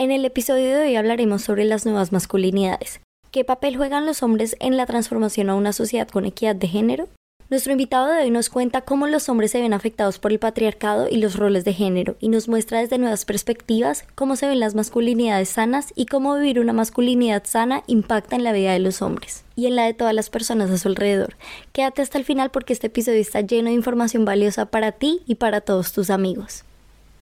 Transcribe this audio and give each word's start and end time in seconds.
En 0.00 0.12
el 0.12 0.24
episodio 0.24 0.78
de 0.78 0.82
hoy 0.84 0.94
hablaremos 0.94 1.42
sobre 1.42 1.64
las 1.64 1.84
nuevas 1.84 2.12
masculinidades. 2.12 3.00
¿Qué 3.32 3.42
papel 3.42 3.76
juegan 3.76 4.06
los 4.06 4.22
hombres 4.22 4.54
en 4.60 4.76
la 4.76 4.86
transformación 4.86 5.50
a 5.50 5.56
una 5.56 5.72
sociedad 5.72 6.06
con 6.06 6.24
equidad 6.24 6.54
de 6.54 6.68
género? 6.68 7.08
Nuestro 7.50 7.72
invitado 7.72 8.06
de 8.06 8.22
hoy 8.22 8.30
nos 8.30 8.48
cuenta 8.48 8.82
cómo 8.82 9.08
los 9.08 9.28
hombres 9.28 9.50
se 9.50 9.60
ven 9.60 9.72
afectados 9.72 10.20
por 10.20 10.30
el 10.30 10.38
patriarcado 10.38 11.08
y 11.10 11.16
los 11.16 11.34
roles 11.34 11.64
de 11.64 11.72
género 11.72 12.14
y 12.20 12.28
nos 12.28 12.46
muestra 12.46 12.78
desde 12.78 12.98
nuevas 12.98 13.24
perspectivas 13.24 14.04
cómo 14.14 14.36
se 14.36 14.46
ven 14.46 14.60
las 14.60 14.76
masculinidades 14.76 15.48
sanas 15.48 15.92
y 15.96 16.06
cómo 16.06 16.36
vivir 16.36 16.60
una 16.60 16.72
masculinidad 16.72 17.42
sana 17.44 17.82
impacta 17.88 18.36
en 18.36 18.44
la 18.44 18.52
vida 18.52 18.74
de 18.74 18.78
los 18.78 19.02
hombres 19.02 19.42
y 19.56 19.66
en 19.66 19.74
la 19.74 19.86
de 19.86 19.94
todas 19.94 20.14
las 20.14 20.30
personas 20.30 20.70
a 20.70 20.78
su 20.78 20.86
alrededor. 20.86 21.34
Quédate 21.72 22.02
hasta 22.02 22.18
el 22.18 22.24
final 22.24 22.52
porque 22.52 22.72
este 22.72 22.86
episodio 22.86 23.18
está 23.20 23.40
lleno 23.40 23.68
de 23.70 23.74
información 23.74 24.24
valiosa 24.24 24.66
para 24.66 24.92
ti 24.92 25.22
y 25.26 25.34
para 25.34 25.60
todos 25.60 25.92
tus 25.92 26.10
amigos. 26.10 26.62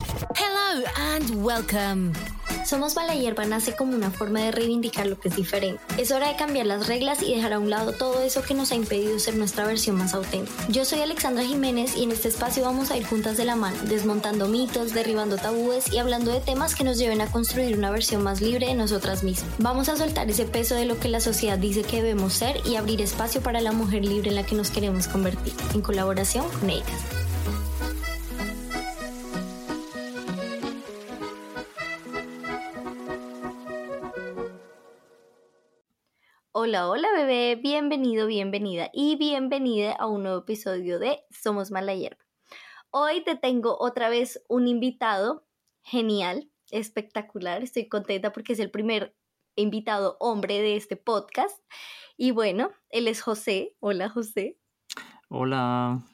Hello 0.01 0.85
and 1.15 1.45
welcome. 1.45 2.13
Somos 2.65 2.97
Mala 2.97 3.15
Hierba 3.15 3.45
nace 3.45 3.75
como 3.77 3.95
una 3.95 4.11
forma 4.11 4.41
de 4.41 4.51
reivindicar 4.51 5.07
lo 5.07 5.19
que 5.19 5.29
es 5.29 5.37
diferente. 5.37 5.81
Es 5.99 6.11
hora 6.11 6.29
de 6.29 6.37
cambiar 6.37 6.67
las 6.67 6.89
reglas 6.89 7.23
y 7.23 7.35
dejar 7.35 7.53
a 7.53 7.59
un 7.59 7.71
lado 7.71 7.93
todo 7.93 8.21
eso 8.21 8.43
que 8.43 8.55
nos 8.55 8.73
ha 8.73 8.75
impedido 8.75 9.19
ser 9.19 9.37
nuestra 9.37 9.65
versión 9.67 9.97
más 9.97 10.15
auténtica. 10.15 10.67
Yo 10.69 10.85
soy 10.85 11.01
Alexandra 11.01 11.45
Jiménez 11.45 11.97
y 11.97 12.03
en 12.03 12.13
este 12.13 12.29
espacio 12.29 12.65
vamos 12.65 12.91
a 12.91 12.97
ir 12.97 13.07
juntas 13.07 13.37
de 13.37 13.45
la 13.45 13.57
mano, 13.57 13.77
desmontando 13.85 14.49
mitos, 14.49 14.93
derribando 14.93 15.37
tabúes 15.37 15.93
y 15.93 15.99
hablando 15.99 16.33
de 16.33 16.41
temas 16.41 16.75
que 16.75 16.85
nos 16.85 16.99
lleven 16.99 17.21
a 17.21 17.31
construir 17.31 17.77
una 17.79 17.91
versión 17.91 18.23
más 18.23 18.41
libre 18.41 18.67
de 18.67 18.75
nosotras 18.75 19.23
mismas. 19.23 19.51
Vamos 19.59 19.89
a 19.89 19.97
soltar 19.97 20.29
ese 20.29 20.45
peso 20.45 20.75
de 20.75 20.87
lo 20.87 20.99
que 20.99 21.09
la 21.09 21.21
sociedad 21.21 21.59
dice 21.59 21.83
que 21.83 22.03
debemos 22.03 22.33
ser 22.33 22.61
y 22.67 22.77
abrir 22.77 23.01
espacio 23.01 23.41
para 23.41 23.61
la 23.61 23.73
mujer 23.73 24.05
libre 24.05 24.31
en 24.31 24.37
la 24.37 24.45
que 24.45 24.57
nos 24.57 24.71
queremos 24.71 25.09
convertir, 25.09 25.55
en 25.73 25.83
colaboración 25.83 26.49
con 26.61 26.71
ellas. 26.71 26.87
Hola, 36.59 36.89
hola 36.89 37.09
bebé, 37.13 37.55
bienvenido, 37.57 38.27
bienvenida 38.27 38.89
y 38.95 39.17
bienvenida 39.17 39.93
a 39.93 40.07
un 40.07 40.23
nuevo 40.23 40.39
episodio 40.39 40.99
de 40.99 41.19
Somos 41.29 41.71
Mala 41.71 41.95
Hierba. 41.95 42.25
Hoy 42.89 43.23
te 43.25 43.37
tengo 43.37 43.77
otra 43.79 44.09
vez 44.09 44.43
un 44.49 44.67
invitado 44.67 45.47
genial, 45.83 46.51
espectacular, 46.71 47.63
estoy 47.63 47.91
contenta 47.91 48.33
porque 48.33 48.55
es 48.55 48.59
el 48.59 48.71
primer 48.71 49.15
invitado 49.55 50.17
hombre 50.19 50.63
de 50.63 50.77
este 50.77 50.97
podcast. 50.97 51.61
Y 52.17 52.31
bueno, 52.31 52.71
él 52.89 53.07
es 53.07 53.21
José. 53.21 53.77
Hola 53.81 54.09
José. 54.09 54.59
Hola. 55.29 56.07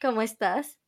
¿Cómo 0.00 0.22
estás? 0.22 0.78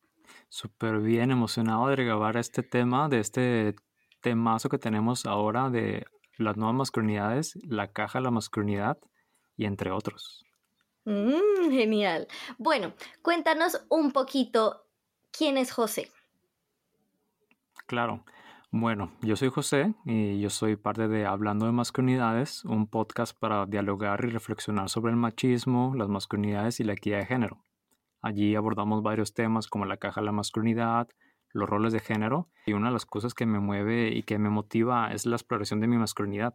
Súper 0.47 0.99
bien, 0.99 1.31
emocionado 1.31 1.87
de 1.87 1.97
grabar 1.97 2.37
este 2.37 2.63
tema, 2.63 3.09
de 3.09 3.19
este 3.19 3.75
temazo 4.21 4.69
que 4.69 4.77
tenemos 4.77 5.25
ahora 5.25 5.69
de 5.69 6.05
las 6.37 6.57
nuevas 6.57 6.75
masculinidades, 6.75 7.57
la 7.63 7.91
caja 7.91 8.19
de 8.19 8.23
la 8.23 8.31
masculinidad 8.31 8.97
y 9.57 9.65
entre 9.65 9.91
otros. 9.91 10.45
Mm, 11.05 11.71
genial. 11.71 12.27
Bueno, 12.57 12.93
cuéntanos 13.21 13.85
un 13.89 14.11
poquito 14.11 14.85
quién 15.31 15.57
es 15.57 15.71
José. 15.71 16.11
Claro. 17.85 18.25
Bueno, 18.71 19.13
yo 19.21 19.37
soy 19.37 19.49
José 19.49 19.93
y 20.03 20.41
yo 20.41 20.49
soy 20.49 20.75
parte 20.75 21.07
de 21.07 21.25
Hablando 21.25 21.65
de 21.65 21.71
Masculinidades, 21.71 22.65
un 22.65 22.87
podcast 22.87 23.37
para 23.37 23.65
dialogar 23.65 24.25
y 24.25 24.29
reflexionar 24.29 24.89
sobre 24.89 25.11
el 25.11 25.17
machismo, 25.17 25.93
las 25.95 26.09
masculinidades 26.09 26.81
y 26.81 26.83
la 26.83 26.93
equidad 26.93 27.19
de 27.19 27.25
género. 27.25 27.63
Allí 28.21 28.55
abordamos 28.55 29.01
varios 29.01 29.33
temas 29.33 29.67
como 29.67 29.85
la 29.85 29.95
caja 29.95 30.19
de 30.19 30.25
la 30.25 30.33
masculinidad, 30.33 31.07
los 31.55 31.69
roles 31.69 31.93
de 31.93 32.01
género 32.01 32.49
y 32.65 32.73
una 32.73 32.87
de 32.87 32.93
las 32.93 33.05
cosas 33.05 33.33
que 33.33 33.45
me 33.45 33.59
mueve 33.59 34.09
y 34.09 34.23
que 34.23 34.37
me 34.37 34.49
motiva 34.49 35.13
es 35.13 35.25
la 35.25 35.37
exploración 35.37 35.79
de 35.79 35.87
mi 35.87 35.97
masculinidad 35.97 36.53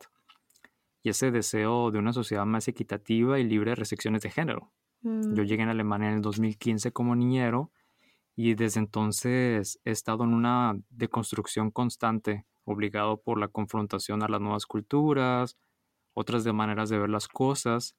y 1.02 1.08
ese 1.08 1.30
deseo 1.30 1.90
de 1.90 1.98
una 1.98 2.12
sociedad 2.12 2.44
más 2.44 2.68
equitativa 2.68 3.38
y 3.38 3.44
libre 3.44 3.70
de 3.70 3.76
restricciones 3.76 4.20
de 4.20 4.30
género. 4.30 4.70
Mm. 5.00 5.34
Yo 5.34 5.42
llegué 5.42 5.62
en 5.62 5.70
Alemania 5.70 6.10
en 6.10 6.16
el 6.16 6.20
2015 6.20 6.92
como 6.92 7.16
niñero 7.16 7.72
y 8.36 8.52
desde 8.54 8.80
entonces 8.80 9.80
he 9.86 9.90
estado 9.90 10.24
en 10.24 10.34
una 10.34 10.78
deconstrucción 10.90 11.70
constante, 11.70 12.44
obligado 12.64 13.22
por 13.22 13.40
la 13.40 13.48
confrontación 13.48 14.22
a 14.22 14.28
las 14.28 14.42
nuevas 14.42 14.66
culturas, 14.66 15.56
otras 16.12 16.44
de 16.44 16.52
maneras 16.52 16.90
de 16.90 16.98
ver 16.98 17.08
las 17.08 17.26
cosas, 17.26 17.96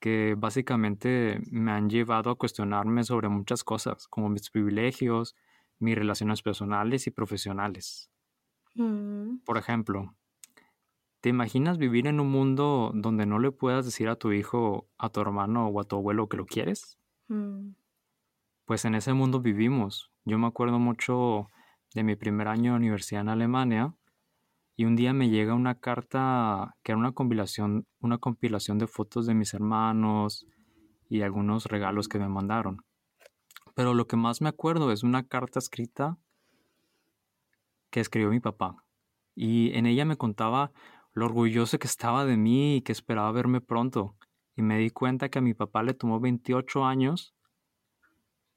que 0.00 0.34
básicamente 0.36 1.40
me 1.50 1.72
han 1.72 1.88
llevado 1.88 2.28
a 2.28 2.36
cuestionarme 2.36 3.04
sobre 3.04 3.30
muchas 3.30 3.64
cosas, 3.64 4.06
como 4.08 4.28
mis 4.28 4.50
privilegios, 4.50 5.34
mis 5.82 5.96
relaciones 5.96 6.42
personales 6.42 7.06
y 7.06 7.10
profesionales. 7.10 8.10
Mm. 8.74 9.38
Por 9.44 9.58
ejemplo, 9.58 10.14
¿te 11.20 11.28
imaginas 11.28 11.78
vivir 11.78 12.06
en 12.06 12.20
un 12.20 12.30
mundo 12.30 12.92
donde 12.94 13.26
no 13.26 13.38
le 13.38 13.50
puedas 13.50 13.84
decir 13.84 14.08
a 14.08 14.16
tu 14.16 14.32
hijo, 14.32 14.88
a 14.98 15.10
tu 15.10 15.20
hermano 15.20 15.66
o 15.66 15.80
a 15.80 15.84
tu 15.84 15.96
abuelo 15.96 16.28
que 16.28 16.36
lo 16.36 16.46
quieres? 16.46 16.98
Mm. 17.28 17.70
Pues 18.64 18.84
en 18.84 18.94
ese 18.94 19.12
mundo 19.12 19.40
vivimos. 19.40 20.12
Yo 20.24 20.38
me 20.38 20.46
acuerdo 20.46 20.78
mucho 20.78 21.48
de 21.94 22.04
mi 22.04 22.16
primer 22.16 22.48
año 22.48 22.72
de 22.72 22.78
universidad 22.78 23.22
en 23.22 23.28
Alemania 23.28 23.94
y 24.76 24.84
un 24.84 24.96
día 24.96 25.12
me 25.12 25.28
llega 25.28 25.54
una 25.54 25.80
carta 25.80 26.76
que 26.82 26.92
era 26.92 26.98
una 26.98 27.12
compilación, 27.12 27.86
una 28.00 28.18
compilación 28.18 28.78
de 28.78 28.86
fotos 28.86 29.26
de 29.26 29.34
mis 29.34 29.52
hermanos 29.52 30.46
y 31.08 31.22
algunos 31.22 31.66
regalos 31.66 32.08
que 32.08 32.18
me 32.18 32.28
mandaron. 32.28 32.84
Pero 33.74 33.94
lo 33.94 34.06
que 34.06 34.16
más 34.16 34.40
me 34.40 34.48
acuerdo 34.48 34.92
es 34.92 35.02
una 35.02 35.26
carta 35.26 35.58
escrita 35.58 36.18
que 37.90 38.00
escribió 38.00 38.30
mi 38.30 38.40
papá. 38.40 38.84
Y 39.34 39.72
en 39.74 39.86
ella 39.86 40.04
me 40.04 40.16
contaba 40.16 40.72
lo 41.12 41.26
orgulloso 41.26 41.78
que 41.78 41.86
estaba 41.86 42.24
de 42.24 42.36
mí 42.36 42.76
y 42.76 42.82
que 42.82 42.92
esperaba 42.92 43.32
verme 43.32 43.60
pronto. 43.60 44.16
Y 44.56 44.62
me 44.62 44.78
di 44.78 44.90
cuenta 44.90 45.28
que 45.28 45.38
a 45.38 45.42
mi 45.42 45.54
papá 45.54 45.82
le 45.82 45.94
tomó 45.94 46.20
28 46.20 46.84
años 46.84 47.34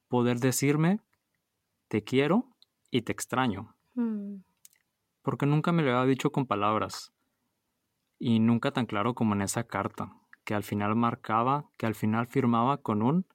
poder 0.08 0.40
decirme, 0.40 1.00
te 1.88 2.04
quiero 2.04 2.56
y 2.92 3.02
te 3.02 3.12
extraño. 3.12 3.76
Mm. 3.96 4.38
Porque 5.22 5.46
nunca 5.46 5.72
me 5.72 5.84
lo 5.84 5.92
había 5.92 6.10
dicho 6.10 6.32
con 6.32 6.46
palabras. 6.46 7.14
Y 8.18 8.40
nunca 8.40 8.72
tan 8.72 8.86
claro 8.86 9.14
como 9.14 9.34
en 9.34 9.42
esa 9.42 9.66
carta, 9.66 10.14
que 10.46 10.54
al 10.54 10.64
final 10.64 10.96
marcaba, 10.96 11.70
que 11.78 11.86
al 11.86 11.96
final 11.96 12.28
firmaba 12.28 12.78
con 12.78 13.02
un, 13.02 13.26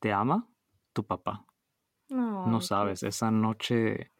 ¿te 0.00 0.12
ama? 0.12 0.48
Tu 0.92 1.04
papá. 1.04 1.46
No, 2.08 2.60
sabes, 2.60 3.02
esa 3.04 3.30
noche 3.30 4.12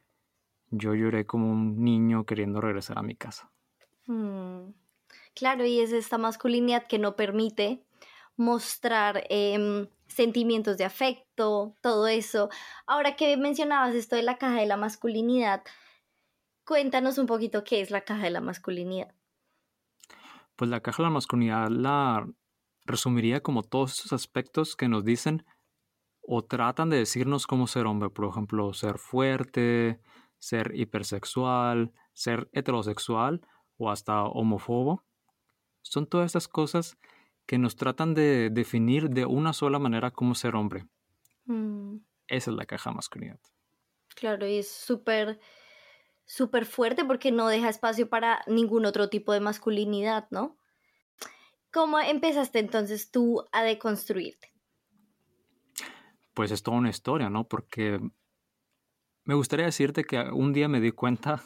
yo 0.70 0.94
lloré 0.94 1.26
como 1.26 1.50
un 1.50 1.84
niño 1.84 2.24
queriendo 2.24 2.60
regresar 2.60 2.98
a 2.98 3.02
mi 3.02 3.16
casa. 3.16 3.50
Mm. 4.06 4.70
Claro, 5.34 5.66
y 5.66 5.80
es 5.80 5.92
esta 5.92 6.16
masculinidad 6.16 6.86
que 6.86 6.98
no 6.98 7.16
permite 7.16 7.84
mostrar 8.36 9.24
em, 9.28 9.88
sentimientos 10.06 10.78
de 10.78 10.84
afecto, 10.84 11.76
todo 11.82 12.06
eso. 12.08 12.48
Ahora 12.86 13.16
que 13.16 13.36
mencionabas 13.36 13.94
esto 13.94 14.16
de 14.16 14.22
la 14.22 14.38
caja 14.38 14.60
de 14.60 14.66
la 14.66 14.76
masculinidad, 14.76 15.62
cuéntanos 16.64 17.18
un 17.18 17.26
poquito 17.26 17.64
qué 17.64 17.80
es 17.80 17.90
la 17.90 18.02
caja 18.02 18.24
de 18.24 18.30
la 18.30 18.40
masculinidad. 18.40 19.14
Pues 20.56 20.70
la 20.70 20.80
caja 20.80 21.02
de 21.02 21.08
la 21.08 21.14
masculinidad 21.14 21.68
la 21.68 22.26
resumiría 22.84 23.42
como 23.42 23.62
todos 23.62 23.98
esos 23.98 24.12
aspectos 24.12 24.76
que 24.76 24.88
nos 24.88 25.04
dicen 25.04 25.44
o 26.22 26.42
tratan 26.42 26.88
de 26.88 26.98
decirnos 26.98 27.46
cómo 27.46 27.66
ser 27.66 27.86
hombre, 27.86 28.10
por 28.10 28.28
ejemplo, 28.28 28.72
ser 28.72 28.98
fuerte, 28.98 30.00
ser 30.38 30.72
hipersexual, 30.74 31.92
ser 32.12 32.48
heterosexual 32.52 33.46
o 33.76 33.90
hasta 33.90 34.24
homófobo. 34.24 35.04
Son 35.82 36.06
todas 36.06 36.26
estas 36.26 36.48
cosas 36.48 36.96
que 37.46 37.58
nos 37.58 37.76
tratan 37.76 38.14
de 38.14 38.50
definir 38.50 39.10
de 39.10 39.26
una 39.26 39.52
sola 39.52 39.78
manera 39.78 40.12
cómo 40.12 40.34
ser 40.34 40.54
hombre. 40.54 40.86
Mm. 41.46 41.96
Esa 42.28 42.50
es 42.50 42.56
la 42.56 42.66
caja 42.66 42.92
masculinidad. 42.92 43.40
Claro, 44.14 44.46
y 44.46 44.58
es 44.58 44.70
súper, 44.70 45.40
súper 46.24 46.66
fuerte 46.66 47.04
porque 47.04 47.32
no 47.32 47.48
deja 47.48 47.68
espacio 47.68 48.08
para 48.08 48.42
ningún 48.46 48.86
otro 48.86 49.08
tipo 49.08 49.32
de 49.32 49.40
masculinidad, 49.40 50.28
¿no? 50.30 50.56
¿Cómo 51.72 51.98
empezaste 51.98 52.58
entonces 52.58 53.10
tú 53.10 53.44
a 53.50 53.62
deconstruirte? 53.62 54.51
Pues 56.34 56.50
es 56.50 56.62
toda 56.62 56.78
una 56.78 56.90
historia, 56.90 57.30
¿no? 57.30 57.48
Porque 57.48 58.00
me 59.24 59.34
gustaría 59.34 59.66
decirte 59.66 60.04
que 60.04 60.18
un 60.18 60.52
día 60.52 60.68
me 60.68 60.80
di 60.80 60.92
cuenta 60.92 61.42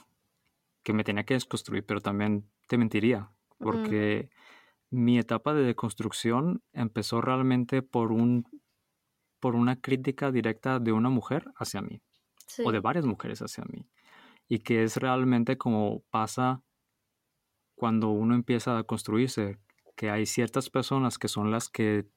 que 0.82 0.92
me 0.92 1.04
tenía 1.04 1.24
que 1.24 1.34
desconstruir, 1.34 1.84
pero 1.84 2.00
también 2.00 2.50
te 2.68 2.78
mentiría, 2.78 3.32
porque 3.58 4.30
mi 4.90 5.18
etapa 5.18 5.52
de 5.52 5.64
deconstrucción 5.64 6.62
empezó 6.72 7.20
realmente 7.20 7.82
por 7.82 8.12
un 8.12 8.44
por 9.40 9.54
una 9.54 9.80
crítica 9.80 10.32
directa 10.32 10.78
de 10.78 10.92
una 10.92 11.10
mujer 11.10 11.52
hacia 11.56 11.82
mí 11.82 12.00
o 12.64 12.72
de 12.72 12.80
varias 12.80 13.04
mujeres 13.04 13.42
hacia 13.42 13.64
mí 13.64 13.86
y 14.48 14.60
que 14.60 14.82
es 14.82 14.96
realmente 14.96 15.58
como 15.58 16.02
pasa 16.10 16.62
cuando 17.74 18.08
uno 18.08 18.34
empieza 18.34 18.78
a 18.78 18.84
construirse 18.84 19.58
que 19.96 20.10
hay 20.10 20.26
ciertas 20.26 20.70
personas 20.70 21.18
que 21.18 21.28
son 21.28 21.50
las 21.50 21.68
que 21.68 22.08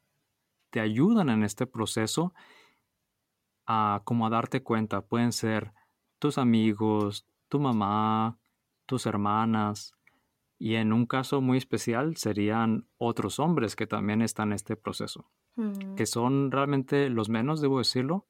te 0.70 0.80
ayudan 0.80 1.30
en 1.30 1.44
este 1.44 1.66
proceso 1.66 2.34
a 3.70 4.02
como 4.04 4.26
a 4.28 4.30
darte 4.32 4.64
cuenta. 4.64 5.02
Pueden 5.02 5.32
ser 5.32 5.74
tus 6.20 6.38
amigos, 6.38 7.26
tu 7.48 7.60
mamá, 7.60 8.38
tus 8.88 9.06
hermanas, 9.06 9.94
y 10.58 10.76
en 10.76 10.92
un 10.94 11.06
caso 11.06 11.42
muy 11.42 11.58
especial 11.58 12.18
serían 12.18 12.88
otros 12.98 13.40
hombres 13.40 13.76
que 13.78 13.88
también 13.88 14.22
están 14.22 14.50
en 14.50 14.54
este 14.56 14.76
proceso, 14.76 15.30
Mm, 15.56 15.96
que 15.96 16.06
son 16.06 16.52
realmente 16.52 17.10
los 17.10 17.30
menos, 17.30 17.62
debo 17.62 17.80
decirlo. 17.80 18.26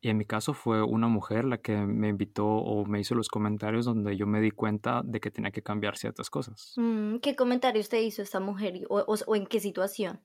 Y 0.00 0.08
en 0.08 0.16
mi 0.18 0.24
caso 0.24 0.52
fue 0.52 0.82
una 0.82 1.06
mujer 1.06 1.44
la 1.44 1.58
que 1.58 1.76
me 1.76 2.08
invitó 2.08 2.46
o 2.46 2.84
me 2.86 2.98
hizo 2.98 3.14
los 3.14 3.28
comentarios 3.28 3.84
donde 3.84 4.16
yo 4.16 4.26
me 4.26 4.40
di 4.40 4.50
cuenta 4.50 5.02
de 5.04 5.20
que 5.20 5.30
tenía 5.30 5.52
que 5.52 5.62
cambiar 5.62 5.96
ciertas 5.96 6.28
cosas. 6.28 6.72
mm, 6.76 7.18
¿Qué 7.18 7.36
comentario 7.36 7.80
usted 7.80 8.00
hizo 8.00 8.22
esta 8.22 8.40
mujer 8.40 8.80
o, 8.88 8.98
o- 8.98 9.14
o 9.26 9.36
en 9.36 9.46
qué 9.46 9.60
situación? 9.60 10.20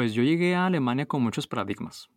Pues 0.00 0.14
yo 0.14 0.22
llegué 0.22 0.54
a 0.54 0.64
Alemania 0.64 1.04
con 1.04 1.22
muchos 1.22 1.46
paradigmas. 1.46 2.08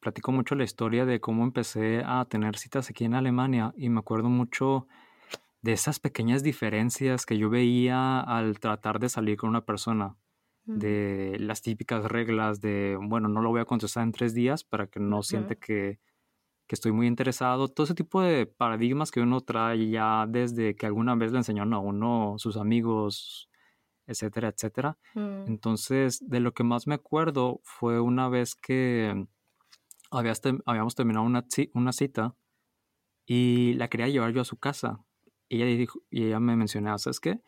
Platico 0.00 0.32
mucho 0.32 0.56
la 0.56 0.64
historia 0.64 1.06
de 1.06 1.20
cómo 1.20 1.44
empecé 1.44 2.02
a 2.04 2.24
tener 2.24 2.56
citas 2.56 2.90
aquí 2.90 3.04
en 3.04 3.14
Alemania 3.14 3.72
y 3.76 3.90
me 3.90 4.00
acuerdo 4.00 4.28
mucho 4.28 4.88
de 5.62 5.72
esas 5.72 6.00
pequeñas 6.00 6.42
diferencias 6.42 7.26
que 7.26 7.38
yo 7.38 7.48
veía 7.48 8.18
al 8.18 8.58
tratar 8.58 8.98
de 8.98 9.08
salir 9.08 9.36
con 9.36 9.50
una 9.50 9.64
persona, 9.64 10.16
de 10.64 11.36
las 11.38 11.62
típicas 11.62 12.06
reglas 12.06 12.60
de, 12.60 12.98
bueno, 13.00 13.28
no 13.28 13.40
lo 13.40 13.50
voy 13.50 13.60
a 13.60 13.66
contestar 13.66 14.02
en 14.02 14.10
tres 14.10 14.34
días 14.34 14.64
para 14.64 14.88
que 14.88 14.98
no 14.98 15.22
siente 15.22 15.58
que, 15.58 16.00
que 16.66 16.74
estoy 16.74 16.90
muy 16.90 17.06
interesado. 17.06 17.68
Todo 17.68 17.84
ese 17.84 17.94
tipo 17.94 18.20
de 18.20 18.46
paradigmas 18.46 19.12
que 19.12 19.20
uno 19.20 19.42
trae 19.42 19.90
ya 19.90 20.26
desde 20.28 20.74
que 20.74 20.86
alguna 20.86 21.14
vez 21.14 21.30
le 21.30 21.38
enseñaron 21.38 21.72
a 21.72 21.78
uno 21.78 22.34
sus 22.38 22.56
amigos, 22.56 23.48
etcétera, 24.10 24.48
etcétera. 24.48 24.98
mm, 25.14 25.44
Entonces, 25.48 26.22
de 26.28 26.40
lo 26.40 26.52
que 26.52 26.64
más 26.64 26.86
me 26.86 26.94
acuerdo 26.94 27.60
fue 27.64 28.00
una 28.00 28.28
vez 28.28 28.54
que 28.54 29.26
habíamos 30.10 30.94
terminado 30.94 31.24
una, 31.26 31.46
ci- 31.46 31.70
una 31.74 31.92
cita 31.92 32.34
y 33.26 33.74
la 33.74 33.88
quería 33.88 34.08
llevar 34.08 34.32
yo 34.32 34.40
a 34.40 34.44
su 34.44 34.58
casa. 34.58 35.04
Y 35.48 35.62
ella, 35.62 35.76
dijo, 35.78 36.00
y 36.10 36.24
ella 36.24 36.40
me 36.40 36.56
mencionaba, 36.56 36.98
¿sabes 36.98 37.20
qué? 37.20 37.42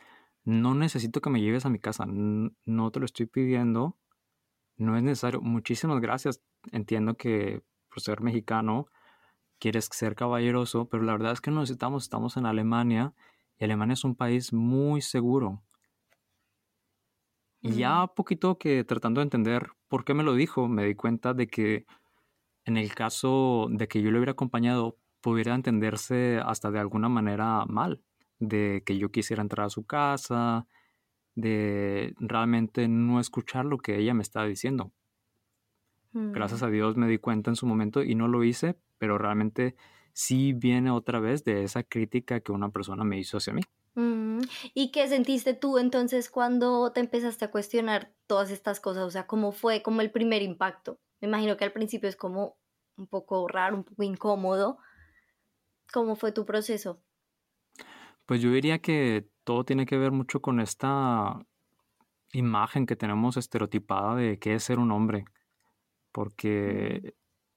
No 0.44 0.75
necesito 0.75 1.20
que 1.20 1.31
me 1.31 1.41
lleves 1.41 1.67
a 1.67 1.70
mi 1.70 1.79
casa, 1.79 2.05
no 2.06 2.91
te 2.91 2.99
lo 3.00 3.06
estoy 3.06 3.26
pidiendo, 3.26 3.97
no 4.76 4.97
es 4.97 5.03
necesario. 5.03 5.41
Muchísimas 5.41 6.00
gracias. 6.00 6.43
Entiendo 6.73 7.17
que 7.17 7.62
por 7.91 8.00
ser 8.03 8.23
mexicano 8.23 8.87
quieres 9.61 9.88
ser 9.93 10.15
caballeroso, 10.17 10.88
pero 10.88 11.05
la 11.05 11.12
verdad 11.12 11.32
es 11.32 11.41
que 11.41 11.50
no 11.50 11.61
necesitamos, 11.61 12.05
estamos 12.05 12.37
en 12.37 12.47
Alemania 12.47 13.15
y 13.58 13.65
Alemania 13.65 13.94
es 13.94 14.05
un 14.05 14.17
país 14.17 14.53
muy 14.53 15.00
seguro. 15.03 15.62
Y 17.62 17.76
ya 17.76 18.06
poquito 18.17 18.59
que 18.59 18.85
tratando 18.85 19.20
de 19.20 19.25
entender 19.25 19.70
por 19.88 20.05
qué 20.05 20.14
me 20.14 20.25
lo 20.25 20.35
dijo, 20.35 20.69
me 20.69 20.85
di 20.85 20.94
cuenta 20.94 21.35
de 21.35 21.47
que 21.47 21.87
en 22.64 22.76
el 22.76 22.94
caso 22.94 23.69
de 23.70 23.88
que 23.88 24.03
yo 24.03 24.11
le 24.11 24.19
hubiera 24.19 24.32
acompañado, 24.32 24.99
pudiera 25.20 25.55
entenderse 25.55 26.41
hasta 26.44 26.70
de 26.70 26.81
alguna 26.81 27.09
manera 27.09 27.64
mal, 27.67 28.03
de 28.38 28.82
que 28.87 28.99
yo 28.99 29.11
quisiera 29.11 29.43
entrar 29.43 29.67
a 29.67 29.70
su 29.70 29.85
casa, 29.87 30.67
de 31.35 32.14
realmente 32.20 32.88
no 32.88 33.20
escuchar 33.20 33.67
lo 33.67 33.79
que 33.79 33.99
ella 33.99 34.15
me 34.15 34.23
estaba 34.23 34.47
diciendo. 34.47 34.93
mm. 36.15 36.32
Gracias 36.32 36.62
a 36.62 36.69
Dios 36.69 36.97
me 36.97 37.08
di 37.08 37.19
cuenta 37.19 37.50
en 37.50 37.56
su 37.56 37.67
momento 37.67 38.03
y 38.03 38.15
no 38.15 38.29
lo 38.29 38.44
hice, 38.44 38.76
pero 38.99 39.19
realmente 39.19 39.76
sí 40.12 40.53
viene 40.53 40.91
otra 40.91 41.20
vez 41.20 41.44
de 41.44 41.62
esa 41.65 41.82
crítica 41.85 42.41
que 42.41 42.53
una 42.53 42.70
persona 42.70 43.05
me 43.05 43.19
hizo 43.19 43.37
hacia 43.38 43.53
mí. 43.55 43.62
Mm, 43.94 44.41
¿Y 44.75 44.91
qué 44.91 45.06
sentiste 45.09 45.55
tú 45.55 45.79
entonces 45.79 46.31
cuando 46.31 46.93
te 46.93 47.00
empezaste 47.00 47.44
a 47.44 47.50
cuestionar 47.50 48.12
todas 48.27 48.50
estas 48.50 48.81
cosas? 48.81 49.05
O 49.05 49.11
sea, 49.11 49.27
¿cómo 49.27 49.53
fue 49.53 49.83
como 49.83 50.00
el 50.00 50.11
primer 50.11 50.43
impacto? 50.43 50.99
Me 51.21 51.29
imagino 51.29 51.56
que 51.56 51.65
al 51.65 51.73
principio 51.73 52.09
es 52.09 52.17
como 52.17 52.56
un 52.97 53.06
poco 53.06 53.47
raro, 53.49 53.77
un 53.77 53.85
poco 53.85 54.03
incómodo. 54.03 54.79
¿Cómo 55.93 56.17
fue 56.17 56.33
tu 56.33 56.47
proceso? 56.47 57.03
Pues 58.25 58.41
yo 58.41 58.50
diría 58.50 58.79
que 58.79 59.29
todo 59.44 59.65
tiene 59.65 59.85
que 59.85 59.99
ver 59.99 60.12
mucho 60.12 60.41
con 60.41 60.61
esta 60.61 61.44
imagen 62.33 62.87
que 62.87 62.97
tenemos 62.97 63.37
estereotipada 63.37 64.15
de 64.15 64.39
qué 64.39 64.55
es 64.55 64.65
ser 64.65 64.79
un 64.79 64.91
hombre, 64.91 65.27
porque 66.12 67.15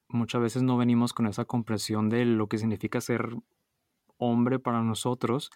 muchas 0.10 0.42
veces 0.42 0.64
no 0.64 0.76
venimos 0.76 1.14
con 1.14 1.28
esa 1.28 1.46
comprensión 1.46 2.10
de 2.10 2.26
lo 2.26 2.48
que 2.48 2.58
significa 2.58 3.00
ser 3.00 3.30
hombre 4.18 4.60
para 4.60 4.82
nosotros 4.82 5.50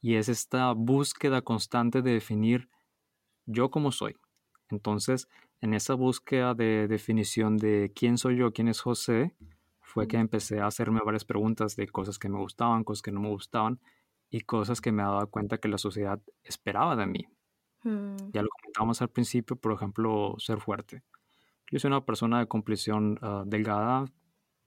y 0.00 0.14
es 0.14 0.28
esta 0.28 0.72
búsqueda 0.72 1.42
constante 1.42 2.02
de 2.02 2.12
definir 2.12 2.68
yo 3.46 3.70
como 3.70 3.92
soy. 3.92 4.16
Entonces, 4.70 5.28
en 5.60 5.74
esa 5.74 5.94
búsqueda 5.94 6.54
de 6.54 6.88
definición 6.88 7.56
de 7.56 7.92
quién 7.94 8.18
soy 8.18 8.36
yo, 8.36 8.52
quién 8.52 8.68
es 8.68 8.80
José, 8.80 9.34
fue 9.80 10.06
que 10.06 10.16
empecé 10.16 10.60
a 10.60 10.66
hacerme 10.66 11.00
varias 11.04 11.24
preguntas 11.24 11.76
de 11.76 11.88
cosas 11.88 12.18
que 12.18 12.28
me 12.28 12.38
gustaban, 12.38 12.84
cosas 12.84 13.02
que 13.02 13.12
no 13.12 13.20
me 13.20 13.28
gustaban 13.28 13.80
y 14.30 14.42
cosas 14.42 14.80
que 14.80 14.92
me 14.92 15.02
daba 15.02 15.26
cuenta 15.26 15.58
que 15.58 15.68
la 15.68 15.78
sociedad 15.78 16.20
esperaba 16.44 16.94
de 16.96 17.06
mí. 17.06 17.26
Mm, 17.82 18.16
Ya 18.32 18.42
lo 18.42 18.48
comentábamos 18.50 19.02
al 19.02 19.08
principio, 19.10 19.56
por 19.56 19.72
ejemplo, 19.72 20.36
ser 20.38 20.60
fuerte. 20.60 21.02
Yo 21.70 21.78
soy 21.78 21.88
una 21.88 22.04
persona 22.04 22.38
de 22.38 22.46
complexión 22.46 23.18
ah, 23.22 23.42
delgada 23.46 24.06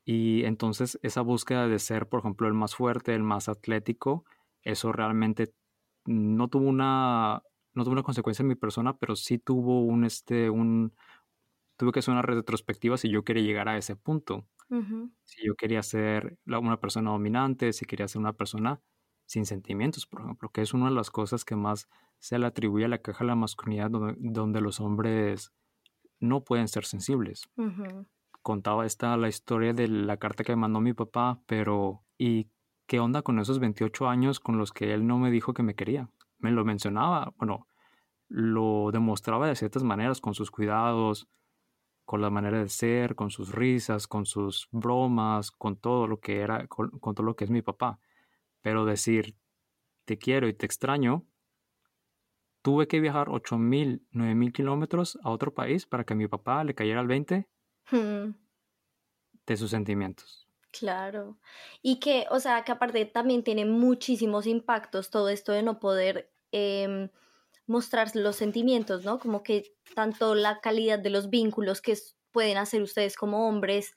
y 0.06 0.44
entonces 0.45 1.00
esa 1.03 1.21
búsqueda 1.21 1.68
de 1.68 1.79
ser, 1.79 2.07
por 2.07 2.19
ejemplo, 2.19 2.47
el 2.47 2.53
más 2.53 2.75
fuerte, 2.75 3.15
el 3.15 3.24
más 3.24 3.47
atlético, 3.50 4.25
eso 4.63 4.92
realmente 4.92 5.54
no 6.06 6.48
tuvo 6.50 6.68
una, 6.69 7.44
no 7.74 7.83
tuvo 7.83 7.94
una 7.94 8.04
consecuencia 8.04 8.44
en 8.44 8.50
mi 8.50 8.56
persona, 8.56 8.98
pero 8.98 9.15
sí 9.15 9.39
tuvo 9.39 9.81
un, 9.83 10.06
este, 10.06 10.50
un, 10.50 10.95
tuve 11.77 11.92
que 11.92 12.00
hacer 12.00 12.13
una 12.13 12.21
retrospectiva 12.21 12.98
si 12.98 13.10
yo 13.10 13.24
quería 13.24 13.44
llegar 13.44 13.69
a 13.69 13.77
ese 13.77 13.95
punto. 13.95 14.48
Si 15.25 15.45
yo 15.45 15.56
quería 15.56 15.83
ser 15.83 16.38
la- 16.45 16.60
una 16.60 16.80
persona 16.80 17.12
dominante, 17.12 17.74
si 17.74 17.86
quería 17.86 18.07
ser 18.07 18.19
una 18.21 18.33
persona 18.33 18.81
sin 19.27 19.45
sentimientos, 19.45 20.06
por 20.07 20.21
ejemplo, 20.21 20.50
que 20.51 20.62
es 20.62 20.74
una 20.74 20.89
de 20.89 20.95
las 20.95 21.12
cosas 21.12 21.45
que 21.45 21.56
más 21.56 21.89
se 22.19 22.39
le 22.39 22.45
atribuye 22.48 22.86
a 22.86 22.89
la 22.89 23.01
caja 23.01 23.24
de 23.25 23.30
la 23.30 23.36
masculinidad, 23.36 23.92
donde, 23.92 24.15
donde 24.19 24.62
los 24.62 24.80
hombres 24.81 25.54
no 26.19 26.44
pueden 26.45 26.68
ser 26.69 26.86
sensibles. 26.86 27.50
Contaba 28.42 28.86
esta 28.86 29.15
la 29.18 29.30
historia 29.30 29.74
de 29.74 29.88
la 29.88 30.18
carta 30.18 30.44
que 30.44 30.51
me 30.54 30.57
mandó 30.62 30.81
mi 30.81 30.94
papá, 30.94 31.42
pero 31.48 32.06
¿y 32.18 32.50
qué 32.94 33.00
onda 33.00 33.24
con 33.24 33.40
esos 33.40 33.57
28 33.57 34.07
años 34.07 34.40
con 34.40 34.60
los 34.60 34.72
que 34.72 34.94
él 34.94 35.07
no 35.07 35.18
me 35.18 35.31
dijo 35.31 35.56
que 35.56 35.63
me 35.63 35.74
quería? 35.74 36.12
Me 36.38 36.51
lo 36.51 36.63
mencionaba, 36.63 37.34
bueno, 37.40 37.68
lo 38.28 38.92
demostraba 38.92 39.48
de 39.48 39.56
ciertas 39.56 39.84
maneras, 39.84 40.22
con 40.22 40.36
sus 40.36 40.51
cuidados, 40.51 41.28
con 42.06 42.22
la 42.22 42.30
manera 42.30 42.60
de 42.60 42.69
ser, 42.69 43.16
con 43.16 43.31
sus 43.31 43.51
risas, 43.51 44.06
con 44.06 44.28
sus 44.28 44.68
bromas, 44.69 45.50
con 45.50 45.75
todo 45.75 46.06
lo 46.06 46.19
que 46.19 46.42
era, 46.42 46.68
con, 46.68 46.92
con 47.00 47.16
todo 47.16 47.25
lo 47.25 47.36
que 47.36 47.45
es 47.45 47.50
mi 47.50 47.63
papá. 47.63 47.98
Pero 48.62 48.86
decir, 48.86 49.36
te 50.06 50.19
quiero 50.19 50.48
y 50.48 50.54
te 50.54 50.68
extraño, 50.68 51.25
tuve 52.62 52.88
que 52.88 53.00
viajar 53.00 53.29
8.000, 53.29 54.03
9.000 54.12 54.53
kilómetros 54.53 55.17
a 55.24 55.32
otro 55.32 55.51
país 55.51 55.88
para 55.88 56.03
que 56.03 56.13
a 56.13 56.15
mi 56.15 56.27
papá 56.27 56.63
le 56.63 56.75
cayera 56.75 57.01
el 57.01 57.08
20 57.08 57.48
Mm, 57.91 58.36
de 59.48 59.58
sus 59.58 59.72
sentimientos. 59.72 60.42
Claro. 60.80 61.38
Y 61.84 62.00
que, 62.00 62.25
o 62.32 62.39
sea, 62.39 62.63
que 62.63 62.72
aparte 62.72 63.06
también 63.06 63.44
tiene 63.44 63.63
muchísimos 63.65 64.48
impactos 64.48 65.12
todo 65.12 65.30
esto 65.30 65.51
de 65.51 65.62
no 65.62 65.80
poder 65.80 66.32
em, 66.51 67.10
mostrar 67.68 68.15
los 68.15 68.36
sentimientos, 68.38 69.03
¿no? 69.06 69.20
Como 69.20 69.44
que 69.44 69.75
tanto 69.96 70.34
la 70.36 70.62
calidad 70.62 70.98
de 71.00 71.12
los 71.12 71.30
vínculos 71.30 71.80
que 71.82 71.96
pueden 72.32 72.58
hacer 72.58 72.82
ustedes 72.82 73.15
como 73.15 73.48
hombres, 73.48 73.96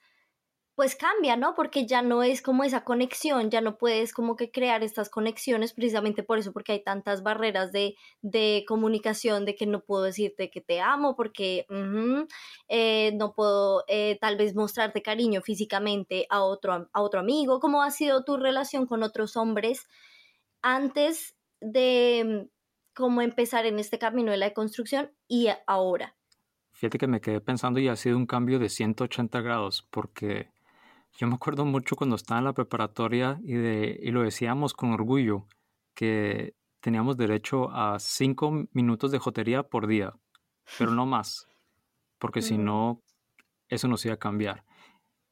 pues 0.76 0.95
cambia, 0.95 1.37
¿no? 1.37 1.54
Porque 1.54 1.87
ya 1.87 2.02
no 2.02 2.23
es 2.23 2.42
como 2.42 2.62
esa 2.62 2.85
conexión, 2.85 3.50
ya 3.50 3.62
no 3.62 3.78
puedes 3.78 4.12
como 4.12 4.37
que 4.37 4.50
crear 4.50 4.85
estas 4.85 5.09
conexiones 5.09 5.73
precisamente 5.73 6.23
por 6.23 6.38
eso, 6.38 6.52
porque 6.52 6.73
hay 6.73 6.85
tantas 6.85 7.23
barreras 7.23 7.73
de, 7.73 7.97
de 8.21 8.62
comunicación, 8.68 9.47
de 9.47 9.54
que 9.54 9.64
no 9.64 9.80
puedo 9.80 10.02
decirte 10.02 10.50
que 10.50 10.61
te 10.61 10.83
amo, 10.83 11.16
porque 11.16 11.66
eh, 12.68 13.12
no 13.14 13.33
puedo 13.33 13.85
eh, 13.88 14.18
tal 14.21 14.37
vez 14.37 14.54
mostrarte 14.54 15.00
cariño 15.00 15.40
físicamente 15.40 16.26
a 16.28 16.42
otro, 16.42 16.90
a 16.92 17.02
otro 17.02 17.21
amigo. 17.21 17.59
¿Cómo 17.59 17.83
ha 17.83 17.90
sido 17.90 18.23
tu 18.23 18.37
relación 18.37 18.87
con 18.87 19.02
otros 19.02 19.38
hombres 19.38 19.88
antes 20.61 21.38
de 21.62 22.45
mm, 22.45 22.50
cómo 22.95 23.23
empezar 23.23 23.64
en 23.64 23.78
este 23.78 23.99
camino 23.99 24.30
de 24.30 24.37
la 24.37 24.52
construcción 24.52 25.11
y 25.26 25.49
ahora? 25.66 26.16
Fíjate 26.73 26.99
que 26.99 27.06
me 27.06 27.23
quedé 27.23 27.40
pensando 27.40 27.80
y 27.80 27.88
ha 27.88 27.97
sido 27.97 28.18
un 28.18 28.26
cambio 28.26 28.59
de 28.59 28.68
180 28.68 29.40
grados, 29.40 29.88
porque 29.90 30.50
yo 31.16 31.26
me 31.26 31.35
acuerdo 31.35 31.64
mucho 31.64 31.96
cuando 31.96 32.16
estaba 32.16 32.38
en 32.38 32.44
la 32.44 32.52
preparatoria 32.52 33.40
y, 33.42 33.54
de, 33.54 33.99
y 34.02 34.11
lo 34.11 34.23
decíamos 34.23 34.75
con 34.75 34.92
orgullo, 34.92 35.46
que 35.94 36.54
teníamos 36.80 37.16
derecho 37.16 37.70
a 37.73 37.99
5 37.99 38.66
minutos 38.73 39.11
de 39.11 39.18
jotería 39.18 39.62
por 39.62 39.87
día, 39.87 40.14
pero 40.78 40.92
no 40.92 41.06
más, 41.06 41.49
porque 42.18 42.42
si 42.42 42.58
Mm. 42.58 42.64
no, 42.64 43.02
eso 43.68 43.88
nos 43.88 44.04
iba 44.04 44.14
a 44.14 44.18
cambiar. 44.18 44.64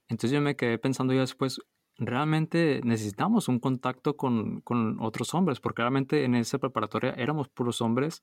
Entonces 0.08 0.32
yo 0.32 0.40
me 0.40 0.56
quedé 0.56 0.78
pensando 0.78 1.12
ya 1.14 1.20
después, 1.20 1.60
realmente 1.96 2.80
necesitamos 2.84 3.48
un 3.48 3.60
contacto 3.60 4.16
con, 4.16 4.60
con 4.62 4.98
otros 5.00 5.34
hombres, 5.34 5.60
porque 5.60 5.82
realmente 5.82 6.24
en 6.24 6.34
esa 6.34 6.58
preparatoria 6.58 7.12
éramos 7.12 7.48
puros 7.48 7.80
hombres, 7.80 8.22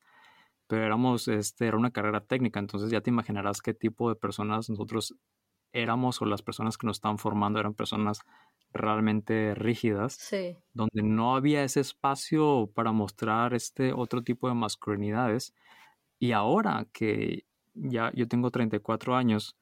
pero 0.67 0.85
éramos, 0.85 1.27
este, 1.27 1.67
era 1.67 1.77
una 1.77 1.91
carrera 1.91 2.21
técnica, 2.21 2.59
entonces 2.59 2.91
ya 2.91 3.01
te 3.01 3.09
imaginarás 3.09 3.61
qué 3.61 3.73
tipo 3.73 4.09
de 4.09 4.15
personas 4.15 4.69
nosotros 4.69 5.15
éramos 5.73 6.21
o 6.21 6.25
las 6.25 6.41
personas 6.41 6.77
que 6.77 6.87
nos 6.87 6.97
estaban 6.97 7.17
formando 7.17 7.59
eran 7.59 7.73
personas 7.73 8.21
realmente 8.73 9.53
rígidas, 9.55 10.13
Sí. 10.15 10.57
donde 10.73 11.03
no 11.03 11.35
había 11.35 11.63
ese 11.63 11.81
espacio 11.81 12.71
para 12.73 12.91
mostrar 12.91 13.53
este 13.53 13.93
otro 13.93 14.23
tipo 14.23 14.47
de 14.47 14.53
masculinidades. 14.55 15.53
Y 16.19 16.31
ahora 16.33 16.87
que 16.93 17.45
ya 17.73 18.11
yo 18.13 18.27
tengo 18.27 18.51
34 18.51 19.15
años, 19.15 19.57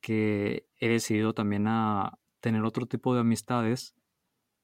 que 0.00 0.66
he 0.78 0.88
decidido 0.88 1.34
también 1.34 1.66
a 1.68 2.18
tener 2.40 2.64
otro 2.64 2.86
tipo 2.86 3.14
de 3.14 3.20
amistades, 3.20 3.94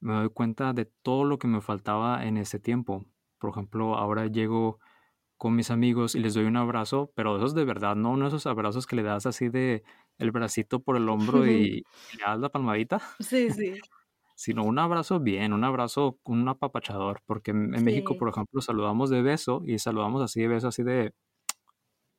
me 0.01 0.15
doy 0.15 0.31
cuenta 0.31 0.73
de 0.73 0.87
todo 0.87 1.25
lo 1.25 1.39
que 1.39 1.49
me 1.49 1.61
faltaba 1.61 2.25
en 2.27 2.37
ese 2.39 2.59
tiempo. 2.61 3.05
Por 3.39 3.51
ejemplo, 3.51 3.97
ahora 3.97 4.27
llego 4.27 4.79
con 5.39 5.57
mis 5.57 5.71
amigos 5.71 6.15
y 6.15 6.21
les 6.21 6.35
doy 6.35 6.45
un 6.47 6.57
abrazo, 6.57 7.13
pero 7.15 7.37
esos 7.39 7.55
de 7.55 7.65
verdad, 7.65 7.97
no 7.97 8.17
de 8.19 8.29
esos 8.29 8.47
abrazos 8.47 8.87
que 8.87 8.97
le 8.97 9.03
das 9.03 9.27
así 9.27 9.49
de 9.51 9.85
el 10.19 10.31
bracito 10.33 10.81
por 10.81 10.97
el 10.97 11.09
hombro 11.09 11.47
y, 11.51 11.85
y 12.13 12.17
le 12.17 12.25
das 12.25 12.39
la 12.41 12.49
palmadita, 12.51 13.01
Sí, 13.21 13.51
sí. 13.51 13.75
sino 14.35 14.65
un 14.65 14.79
abrazo 14.79 15.21
bien, 15.21 15.53
un 15.53 15.65
abrazo, 15.65 16.19
un 16.25 16.49
apapachador, 16.49 17.21
porque 17.27 17.51
en, 17.53 17.75
en 17.75 17.85
México, 17.85 18.17
por 18.19 18.29
ejemplo, 18.29 18.61
saludamos 18.61 19.11
de 19.11 19.23
beso 19.23 19.63
y 19.67 19.79
saludamos 19.79 20.23
así 20.23 20.41
de 20.41 20.49
beso, 20.49 20.69
así 20.69 20.83
de, 20.83 21.13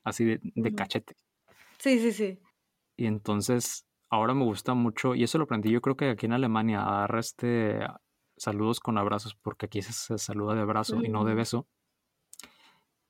así 0.04 0.26
de, 0.26 0.76
cachete. 0.76 1.16
Sí, 1.78 2.00
sí, 2.00 2.12
sí. 2.12 2.40
Y 2.98 3.06
entonces 3.06 3.86
ahora 4.10 4.34
me 4.34 4.44
gusta 4.46 4.74
mucho, 4.74 5.16
y 5.16 5.24
eso 5.24 5.38
lo 5.38 5.44
aprendí 5.46 5.70
yo 5.72 5.82
creo 5.82 5.96
que 5.98 6.10
aquí 6.10 6.26
en 6.26 6.34
Alemania, 6.34 6.82
a 6.88 7.02
dar 7.02 7.16
este 7.18 7.80
saludos 8.38 8.80
con 8.80 8.98
abrazos, 8.98 9.36
porque 9.36 9.66
aquí 9.66 9.82
se, 9.82 9.94
se 9.94 10.18
saluda 10.18 10.54
de 10.56 10.62
abrazo 10.62 11.02
y 11.04 11.10
no 11.10 11.26
de 11.26 11.34
beso. 11.36 11.68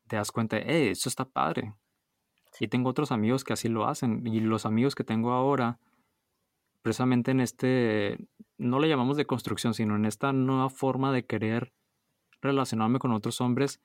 Te 0.07 0.15
das 0.15 0.31
cuenta, 0.31 0.57
eh, 0.57 0.91
eso 0.91 1.09
está 1.09 1.25
padre. 1.25 1.73
Y 2.59 2.67
tengo 2.67 2.89
otros 2.89 3.11
amigos 3.11 3.43
que 3.43 3.53
así 3.53 3.69
lo 3.69 3.87
hacen, 3.87 4.25
y 4.25 4.39
los 4.39 4.65
amigos 4.65 4.95
que 4.95 5.03
tengo 5.03 5.31
ahora, 5.31 5.79
precisamente 6.81 7.31
en 7.31 7.41
este, 7.41 8.17
no 8.57 8.79
le 8.79 8.89
llamamos 8.89 9.17
de 9.17 9.25
construcción, 9.25 9.73
sino 9.73 9.95
en 9.95 10.05
esta 10.05 10.33
nueva 10.33 10.69
forma 10.69 11.11
de 11.11 11.25
querer 11.25 11.73
relacionarme 12.41 12.99
con 12.99 13.11
otros 13.11 13.41
hombres, 13.41 13.81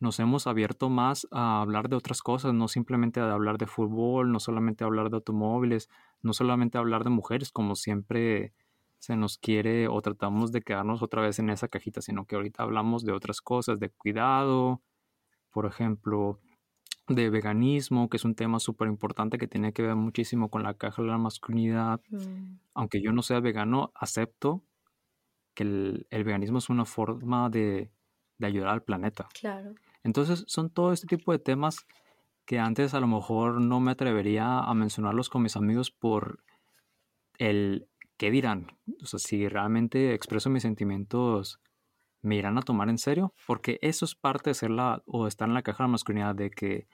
nos 0.00 0.20
hemos 0.20 0.46
abierto 0.46 0.90
más 0.90 1.26
a 1.32 1.60
hablar 1.60 1.88
de 1.88 1.96
otras 1.96 2.22
cosas, 2.22 2.54
no 2.54 2.68
simplemente 2.68 3.20
a 3.20 3.32
hablar 3.32 3.58
de 3.58 3.66
fútbol, 3.66 4.30
no 4.30 4.38
solamente 4.38 4.84
a 4.84 4.86
hablar 4.86 5.10
de 5.10 5.16
automóviles, 5.16 5.88
no 6.22 6.32
solamente 6.32 6.78
a 6.78 6.80
hablar 6.80 7.02
de 7.02 7.10
mujeres, 7.10 7.50
como 7.50 7.74
siempre 7.74 8.52
se 8.98 9.16
nos 9.16 9.38
quiere 9.38 9.88
o 9.88 10.00
tratamos 10.00 10.52
de 10.52 10.62
quedarnos 10.62 11.02
otra 11.02 11.22
vez 11.22 11.38
en 11.38 11.50
esa 11.50 11.68
cajita, 11.68 12.00
sino 12.00 12.26
que 12.26 12.36
ahorita 12.36 12.62
hablamos 12.62 13.04
de 13.04 13.12
otras 13.12 13.40
cosas, 13.40 13.80
de 13.80 13.90
cuidado, 13.90 14.82
por 15.50 15.66
ejemplo, 15.66 16.38
de 17.08 17.30
veganismo, 17.30 18.08
que 18.08 18.18
es 18.18 18.24
un 18.24 18.34
tema 18.34 18.60
súper 18.60 18.88
importante 18.88 19.38
que 19.38 19.48
tiene 19.48 19.72
que 19.72 19.82
ver 19.82 19.96
muchísimo 19.96 20.50
con 20.50 20.62
la 20.62 20.74
caja 20.74 21.02
de 21.02 21.08
la 21.08 21.18
masculinidad. 21.18 22.00
Mm, 22.10 22.58
Aunque 22.74 23.00
yo 23.00 23.12
no 23.12 23.22
sea 23.22 23.40
vegano, 23.40 23.92
acepto 23.94 24.62
que 25.54 25.64
el, 25.64 26.06
el 26.10 26.24
veganismo 26.24 26.58
es 26.58 26.68
una 26.68 26.84
forma 26.84 27.50
de, 27.50 27.90
de 28.38 28.46
ayudar 28.46 28.68
al 28.70 28.82
planeta. 28.82 29.28
Claro. 29.38 29.74
Entonces 30.04 30.44
son 30.46 30.70
todo 30.70 30.92
este 30.92 31.06
tipo 31.06 31.32
de 31.32 31.38
temas 31.38 31.86
que 32.44 32.58
antes 32.58 32.94
a 32.94 33.00
lo 33.00 33.06
mejor 33.06 33.60
no 33.60 33.80
me 33.80 33.90
atrevería 33.90 34.60
a 34.60 34.72
mencionarlos 34.74 35.28
con 35.28 35.42
mis 35.42 35.56
amigos 35.56 35.90
por 35.90 36.42
el 37.38 37.88
qué 38.16 38.30
dirán. 38.30 38.78
O 39.02 39.06
sea, 39.06 39.18
si 39.18 39.48
realmente 39.48 40.14
expreso 40.14 40.48
mis 40.50 40.62
sentimientos, 40.62 41.60
me 42.22 42.36
irán 42.36 42.58
a 42.58 42.62
tomar 42.62 42.88
en 42.88 42.98
serio, 42.98 43.32
porque 43.46 43.78
eso 43.82 44.04
es 44.04 44.14
parte 44.14 44.50
de 44.50 44.54
ser 44.54 44.70
la 44.70 45.02
o 45.06 45.26
estar 45.26 45.48
en 45.48 45.54
la 45.54 45.62
caja 45.62 45.84
de 45.84 45.88
la 45.88 45.92
masculinidad, 45.92 46.34
de 46.34 46.50
que 46.50 46.86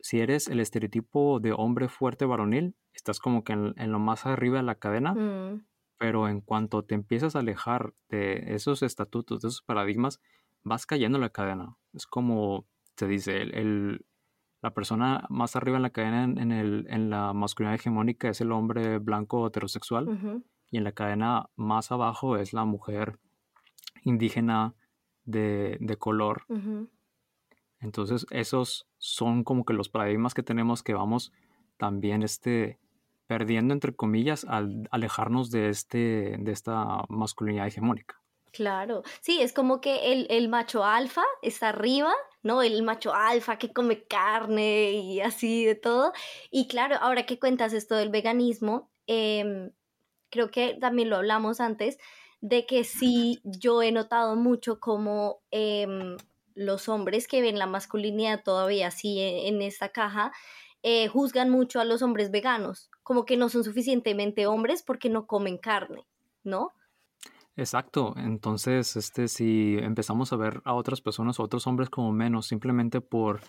si 0.00 0.20
eres 0.20 0.48
el 0.48 0.60
estereotipo 0.60 1.40
de 1.40 1.52
hombre 1.52 1.88
fuerte 1.88 2.24
varonil, 2.24 2.74
estás 2.94 3.20
como 3.20 3.44
que 3.44 3.52
en, 3.52 3.74
en 3.76 3.92
lo 3.92 3.98
más 3.98 4.26
arriba 4.26 4.56
de 4.58 4.62
la 4.64 4.76
cadena, 4.76 5.14
Mm, 5.14 5.64
pero 5.98 6.28
en 6.28 6.40
cuanto 6.40 6.82
te 6.82 6.94
empiezas 6.94 7.36
a 7.36 7.40
alejar 7.40 7.92
de 8.08 8.54
esos 8.54 8.82
estatutos, 8.82 9.42
de 9.42 9.48
esos 9.48 9.60
paradigmas, 9.62 10.20
vas 10.62 10.86
cayendo 10.86 11.18
en 11.18 11.22
la 11.22 11.28
cadena. 11.30 11.76
Es 11.92 12.06
como 12.06 12.64
se 12.96 13.06
dice, 13.06 13.42
el, 13.42 13.54
el- 13.54 14.06
la 14.62 14.72
persona 14.74 15.26
más 15.30 15.56
arriba 15.56 15.76
en 15.78 15.82
la 15.82 15.90
cadena 15.90 16.24
en, 16.24 16.38
en 16.38 16.52
el, 16.52 16.86
en 16.90 17.08
la 17.10 17.32
masculinidad 17.34 17.74
hegemónica 17.80 18.28
es 18.28 18.40
el 18.42 18.52
hombre 18.52 18.98
blanco 18.98 19.46
heterosexual 19.46 20.06
y 20.70 20.76
en 20.78 20.84
la 20.84 20.92
cadena 20.92 21.48
más 21.56 21.92
abajo 21.92 22.36
es 22.36 22.52
la 22.52 22.64
mujer 22.66 23.18
indígena 24.04 24.74
de, 25.24 25.76
de 25.80 25.96
color. 25.96 26.44
Entonces 27.80 28.26
esos 28.30 28.86
son 28.98 29.44
como 29.44 29.64
que 29.64 29.72
los 29.72 29.88
paradigmas 29.88 30.34
que 30.34 30.42
tenemos 30.42 30.82
que 30.82 30.94
vamos 30.94 31.32
también 31.76 32.22
este, 32.22 32.78
perdiendo 33.26 33.72
entre 33.72 33.94
comillas 33.94 34.44
al 34.44 34.88
alejarnos 34.90 35.50
de, 35.50 35.68
este, 35.68 36.36
de 36.38 36.52
esta 36.52 37.04
masculinidad 37.08 37.66
hegemónica. 37.66 38.20
Claro, 38.52 39.04
sí, 39.20 39.40
es 39.40 39.52
como 39.52 39.80
que 39.80 40.12
el, 40.12 40.26
el 40.30 40.48
macho 40.48 40.84
alfa 40.84 41.22
está 41.40 41.68
arriba, 41.68 42.12
¿no? 42.42 42.62
El 42.62 42.82
macho 42.82 43.14
alfa 43.14 43.56
que 43.58 43.72
come 43.72 44.02
carne 44.02 44.90
y 44.90 45.20
así 45.20 45.64
de 45.64 45.76
todo. 45.76 46.12
Y 46.50 46.66
claro, 46.66 46.96
ahora 47.00 47.26
que 47.26 47.38
cuentas 47.38 47.72
esto 47.72 47.94
del 47.94 48.10
veganismo, 48.10 48.90
em, 49.06 49.70
creo 50.30 50.50
que 50.50 50.76
también 50.80 51.10
lo 51.10 51.16
hablamos 51.16 51.60
antes, 51.60 51.98
de 52.40 52.66
que 52.66 52.84
sí, 52.84 53.40
yo 53.44 53.82
he 53.82 53.92
notado 53.92 54.36
mucho 54.36 54.80
como 54.80 55.40
em, 55.50 56.16
los 56.54 56.88
hombres 56.88 57.28
que 57.28 57.42
ven 57.42 57.58
la 57.58 57.66
masculinidad 57.66 58.42
todavía 58.42 58.88
así 58.88 59.20
en, 59.20 59.54
en 59.54 59.62
esta 59.62 59.90
caja, 59.90 60.32
eh, 60.82 61.08
juzgan 61.08 61.50
mucho 61.50 61.80
a 61.80 61.84
los 61.84 62.00
hombres 62.00 62.30
veganos, 62.30 62.90
como 63.02 63.24
que 63.26 63.36
no 63.36 63.48
son 63.48 63.64
suficientemente 63.64 64.46
hombres 64.46 64.82
porque 64.82 65.10
no 65.10 65.26
comen 65.26 65.58
carne, 65.58 66.06
¿no? 66.42 66.72
Exacto, 67.56 68.14
entonces 68.16 68.96
este, 68.96 69.28
si 69.28 69.76
empezamos 69.78 70.32
a 70.32 70.36
ver 70.36 70.62
a 70.64 70.72
otras 70.72 71.02
personas 71.02 71.38
o 71.38 71.42
otros 71.42 71.66
hombres 71.66 71.90
como 71.90 72.12
menos 72.12 72.46
simplemente 72.46 73.02
por 73.02 73.40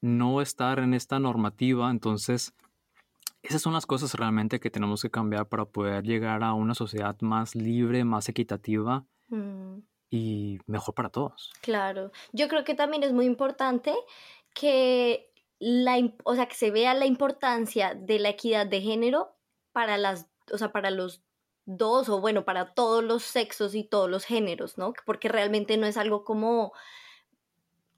no 0.00 0.40
estar 0.40 0.78
en 0.78 0.94
esta 0.94 1.18
normativa, 1.18 1.90
entonces 1.90 2.54
esas 3.44 3.62
son 3.62 3.72
las 3.72 3.86
cosas 3.86 4.14
realmente 4.14 4.60
que 4.60 4.70
tenemos 4.70 5.02
que 5.02 5.10
cambiar 5.10 5.48
para 5.48 5.66
poder 5.66 6.04
llegar 6.04 6.42
a 6.42 6.54
una 6.54 6.74
sociedad 6.74 7.16
más 7.20 7.54
libre, 7.54 8.04
más 8.04 8.28
equitativa 8.28 9.06
Mm. 9.28 9.78
y 10.10 10.58
mejor 10.66 10.94
para 10.94 11.08
todos. 11.08 11.52
Claro, 11.62 12.12
yo 12.32 12.48
creo 12.48 12.64
que 12.64 12.74
también 12.74 13.02
es 13.02 13.12
muy 13.12 13.24
importante 13.26 13.94
que 14.54 15.32
la, 15.58 15.96
o 16.24 16.34
sea, 16.34 16.46
que 16.46 16.54
se 16.54 16.70
vea 16.70 16.94
la 16.94 17.06
importancia 17.06 17.94
de 17.94 18.18
la 18.18 18.28
equidad 18.30 18.66
de 18.66 18.80
género 18.80 19.36
para 19.72 19.96
las, 19.96 20.30
o 20.52 20.58
sea, 20.58 20.72
para 20.72 20.90
los 20.90 21.22
dos 21.66 22.08
o 22.10 22.20
bueno, 22.20 22.44
para 22.44 22.74
todos 22.74 23.02
los 23.02 23.22
sexos 23.22 23.74
y 23.74 23.84
todos 23.84 24.10
los 24.10 24.24
géneros, 24.24 24.76
¿no? 24.78 24.92
Porque 25.06 25.28
realmente 25.28 25.76
no 25.78 25.86
es 25.86 25.96
algo 25.96 26.24
como 26.24 26.72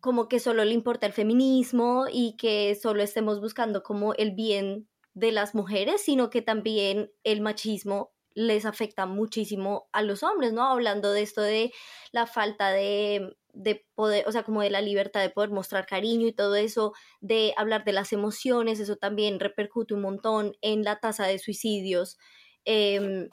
como 0.00 0.28
que 0.28 0.38
solo 0.38 0.64
le 0.64 0.72
importa 0.72 1.06
el 1.06 1.12
feminismo 1.12 2.06
y 2.10 2.36
que 2.36 2.76
solo 2.80 3.02
estemos 3.02 3.40
buscando 3.40 3.82
como 3.82 4.14
el 4.14 4.32
bien 4.32 4.88
de 5.16 5.32
las 5.32 5.54
mujeres, 5.54 6.02
sino 6.02 6.28
que 6.28 6.42
también 6.42 7.10
el 7.24 7.40
machismo 7.40 8.12
les 8.34 8.66
afecta 8.66 9.06
muchísimo 9.06 9.88
a 9.92 10.02
los 10.02 10.22
hombres, 10.22 10.52
¿no? 10.52 10.66
Hablando 10.66 11.10
de 11.12 11.22
esto 11.22 11.40
de 11.40 11.72
la 12.12 12.26
falta 12.26 12.70
de, 12.70 13.34
de 13.54 13.86
poder, 13.94 14.28
o 14.28 14.32
sea, 14.32 14.42
como 14.42 14.60
de 14.60 14.68
la 14.68 14.82
libertad 14.82 15.22
de 15.22 15.30
poder 15.30 15.48
mostrar 15.48 15.86
cariño 15.86 16.26
y 16.26 16.34
todo 16.34 16.54
eso, 16.54 16.92
de 17.22 17.54
hablar 17.56 17.84
de 17.86 17.94
las 17.94 18.12
emociones, 18.12 18.78
eso 18.78 18.96
también 18.96 19.40
repercute 19.40 19.94
un 19.94 20.02
montón 20.02 20.54
en 20.60 20.84
la 20.84 21.00
tasa 21.00 21.26
de 21.26 21.38
suicidios. 21.38 22.18
em, 22.66 23.30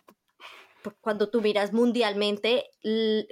cuando 1.02 1.30
tú 1.30 1.42
miras 1.42 1.74
mundialmente, 1.74 2.70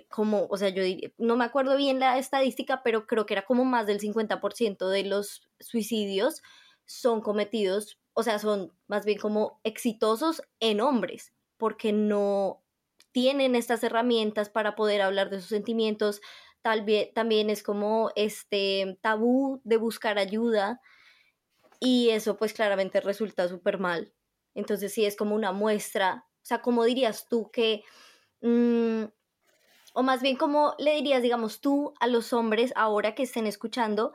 como, 0.10 0.48
o 0.50 0.58
sea, 0.58 0.70
yo 0.70 0.84
no 1.18 1.36
me 1.36 1.46
acuerdo 1.46 1.78
bien 1.78 2.00
la 2.00 2.18
estadística, 2.18 2.82
pero 2.84 3.08
creo 3.08 3.26
que 3.26 3.34
era 3.34 3.46
como 3.46 3.66
más 3.66 3.88
del 3.88 4.00
50% 4.00 4.90
de 4.90 5.04
los 5.04 5.50
suicidios 5.60 6.42
son 6.86 7.22
cometidos, 7.22 8.01
o 8.14 8.24
sea, 8.24 8.40
son 8.40 8.74
más 8.88 9.06
bien 9.06 9.20
como 9.20 9.60
exitosos 9.64 10.44
en 10.60 10.82
hombres, 10.82 11.34
porque 11.58 11.94
no 11.94 12.64
tienen 13.12 13.56
estas 13.56 13.84
herramientas 13.84 14.50
para 14.50 14.76
poder 14.76 15.02
hablar 15.02 15.30
de 15.30 15.40
sus 15.40 15.50
sentimientos. 15.50 16.22
Tal 16.62 16.84
vez 16.84 17.14
también 17.14 17.50
es 17.50 17.64
como 17.64 18.12
este 18.16 18.98
tabú 19.02 19.62
de 19.64 19.78
buscar 19.78 20.18
ayuda 20.18 20.82
y 21.80 22.10
eso 22.10 22.38
pues 22.38 22.54
claramente 22.54 23.02
resulta 23.02 23.48
súper 23.48 23.80
mal. 23.80 24.14
Entonces 24.54 24.94
sí 24.94 25.06
es 25.06 25.16
como 25.16 25.36
una 25.36 25.52
muestra, 25.52 26.26
o 26.28 26.46
sea, 26.46 26.62
¿cómo 26.62 26.84
dirías 26.84 27.28
tú 27.28 27.50
que, 27.52 27.84
mm, 28.42 29.06
o 29.94 30.04
más 30.04 30.22
bien 30.22 30.38
cómo 30.38 30.76
le 30.78 30.96
dirías, 30.96 31.22
digamos, 31.22 31.62
tú 31.62 31.94
a 32.00 32.08
los 32.08 32.34
hombres 32.34 32.74
ahora 32.76 33.16
que 33.16 33.24
estén 33.24 33.48
escuchando, 33.48 34.14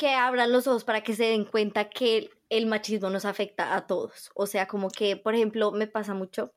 que 0.00 0.14
abran 0.14 0.50
los 0.50 0.66
ojos 0.66 0.84
para 0.84 1.02
que 1.02 1.14
se 1.14 1.24
den 1.24 1.44
cuenta 1.44 1.90
que 1.90 2.30
el 2.48 2.64
machismo 2.66 3.10
nos 3.10 3.26
afecta 3.26 3.76
a 3.76 3.86
todos? 3.86 4.30
O 4.34 4.46
sea, 4.46 4.66
como 4.66 4.88
que, 4.88 5.16
por 5.18 5.34
ejemplo, 5.34 5.72
me 5.72 5.88
pasa 5.88 6.14
mucho 6.14 6.54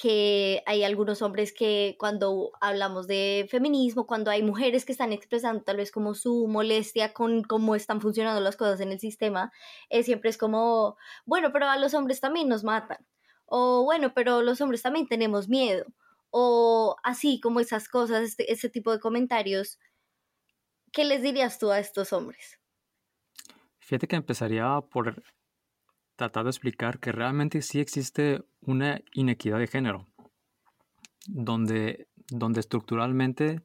que 0.00 0.64
hay 0.66 0.82
algunos 0.82 1.22
hombres 1.22 1.52
que 1.52 1.94
cuando 1.96 2.50
hablamos 2.60 3.06
de 3.06 3.46
feminismo, 3.52 4.04
cuando 4.04 4.32
hay 4.32 4.42
mujeres 4.42 4.84
que 4.84 4.90
están 4.90 5.12
expresando 5.12 5.62
tal 5.62 5.76
vez 5.76 5.92
como 5.92 6.14
su 6.14 6.48
molestia 6.48 7.12
con 7.12 7.44
cómo 7.44 7.76
están 7.76 8.00
funcionando 8.00 8.40
las 8.40 8.56
cosas 8.56 8.80
en 8.80 8.90
el 8.90 8.98
sistema, 8.98 9.52
eh, 9.88 10.02
siempre 10.02 10.30
es 10.30 10.36
como, 10.36 10.96
bueno, 11.24 11.52
pero 11.52 11.68
a 11.68 11.78
los 11.78 11.94
hombres 11.94 12.20
también 12.20 12.48
nos 12.48 12.64
matan, 12.64 12.98
o 13.46 13.84
bueno, 13.84 14.12
pero 14.12 14.42
los 14.42 14.60
hombres 14.60 14.82
también 14.82 15.06
tenemos 15.06 15.48
miedo, 15.48 15.86
o 16.30 16.96
así 17.04 17.38
como 17.40 17.60
esas 17.60 17.88
cosas, 17.88 18.24
este, 18.24 18.52
ese 18.52 18.68
tipo 18.68 18.90
de 18.90 18.98
comentarios. 18.98 19.78
¿Qué 20.96 21.04
les 21.04 21.20
dirías 21.20 21.58
tú 21.58 21.70
a 21.70 21.78
estos 21.78 22.14
hombres? 22.14 22.58
Fíjate 23.80 24.08
que 24.08 24.16
empezaría 24.16 24.80
por 24.80 25.22
tratar 26.16 26.44
de 26.44 26.48
explicar 26.48 27.00
que 27.00 27.12
realmente 27.12 27.60
sí 27.60 27.80
existe 27.80 28.42
una 28.62 29.02
inequidad 29.12 29.58
de 29.58 29.66
género, 29.66 30.06
donde, 31.26 32.08
donde 32.30 32.60
estructuralmente 32.60 33.60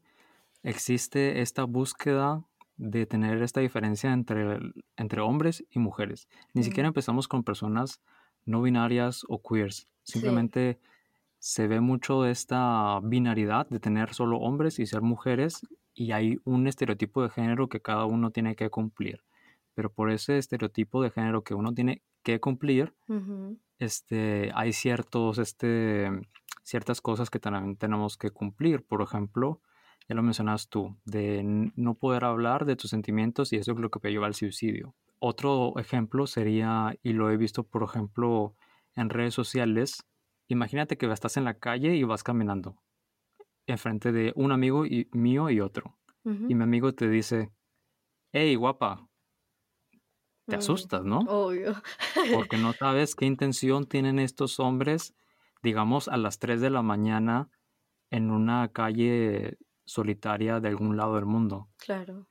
existe 0.64 1.40
esta 1.40 1.64
búsqueda 1.64 2.44
de 2.76 3.06
tener 3.06 3.42
esta 3.42 3.62
diferencia 3.62 4.12
entre, 4.12 4.60
entre 4.98 5.22
hombres 5.22 5.64
y 5.70 5.80
mujeres. 5.80 6.28
Ni 6.54 6.64
siquiera 6.64 6.90
empezamos 6.90 7.30
con 7.30 7.46
personas 7.46 8.02
no 8.44 8.62
binarias 8.62 9.24
o 9.30 9.42
queers. 9.42 9.88
Simplemente 10.04 10.82
se 11.40 11.68
ve 11.68 11.80
mucho 11.80 12.26
esta 12.26 13.00
binaridad 13.02 13.70
de 13.70 13.80
tener 13.80 14.14
solo 14.14 14.40
hombres 14.40 14.80
y 14.80 14.86
ser 14.86 15.02
mujeres 15.02 15.62
y 15.94 16.12
hay 16.12 16.40
un 16.44 16.68
estereotipo 16.68 17.24
de 17.24 17.30
género 17.30 17.70
que 17.70 17.82
cada 17.82 18.06
uno 18.06 18.32
tiene 18.32 18.56
que 18.56 18.70
cumplir. 18.70 19.24
Pero 19.74 19.92
por 19.92 20.12
ese 20.12 20.38
estereotipo 20.38 21.02
de 21.02 21.12
género 21.12 21.44
que 21.44 21.54
uno 21.54 21.74
tiene 21.74 22.02
que 22.24 22.40
cumplir, 22.40 22.94
este, 23.80 24.52
hay 24.54 24.74
ciertos, 24.74 25.38
este, 25.38 26.10
ciertas 26.64 27.02
cosas 27.02 27.30
que 27.30 27.40
también 27.40 27.78
tenemos 27.78 28.18
que 28.18 28.32
cumplir. 28.32 28.84
Por 28.84 29.02
ejemplo, 29.02 29.62
ya 30.08 30.16
lo 30.16 30.24
mencionas 30.24 30.68
tú, 30.70 30.98
de 31.06 31.72
no 31.76 31.96
poder 31.96 32.26
hablar 32.26 32.66
de 32.66 32.76
tus 32.76 32.92
sentimientos 32.92 33.54
y 33.54 33.58
eso 33.58 33.72
es 33.72 33.78
lo 33.78 33.90
que 33.90 34.00
te 34.00 34.12
lleva 34.12 34.28
al 34.28 34.36
suicidio. 34.36 34.94
Otro 35.20 35.78
ejemplo 35.78 36.28
sería, 36.28 36.96
y 37.04 37.14
lo 37.14 37.30
he 37.30 37.38
visto, 37.38 37.64
por 37.64 37.84
ejemplo, 37.84 38.56
en 38.96 39.10
redes 39.10 39.34
sociales, 39.34 40.04
imagínate 40.48 40.98
que 40.98 41.10
estás 41.12 41.38
en 41.38 41.46
la 41.46 41.60
calle 41.60 41.96
y 41.96 42.04
vas 42.04 42.24
caminando 42.24 42.78
enfrente 43.68 44.12
de 44.12 44.34
un 44.36 44.52
amigo 44.52 44.86
y, 44.86 45.10
mío 45.12 45.50
y 45.50 45.60
otro. 45.62 45.98
Y 46.24 46.54
mi 46.54 46.64
amigo 46.64 46.94
te 46.94 47.10
dice, 47.10 47.52
hey, 48.32 48.54
guapa, 48.54 49.10
te 50.46 50.56
mm, 50.56 50.60
asustas, 50.60 51.04
¿no? 51.04 51.20
Obvio. 51.28 51.74
Porque 52.34 52.58
no 52.58 52.74
sabes 52.74 53.16
qué 53.16 53.26
intención 53.26 53.88
tienen 53.88 54.20
estos 54.20 54.60
hombres, 54.60 55.16
digamos, 55.64 56.08
a 56.08 56.18
las 56.18 56.38
3 56.38 56.62
de 56.62 56.70
la 56.70 56.84
mañana 56.84 57.50
en 58.12 58.30
una 58.30 58.68
calle 58.72 59.58
solitaria 59.86 60.60
de 60.60 60.68
algún 60.68 60.96
lado 60.96 61.16
del 61.16 61.26
mundo. 61.26 61.70
Claro. 61.78 62.28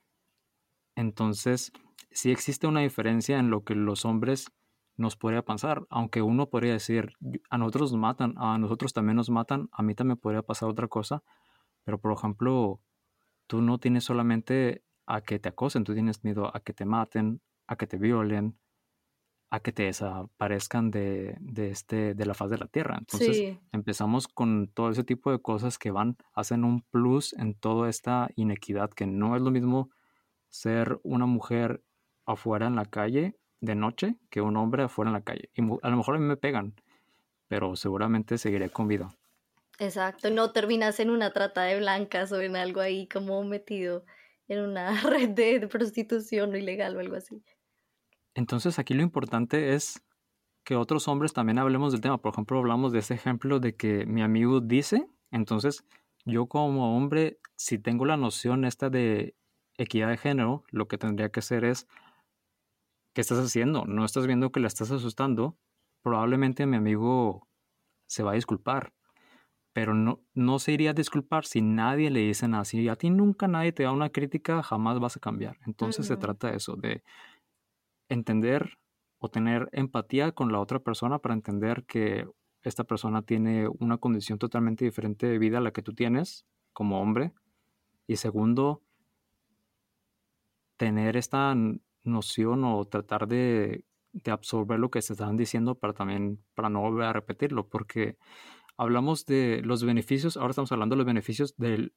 Entonces, 0.94 1.72
sí 2.12 2.30
existe 2.30 2.68
una 2.68 2.80
diferencia 2.80 3.38
en 3.38 3.50
lo 3.50 3.64
que 3.64 3.74
los 3.74 4.04
hombres 4.04 4.52
nos 5.00 5.16
podría 5.16 5.42
pasar, 5.42 5.86
aunque 5.88 6.22
uno 6.22 6.50
podría 6.50 6.74
decir, 6.74 7.14
a 7.48 7.58
nosotros 7.58 7.92
nos 7.92 8.00
matan, 8.00 8.34
a 8.36 8.58
nosotros 8.58 8.92
también 8.92 9.16
nos 9.16 9.30
matan, 9.30 9.68
a 9.72 9.82
mí 9.82 9.94
también 9.94 10.18
podría 10.18 10.42
pasar 10.42 10.68
otra 10.68 10.88
cosa, 10.88 11.22
pero 11.84 11.98
por 11.98 12.12
ejemplo, 12.12 12.80
tú 13.46 13.62
no 13.62 13.78
tienes 13.78 14.04
solamente 14.04 14.84
a 15.06 15.22
que 15.22 15.38
te 15.38 15.48
acosen, 15.48 15.84
tú 15.84 15.94
tienes 15.94 16.22
miedo 16.22 16.54
a 16.54 16.60
que 16.60 16.72
te 16.72 16.84
maten, 16.84 17.40
a 17.66 17.76
que 17.76 17.86
te 17.86 17.96
violen, 17.96 18.58
a 19.50 19.60
que 19.60 19.72
te 19.72 19.84
desaparezcan 19.84 20.90
de, 20.90 21.36
de, 21.40 21.70
este, 21.70 22.14
de 22.14 22.26
la 22.26 22.34
faz 22.34 22.50
de 22.50 22.58
la 22.58 22.66
tierra. 22.66 22.98
Entonces 22.98 23.58
empezamos 23.72 24.28
con 24.28 24.68
todo 24.68 24.90
ese 24.90 25.02
tipo 25.02 25.32
de 25.32 25.40
cosas 25.40 25.78
que 25.78 25.90
van, 25.90 26.16
hacen 26.34 26.62
un 26.62 26.82
plus 26.82 27.32
en 27.32 27.54
toda 27.54 27.88
esta 27.88 28.28
inequidad, 28.36 28.90
que 28.90 29.06
no 29.06 29.34
es 29.34 29.42
lo 29.42 29.50
mismo 29.50 29.90
ser 30.50 31.00
una 31.02 31.26
mujer 31.26 31.82
afuera 32.26 32.66
en 32.66 32.76
la 32.76 32.84
calle 32.84 33.39
de 33.60 33.74
noche 33.74 34.16
que 34.30 34.40
un 34.40 34.56
hombre 34.56 34.84
afuera 34.84 35.10
en 35.10 35.14
la 35.14 35.22
calle. 35.22 35.50
Y 35.54 35.62
a 35.62 35.90
lo 35.90 35.96
mejor 35.96 36.16
a 36.16 36.18
mí 36.18 36.24
me 36.24 36.36
pegan, 36.36 36.74
pero 37.48 37.76
seguramente 37.76 38.38
seguiré 38.38 38.70
con 38.70 38.88
vida. 38.88 39.08
Exacto, 39.78 40.30
no 40.30 40.52
terminas 40.52 41.00
en 41.00 41.10
una 41.10 41.32
trata 41.32 41.62
de 41.62 41.78
blancas 41.78 42.32
o 42.32 42.40
en 42.40 42.56
algo 42.56 42.80
ahí 42.80 43.08
como 43.08 43.42
metido 43.44 44.04
en 44.48 44.60
una 44.60 44.90
red 45.08 45.30
de, 45.30 45.66
prostitución 45.68 46.54
ilegal 46.54 46.96
o 46.96 47.00
algo 47.00 47.16
así. 47.16 47.42
Entonces 48.34 48.78
aquí 48.78 48.94
lo 48.94 49.02
importante 49.02 49.74
es 49.74 50.02
que 50.64 50.76
otros 50.76 51.08
hombres 51.08 51.32
también 51.32 51.58
hablemos 51.58 51.92
del 51.92 52.00
tema. 52.00 52.18
Por 52.18 52.32
ejemplo, 52.32 52.58
hablamos 52.58 52.92
de 52.92 52.98
ese 52.98 53.14
ejemplo 53.14 53.58
de 53.58 53.74
que 53.74 54.04
mi 54.06 54.22
amigo 54.22 54.60
dice, 54.60 55.08
entonces 55.30 55.84
yo 56.24 56.46
como 56.46 56.96
hombre, 56.96 57.38
si 57.56 57.78
tengo 57.78 58.04
la 58.04 58.16
noción 58.16 58.64
esta 58.64 58.90
de 58.90 59.34
equidad 59.78 60.08
de 60.08 60.18
género, 60.18 60.64
lo 60.70 60.88
que 60.88 60.98
tendría 60.98 61.30
que 61.30 61.40
hacer 61.40 61.64
es, 61.64 61.86
¿qué 63.12 63.20
estás 63.20 63.38
haciendo? 63.38 63.84
No 63.86 64.04
estás 64.04 64.26
viendo 64.26 64.52
que 64.52 64.60
la 64.60 64.68
estás 64.68 64.90
asustando. 64.90 65.56
Probablemente 66.02 66.66
mi 66.66 66.76
amigo 66.76 67.48
se 68.06 68.22
va 68.22 68.32
a 68.32 68.34
disculpar, 68.34 68.92
pero 69.72 69.94
no, 69.94 70.20
no 70.34 70.58
se 70.58 70.72
iría 70.72 70.90
a 70.90 70.94
disculpar 70.94 71.44
si 71.44 71.62
nadie 71.62 72.10
le 72.10 72.20
dice 72.20 72.48
nada. 72.48 72.64
Si 72.64 72.88
a 72.88 72.96
ti 72.96 73.10
nunca 73.10 73.48
nadie 73.48 73.72
te 73.72 73.84
da 73.84 73.92
una 73.92 74.10
crítica, 74.10 74.62
jamás 74.62 74.98
vas 74.98 75.16
a 75.16 75.20
cambiar. 75.20 75.58
Entonces 75.66 76.06
se 76.06 76.16
trata 76.16 76.50
de 76.50 76.56
eso, 76.56 76.76
de 76.76 77.02
entender 78.08 78.78
o 79.18 79.28
tener 79.28 79.68
empatía 79.72 80.32
con 80.32 80.50
la 80.50 80.60
otra 80.60 80.80
persona 80.80 81.18
para 81.18 81.34
entender 81.34 81.84
que 81.84 82.26
esta 82.62 82.84
persona 82.84 83.22
tiene 83.22 83.68
una 83.78 83.98
condición 83.98 84.38
totalmente 84.38 84.84
diferente 84.84 85.26
de 85.26 85.38
vida 85.38 85.58
a 85.58 85.60
la 85.60 85.72
que 85.72 85.82
tú 85.82 85.94
tienes 85.94 86.46
como 86.72 87.00
hombre. 87.00 87.32
Y 88.06 88.16
segundo, 88.16 88.82
tener 90.76 91.16
esta 91.16 91.54
noción 92.02 92.64
o 92.64 92.84
tratar 92.84 93.28
de, 93.28 93.84
de 94.12 94.30
absorber 94.30 94.78
lo 94.78 94.90
que 94.90 95.02
se 95.02 95.14
están 95.14 95.36
diciendo 95.36 95.74
para 95.74 95.92
también, 95.92 96.42
para 96.54 96.68
no 96.68 96.80
volver 96.80 97.06
a 97.06 97.12
repetirlo, 97.12 97.68
porque 97.68 98.16
hablamos 98.76 99.26
de 99.26 99.60
los 99.64 99.84
beneficios, 99.84 100.36
ahora 100.36 100.50
estamos 100.50 100.72
hablando 100.72 100.94
de 100.94 100.98
los 100.98 101.06
beneficios 101.06 101.54
de 101.56 101.92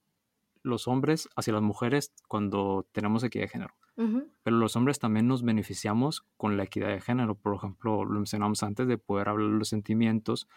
los 0.63 0.87
hombres 0.87 1.29
hacia 1.35 1.53
las 1.53 1.61
mujeres 1.61 2.13
cuando 2.27 2.87
tenemos 2.91 3.23
equidad 3.23 3.43
de 3.43 3.49
género. 3.49 3.73
Pero 3.95 4.57
los 4.57 4.75
hombres 4.75 4.97
también 4.97 5.27
nos 5.27 5.43
beneficiamos 5.43 6.25
con 6.35 6.57
la 6.57 6.63
equidad 6.63 6.87
de 6.87 6.99
género. 6.99 7.35
Por 7.35 7.55
ejemplo, 7.55 8.03
lo 8.05 8.13
mencionamos 8.15 8.63
antes 8.63 8.87
de 8.87 8.97
poder 8.97 9.29
hablar 9.29 9.51
de 9.51 9.57
los 9.59 9.67
sentimientos. 9.67 10.47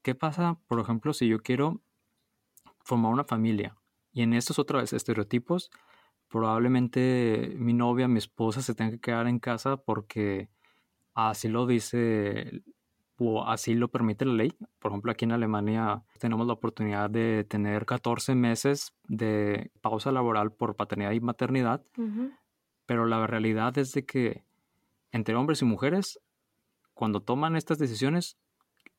¿Qué 0.00 0.14
pasa, 0.14 0.58
por 0.66 0.80
ejemplo, 0.80 1.12
si 1.12 1.28
yo 1.28 1.40
quiero 1.40 1.82
formar 2.84 3.12
una 3.12 3.24
familia? 3.24 3.76
Y 4.12 4.22
en 4.22 4.32
estos 4.32 4.58
otra 4.58 4.80
vez 4.80 4.94
estereotipos, 4.94 5.70
probablemente 6.28 7.54
mi 7.56 7.72
novia, 7.72 8.08
mi 8.08 8.18
esposa 8.18 8.62
se 8.62 8.74
tenga 8.74 8.92
que 8.92 9.00
quedar 9.00 9.26
en 9.26 9.38
casa 9.38 9.76
porque 9.76 10.48
así 11.14 11.48
lo 11.48 11.66
dice 11.66 12.62
o 13.18 13.44
así 13.44 13.74
lo 13.74 13.88
permite 13.88 14.24
la 14.24 14.34
ley. 14.34 14.52
Por 14.78 14.92
ejemplo, 14.92 15.10
aquí 15.10 15.24
en 15.24 15.32
Alemania 15.32 16.02
tenemos 16.20 16.46
la 16.46 16.52
oportunidad 16.52 17.10
de 17.10 17.44
tener 17.44 17.84
14 17.84 18.34
meses 18.34 18.94
de 19.08 19.70
pausa 19.80 20.12
laboral 20.12 20.52
por 20.52 20.76
paternidad 20.76 21.12
y 21.12 21.20
maternidad, 21.20 21.82
pero 22.86 23.06
la 23.06 23.26
realidad 23.26 23.76
es 23.78 23.92
de 23.92 24.04
que 24.04 24.44
entre 25.10 25.34
hombres 25.34 25.62
y 25.62 25.64
mujeres, 25.64 26.20
cuando 26.94 27.20
toman 27.20 27.56
estas 27.56 27.78
decisiones, 27.78 28.36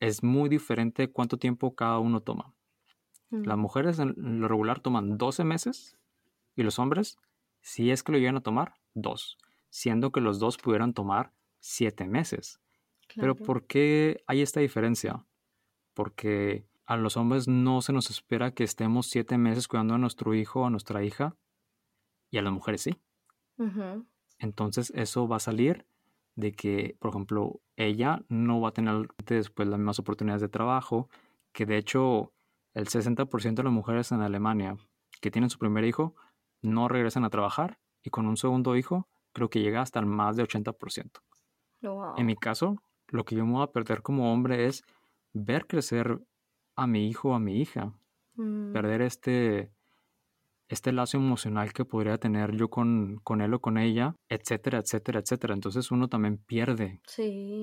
es 0.00 0.22
muy 0.22 0.48
diferente 0.48 1.10
cuánto 1.10 1.38
tiempo 1.38 1.74
cada 1.74 1.98
uno 1.98 2.20
toma. 2.20 2.52
Las 3.30 3.56
mujeres 3.56 4.00
en 4.00 4.40
lo 4.40 4.48
regular 4.48 4.80
toman 4.80 5.16
12 5.16 5.44
meses 5.44 5.96
y 6.62 6.64
los 6.64 6.78
hombres, 6.78 7.18
si 7.60 7.90
es 7.90 8.02
que 8.02 8.12
lo 8.12 8.18
llegan 8.18 8.36
a 8.36 8.42
tomar, 8.42 8.74
dos, 8.94 9.38
siendo 9.68 10.12
que 10.12 10.20
los 10.20 10.38
dos 10.38 10.56
pudieran 10.56 10.94
tomar 10.94 11.32
7 11.60 12.06
meses. 12.06 12.60
Pero 13.16 13.34
¿por 13.34 13.66
qué 13.66 14.22
hay 14.26 14.40
esta 14.40 14.60
diferencia? 14.60 15.26
Porque 15.94 16.64
a 16.86 16.96
los 16.96 17.16
hombres 17.16 17.46
no 17.48 17.82
se 17.82 17.92
nos 17.92 18.10
espera 18.10 18.52
que 18.52 18.64
estemos 18.64 19.06
siete 19.06 19.38
meses 19.38 19.68
cuidando 19.68 19.94
a 19.94 19.98
nuestro 19.98 20.34
hijo 20.34 20.62
o 20.62 20.66
a 20.66 20.70
nuestra 20.70 21.04
hija 21.04 21.36
y 22.30 22.38
a 22.38 22.42
las 22.42 22.52
mujeres 22.52 22.82
sí. 22.82 23.00
Entonces 24.38 24.92
eso 24.96 25.28
va 25.28 25.36
a 25.36 25.40
salir 25.40 25.86
de 26.34 26.52
que, 26.52 26.96
por 26.98 27.10
ejemplo, 27.10 27.60
ella 27.76 28.24
no 28.28 28.60
va 28.60 28.70
a 28.70 28.72
tener 28.72 29.08
después 29.26 29.68
las 29.68 29.78
mismas 29.78 29.98
oportunidades 29.98 30.40
de 30.40 30.48
trabajo, 30.48 31.08
que 31.52 31.66
de 31.66 31.76
hecho 31.76 32.32
el 32.74 32.86
60% 32.86 33.54
de 33.54 33.62
las 33.62 33.72
mujeres 33.72 34.10
en 34.12 34.22
Alemania 34.22 34.76
que 35.20 35.30
tienen 35.30 35.50
su 35.50 35.58
primer 35.58 35.84
hijo 35.84 36.14
no 36.62 36.88
regresan 36.88 37.24
a 37.24 37.30
trabajar 37.30 37.78
y 38.02 38.10
con 38.10 38.26
un 38.26 38.36
segundo 38.36 38.76
hijo 38.76 39.08
creo 39.32 39.48
que 39.48 39.60
llega 39.60 39.82
hasta 39.82 40.00
el 40.00 40.06
más 40.06 40.36
de 40.36 40.44
80%. 40.44 41.20
En 42.16 42.26
mi 42.26 42.36
caso, 42.36 42.76
lo 43.08 43.24
que 43.24 43.36
yo 43.36 43.46
me 43.46 43.52
voy 43.52 43.62
a 43.62 43.72
perder 43.72 44.02
como 44.02 44.32
hombre 44.32 44.66
es 44.66 44.82
ver 45.32 45.66
crecer 45.66 46.20
a 46.76 46.86
mi 46.86 47.08
hijo 47.08 47.30
o 47.30 47.34
a 47.34 47.40
mi 47.40 47.60
hija. 47.60 47.92
Mm. 48.34 48.72
Perder 48.72 49.02
este, 49.02 49.70
este 50.68 50.92
lazo 50.92 51.16
emocional 51.16 51.72
que 51.72 51.84
podría 51.84 52.18
tener 52.18 52.54
yo 52.56 52.68
con, 52.68 53.18
con, 53.24 53.40
él 53.40 53.54
o 53.54 53.60
con 53.60 53.78
ella, 53.78 54.14
etcétera, 54.28 54.78
etcétera, 54.78 55.20
etcétera. 55.20 55.54
Entonces 55.54 55.90
uno 55.90 56.08
también 56.08 56.38
pierde 56.38 57.00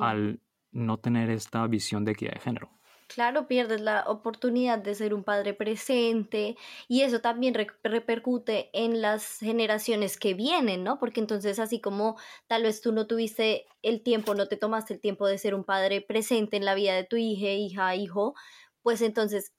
al 0.01 0.41
no 0.71 0.97
tener 0.97 1.29
esta 1.29 1.65
visión 1.67 2.05
de 2.05 2.11
equidad 2.13 2.33
de 2.33 2.39
género. 2.39 2.69
Claro, 3.09 3.47
pierdes 3.47 3.79
la 3.79 4.03
oportunidad 4.07 4.79
de 4.79 4.93
ser 4.93 5.13
un 5.13 5.23
padre 5.23 5.53
presente 5.53 6.57
y 6.89 7.03
eso 7.03 7.21
también 7.21 7.53
repercute 7.83 8.69
en 8.73 9.01
las 9.01 9.39
generaciones 9.39 10.17
que 10.17 10.33
vienen, 10.33 10.83
¿no? 10.83 10.99
Porque 10.99 11.21
entonces 11.21 11.57
así 11.59 11.79
como 11.79 12.17
tal 12.47 12.63
vez 12.63 12.81
tú 12.81 12.91
no 12.91 13.07
tuviste 13.07 13.65
el 13.81 14.03
tiempo, 14.03 14.35
no 14.35 14.47
te 14.49 14.57
tomaste 14.57 14.93
el 14.95 14.99
tiempo 14.99 15.25
de 15.25 15.37
ser 15.37 15.55
un 15.55 15.63
padre 15.63 16.01
presente 16.01 16.57
en 16.57 16.65
la 16.65 16.75
vida 16.75 16.95
de 16.95 17.05
tu 17.05 17.15
hija, 17.15 17.47
hija, 17.51 17.95
hijo, 17.95 18.35
pues 18.83 19.01
entonces 19.01 19.53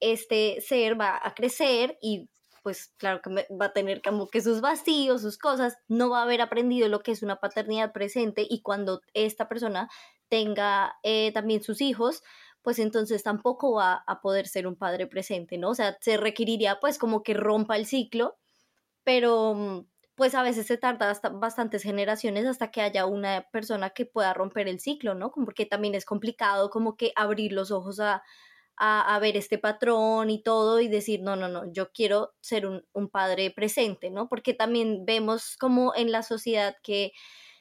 este 0.00 0.60
ser 0.60 1.00
va 1.00 1.18
a 1.22 1.34
crecer 1.34 1.98
y 2.02 2.28
pues 2.62 2.92
claro 2.98 3.20
que 3.22 3.30
va 3.54 3.66
a 3.66 3.72
tener 3.72 4.02
como 4.02 4.26
que 4.28 4.40
sus 4.40 4.60
vacíos, 4.60 5.22
sus 5.22 5.38
cosas, 5.38 5.76
no 5.88 6.10
va 6.10 6.20
a 6.20 6.22
haber 6.24 6.40
aprendido 6.40 6.88
lo 6.88 7.00
que 7.00 7.12
es 7.12 7.22
una 7.22 7.36
paternidad 7.36 7.92
presente 7.92 8.44
y 8.48 8.60
cuando 8.62 9.00
esta 9.14 9.48
persona 9.48 9.88
tenga 10.28 10.96
eh, 11.04 11.30
también 11.32 11.62
sus 11.62 11.80
hijos, 11.80 12.22
pues 12.66 12.80
entonces 12.80 13.22
tampoco 13.22 13.74
va 13.74 14.02
a 14.08 14.20
poder 14.20 14.48
ser 14.48 14.66
un 14.66 14.74
padre 14.74 15.06
presente, 15.06 15.56
¿no? 15.56 15.70
O 15.70 15.74
sea, 15.76 15.96
se 16.00 16.16
requeriría 16.16 16.80
pues 16.80 16.98
como 16.98 17.22
que 17.22 17.32
rompa 17.32 17.76
el 17.76 17.86
ciclo, 17.86 18.38
pero 19.04 19.54
mm, 19.54 19.86
pues 20.16 20.34
a 20.34 20.42
veces 20.42 20.66
se 20.66 20.76
tarda 20.76 21.08
hasta 21.08 21.28
bastantes 21.28 21.84
generaciones 21.84 22.44
hasta 22.44 22.72
que 22.72 22.80
haya 22.80 23.06
una 23.06 23.46
persona 23.52 23.90
que 23.90 24.04
pueda 24.04 24.34
romper 24.34 24.66
el 24.66 24.80
ciclo, 24.80 25.14
¿no? 25.14 25.30
Porque 25.30 25.64
también 25.64 25.94
es 25.94 26.04
complicado 26.04 26.68
como 26.68 26.96
que 26.96 27.12
abrir 27.14 27.52
los 27.52 27.70
ojos 27.70 28.00
a, 28.00 28.24
a, 28.76 29.16
ver 29.20 29.36
este 29.36 29.58
patrón 29.58 30.28
y 30.28 30.42
todo 30.42 30.80
y 30.80 30.88
decir, 30.88 31.22
no, 31.22 31.36
no, 31.36 31.46
no, 31.46 31.72
yo 31.72 31.92
quiero 31.92 32.34
ser 32.40 32.66
un, 32.66 32.84
un 32.92 33.08
padre 33.08 33.52
presente, 33.52 34.10
¿no? 34.10 34.28
Porque 34.28 34.54
también 34.54 35.04
vemos 35.06 35.56
como 35.56 35.94
en 35.94 36.10
la 36.10 36.24
sociedad 36.24 36.74
que 36.82 37.12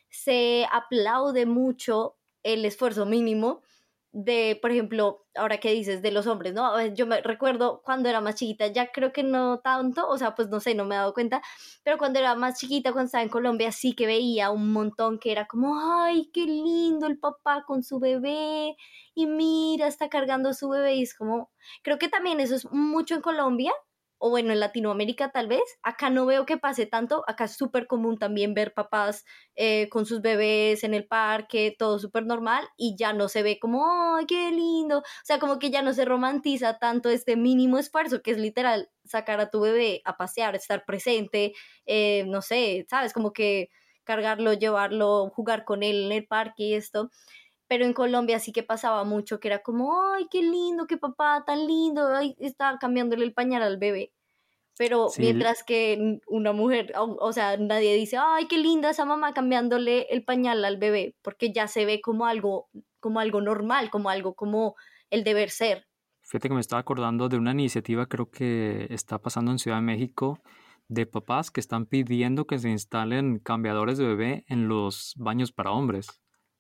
se 0.10 0.66
aplaude 0.72 1.46
mucho 1.46 2.18
el 2.42 2.66
esfuerzo 2.66 3.06
mínimo 3.06 3.62
de, 4.18 4.58
por 4.62 4.72
ejemplo, 4.72 5.26
ahora 5.36 5.60
que 5.60 5.74
dices 5.74 6.02
de 6.02 6.10
los 6.10 6.26
hombres, 6.26 6.54
¿no? 6.54 6.82
Yo 6.94 7.06
me 7.06 7.20
recuerdo 7.20 7.82
cuando 7.84 8.08
era 8.08 8.22
más 8.22 8.36
chiquita, 8.36 8.68
ya 8.68 8.90
creo 8.94 9.12
que 9.12 9.24
no 9.24 9.60
tanto, 9.60 10.08
o 10.08 10.18
sea, 10.18 10.36
pues 10.36 10.48
no 10.48 10.62
sé, 10.62 10.74
no 10.74 10.86
me 10.86 10.96
he 10.96 10.98
dado 10.98 11.14
cuenta, 11.14 11.42
pero 11.84 11.98
cuando 11.98 12.20
era 12.20 12.34
más 12.34 12.58
chiquita, 12.58 12.94
cuando 12.94 13.08
estaba 13.08 13.24
en 13.24 13.30
Colombia, 13.30 13.74
sí 13.74 13.94
que 13.94 14.06
veía 14.06 14.52
un 14.52 14.72
montón 14.72 15.20
que 15.20 15.34
era 15.34 15.48
como, 15.48 15.78
ay, 15.78 16.30
qué 16.34 16.46
lindo 16.46 17.08
el 17.08 17.20
papá 17.20 17.66
con 17.68 17.84
su 17.84 18.00
bebé, 18.00 18.78
y 19.14 19.26
mira, 19.28 19.88
está 19.88 20.08
cargando 20.08 20.54
su 20.54 20.70
bebé, 20.70 20.96
y 20.96 21.04
es 21.04 21.14
como, 21.14 21.52
creo 21.84 21.98
que 21.98 22.08
también 22.08 22.40
eso 22.40 22.56
es 22.56 22.72
mucho 22.72 23.16
en 23.16 23.22
Colombia, 23.22 23.74
o 24.26 24.32
bueno, 24.32 24.52
en 24.54 24.60
Latinoamérica 24.60 25.30
tal 25.32 25.48
vez, 25.48 25.62
acá 25.84 26.10
no 26.10 26.26
veo 26.26 26.48
que 26.48 26.58
pase 26.58 26.88
tanto, 26.88 27.24
acá 27.28 27.44
es 27.46 27.56
súper 27.56 27.86
común 27.86 28.18
también 28.18 28.56
ver 28.56 28.74
papás 28.74 29.24
eh, 29.56 29.88
con 29.90 30.08
sus 30.08 30.22
bebés 30.22 30.84
en 30.84 30.96
el 30.96 31.06
parque, 31.06 31.76
todo 31.78 32.00
súper 32.00 32.26
normal 32.26 32.68
y 32.76 32.96
ya 32.98 33.14
no 33.14 33.30
se 33.30 33.44
ve 33.44 33.60
como, 33.60 33.86
¡ay, 34.18 34.26
qué 34.26 34.50
lindo! 34.52 35.00
O 35.00 35.04
sea, 35.24 35.38
como 35.38 35.60
que 35.60 35.70
ya 35.70 35.84
no 35.84 35.94
se 35.94 36.06
romantiza 36.06 36.80
tanto 36.80 37.10
este 37.10 37.36
mínimo 37.36 37.78
esfuerzo 37.78 38.24
que 38.24 38.32
es 38.32 38.40
literal 38.40 38.90
sacar 39.04 39.40
a 39.40 39.52
tu 39.52 39.62
bebé 39.62 40.02
a 40.06 40.18
pasear, 40.18 40.56
estar 40.56 40.86
presente, 40.86 41.54
eh, 41.86 42.24
no 42.28 42.42
sé, 42.42 42.88
¿sabes? 42.90 43.14
Como 43.14 43.32
que 43.32 43.70
cargarlo, 44.06 44.54
llevarlo, 44.54 45.30
jugar 45.30 45.66
con 45.66 45.84
él 45.84 46.06
en 46.06 46.12
el 46.14 46.28
parque 46.28 46.64
y 46.64 46.74
esto 46.74 47.12
pero 47.68 47.86
en 47.86 47.94
Colombia 47.94 48.40
sí 48.40 48.52
que 48.54 48.64
pasaba 48.64 49.04
mucho, 49.06 49.40
que 49.40 49.50
era 49.50 49.64
como, 49.64 49.94
ay, 50.14 50.28
qué 50.32 50.42
lindo, 50.44 50.88
qué 50.88 50.98
papá 50.98 51.44
tan 51.46 51.68
lindo, 51.68 52.08
ay, 52.16 52.36
estaba 52.40 52.80
cambiándole 52.80 53.26
el 53.26 53.34
pañal 53.36 53.64
al 53.64 53.78
bebé. 53.78 54.15
Pero 54.78 55.08
mientras 55.18 55.64
que 55.64 56.20
una 56.28 56.52
mujer, 56.52 56.92
o, 56.98 57.32
sea, 57.32 57.58
nadie 57.58 57.96
dice, 57.96 58.18
ay, 58.20 58.48
qué 58.48 58.58
linda 58.58 58.90
esa 58.90 59.06
mamá 59.06 59.34
cambiándole 59.34 60.08
el 60.10 60.26
pañal 60.26 60.66
al 60.66 60.78
bebé, 60.78 61.16
porque 61.22 61.54
ya 61.54 61.68
se 61.68 61.86
ve 61.86 62.02
como 62.02 62.26
algo, 62.26 62.68
como 63.00 63.20
algo 63.20 63.40
normal, 63.42 63.90
como 63.90 64.10
algo 64.10 64.36
como 64.36 64.76
el 65.10 65.24
deber 65.24 65.50
ser. 65.50 65.86
Fíjate 66.24 66.50
que 66.50 66.56
me 66.56 66.62
estaba 66.62 66.82
acordando 66.82 67.30
de 67.30 67.38
una 67.38 67.52
iniciativa, 67.52 68.08
creo 68.08 68.30
que 68.30 68.88
está 68.90 69.20
pasando 69.20 69.52
en 69.52 69.60
Ciudad 69.60 69.78
de 69.78 69.84
México, 69.84 70.40
de 70.88 71.06
papás 71.06 71.52
que 71.52 71.62
están 71.62 71.86
pidiendo 71.86 72.46
que 72.46 72.60
se 72.60 72.70
instalen 72.70 73.40
cambiadores 73.40 73.98
de 73.98 74.06
bebé 74.06 74.44
en 74.48 74.68
los 74.68 75.14
baños 75.18 75.52
para 75.52 75.72
hombres. 75.72 76.08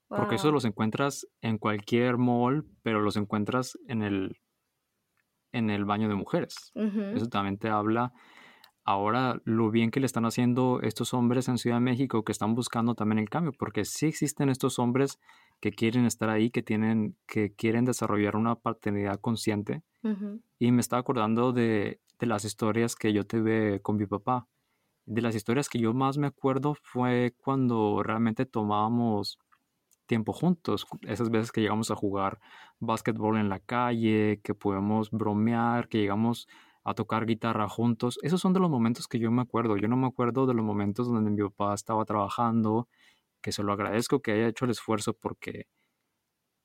Porque 0.08 0.36
eso 0.36 0.52
los 0.52 0.66
encuentras 0.66 1.28
en 1.42 1.58
cualquier 1.58 2.18
mall, 2.18 2.66
pero 2.84 3.02
los 3.02 3.18
encuentras 3.18 3.78
en 3.88 4.04
el, 4.04 4.38
en 5.56 5.70
el 5.70 5.86
baño 5.86 6.10
de 6.10 6.16
mujeres. 6.16 6.74
Eso 6.76 7.28
también 7.28 7.58
te 7.58 7.70
habla 7.70 8.14
ahora 8.86 9.42
lo 9.46 9.72
bien 9.72 9.90
que 9.90 10.00
le 10.00 10.06
están 10.06 10.26
haciendo 10.26 10.80
estos 10.82 11.14
hombres 11.14 11.50
en 11.50 11.58
Ciudad 11.58 11.78
de 11.78 11.82
México 11.82 12.24
que 12.24 12.32
están 12.32 12.54
buscando 12.54 12.94
también 12.94 13.20
el 13.20 13.30
cambio, 13.30 13.52
porque 13.52 13.84
sí 13.84 14.06
existen 14.06 14.50
estos 14.50 14.78
hombres 14.78 15.20
que 15.60 15.72
quieren 15.72 16.06
estar 16.06 16.30
ahí, 16.30 16.52
que 16.52 16.62
tienen, 16.62 17.18
que 17.26 17.52
quieren 17.54 17.86
desarrollar 17.86 18.36
una 18.36 18.56
paternidad 18.56 19.20
consciente. 19.20 19.82
Y 20.60 20.72
me 20.72 20.82
estaba 20.82 21.00
acordando 21.00 21.52
de, 21.52 22.00
de, 22.20 22.28
las 22.28 22.46
historias 22.46 22.96
que 22.96 23.12
yo 23.12 23.26
tuve 23.26 23.82
con 23.82 23.98
mi 23.98 24.06
papá. 24.06 24.48
De 25.08 25.24
las 25.24 25.34
historias 25.34 25.68
que 25.68 25.80
yo 25.80 25.96
más 25.96 26.20
me 26.20 26.28
acuerdo 26.28 26.76
fue 26.76 27.34
cuando 27.38 28.04
realmente 28.04 28.46
tomábamos 28.46 29.40
tiempo 30.06 30.34
juntos, 30.34 30.86
esas 31.02 31.30
veces 31.30 31.52
que 31.52 31.62
llegamos 31.62 31.92
a 31.92 31.96
jugar 31.96 32.40
básquetbol 32.80 33.38
en 33.38 33.50
la 33.50 33.60
calle, 33.60 34.40
que 34.44 34.54
podemos 34.54 35.12
bromear, 35.12 35.88
que 35.88 36.00
llegamos 36.00 36.48
a 36.84 36.94
tocar 36.94 37.26
guitarra 37.26 37.68
juntos, 37.68 38.20
esos 38.22 38.40
son 38.40 38.54
de 38.54 38.60
los 38.60 38.70
momentos 38.70 39.08
que 39.08 39.18
yo 39.18 39.32
me 39.32 39.42
acuerdo. 39.42 39.76
Yo 39.78 39.88
no 39.88 39.98
me 39.98 40.08
acuerdo 40.08 40.46
de 40.46 40.54
los 40.54 40.64
momentos 40.64 41.08
donde 41.08 41.32
mi 41.32 41.42
papá 41.42 41.74
estaba 41.74 42.06
trabajando, 42.06 42.88
que 43.42 43.52
se 43.52 43.64
lo 43.64 43.74
agradezco 43.74 44.22
que 44.22 44.34
haya 44.34 44.48
hecho 44.48 44.66
el 44.66 44.72
esfuerzo 44.72 45.14
porque 45.14 45.68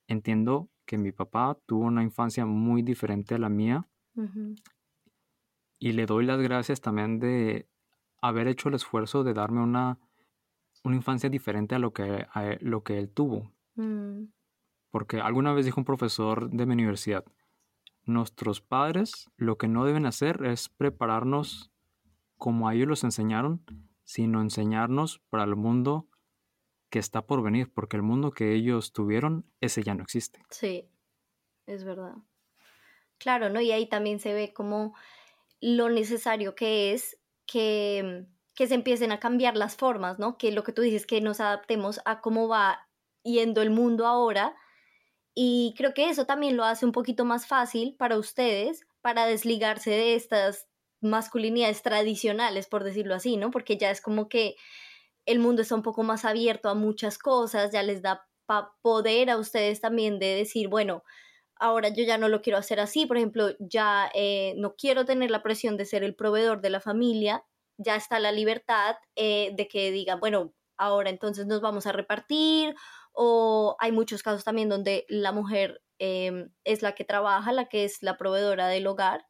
entiendo 0.08 0.68
que 0.84 0.98
mi 0.98 1.12
papá 1.12 1.56
tuvo 1.66 1.84
una 1.84 2.02
infancia 2.02 2.44
muy 2.44 2.82
diferente 2.82 3.34
a 3.34 3.38
la 3.38 3.48
mía 3.48 3.86
y 5.78 5.92
le 5.92 6.04
doy 6.04 6.26
las 6.26 6.40
gracias 6.40 6.80
también 6.80 7.18
de 7.18 7.68
haber 8.20 8.48
hecho 8.48 8.68
el 8.68 8.74
esfuerzo 8.74 9.24
de 9.24 9.32
darme 9.32 9.62
una 9.62 9.98
una 10.82 10.96
infancia 10.96 11.28
diferente 11.28 11.74
a 11.74 11.78
lo 11.78 11.92
que, 11.92 12.26
lo 12.60 12.82
que 12.82 12.98
él 12.98 13.10
tuvo. 13.10 13.52
Mm. 13.74 14.24
Porque 14.90 15.20
alguna 15.20 15.52
vez 15.52 15.64
dijo 15.64 15.80
un 15.80 15.84
profesor 15.84 16.50
de 16.50 16.66
mi 16.66 16.74
universidad, 16.74 17.24
nuestros 18.04 18.60
padres 18.60 19.30
lo 19.36 19.56
que 19.58 19.68
no 19.68 19.84
deben 19.84 20.06
hacer 20.06 20.44
es 20.44 20.68
prepararnos 20.68 21.70
como 22.36 22.68
a 22.68 22.74
ellos 22.74 22.88
los 22.88 23.04
enseñaron, 23.04 23.64
sino 24.04 24.40
enseñarnos 24.40 25.20
para 25.30 25.44
el 25.44 25.54
mundo 25.54 26.08
que 26.88 26.98
está 26.98 27.26
por 27.26 27.42
venir, 27.42 27.72
porque 27.72 27.96
el 27.96 28.02
mundo 28.02 28.32
que 28.32 28.52
ellos 28.54 28.92
tuvieron, 28.92 29.46
ese 29.60 29.82
ya 29.82 29.94
no 29.94 30.02
existe. 30.02 30.42
Sí, 30.50 30.88
es 31.66 31.84
verdad. 31.84 32.16
Claro, 33.18 33.50
¿no? 33.50 33.60
Y 33.60 33.70
ahí 33.70 33.88
también 33.88 34.18
se 34.18 34.34
ve 34.34 34.52
como 34.52 34.94
lo 35.60 35.88
necesario 35.88 36.54
que 36.54 36.92
es 36.92 37.18
que 37.46 38.26
que 38.60 38.66
se 38.66 38.74
empiecen 38.74 39.10
a 39.10 39.20
cambiar 39.20 39.56
las 39.56 39.74
formas, 39.74 40.18
¿no? 40.18 40.36
Que 40.36 40.52
lo 40.52 40.64
que 40.64 40.72
tú 40.72 40.82
dices, 40.82 41.06
que 41.06 41.22
nos 41.22 41.40
adaptemos 41.40 42.02
a 42.04 42.20
cómo 42.20 42.46
va 42.46 42.90
yendo 43.22 43.62
el 43.62 43.70
mundo 43.70 44.06
ahora. 44.06 44.54
Y 45.34 45.72
creo 45.78 45.94
que 45.94 46.10
eso 46.10 46.26
también 46.26 46.58
lo 46.58 46.64
hace 46.64 46.84
un 46.84 46.92
poquito 46.92 47.24
más 47.24 47.46
fácil 47.46 47.96
para 47.98 48.18
ustedes, 48.18 48.86
para 49.00 49.24
desligarse 49.24 49.88
de 49.88 50.14
estas 50.14 50.68
masculinidades 51.00 51.80
tradicionales, 51.80 52.66
por 52.66 52.84
decirlo 52.84 53.14
así, 53.14 53.38
¿no? 53.38 53.50
Porque 53.50 53.78
ya 53.78 53.90
es 53.90 54.02
como 54.02 54.28
que 54.28 54.56
el 55.24 55.38
mundo 55.38 55.62
está 55.62 55.74
un 55.74 55.82
poco 55.82 56.02
más 56.02 56.26
abierto 56.26 56.68
a 56.68 56.74
muchas 56.74 57.16
cosas, 57.16 57.72
ya 57.72 57.82
les 57.82 58.02
da 58.02 58.28
poder 58.82 59.30
a 59.30 59.38
ustedes 59.38 59.80
también 59.80 60.18
de 60.18 60.34
decir, 60.34 60.68
bueno, 60.68 61.02
ahora 61.56 61.88
yo 61.88 62.04
ya 62.04 62.18
no 62.18 62.28
lo 62.28 62.42
quiero 62.42 62.58
hacer 62.58 62.78
así, 62.78 63.06
por 63.06 63.16
ejemplo, 63.16 63.56
ya 63.58 64.10
eh, 64.12 64.52
no 64.58 64.74
quiero 64.76 65.06
tener 65.06 65.30
la 65.30 65.42
presión 65.42 65.78
de 65.78 65.86
ser 65.86 66.04
el 66.04 66.14
proveedor 66.14 66.60
de 66.60 66.68
la 66.68 66.80
familia, 66.80 67.42
ya 67.80 67.96
está 67.96 68.20
la 68.20 68.32
libertad 68.32 68.96
eh, 69.16 69.52
de 69.56 69.68
que 69.68 69.90
digan, 69.90 70.20
bueno, 70.20 70.52
ahora 70.76 71.10
entonces 71.10 71.46
nos 71.46 71.60
vamos 71.60 71.86
a 71.86 71.92
repartir, 71.92 72.74
o 73.12 73.76
hay 73.80 73.92
muchos 73.92 74.22
casos 74.22 74.44
también 74.44 74.68
donde 74.68 75.04
la 75.08 75.32
mujer 75.32 75.82
em, 75.98 76.50
es 76.64 76.82
la 76.82 76.94
que 76.94 77.04
trabaja, 77.04 77.52
la 77.52 77.68
que 77.68 77.84
es 77.84 78.02
la 78.02 78.16
proveedora 78.16 78.68
del 78.68 78.86
hogar. 78.86 79.26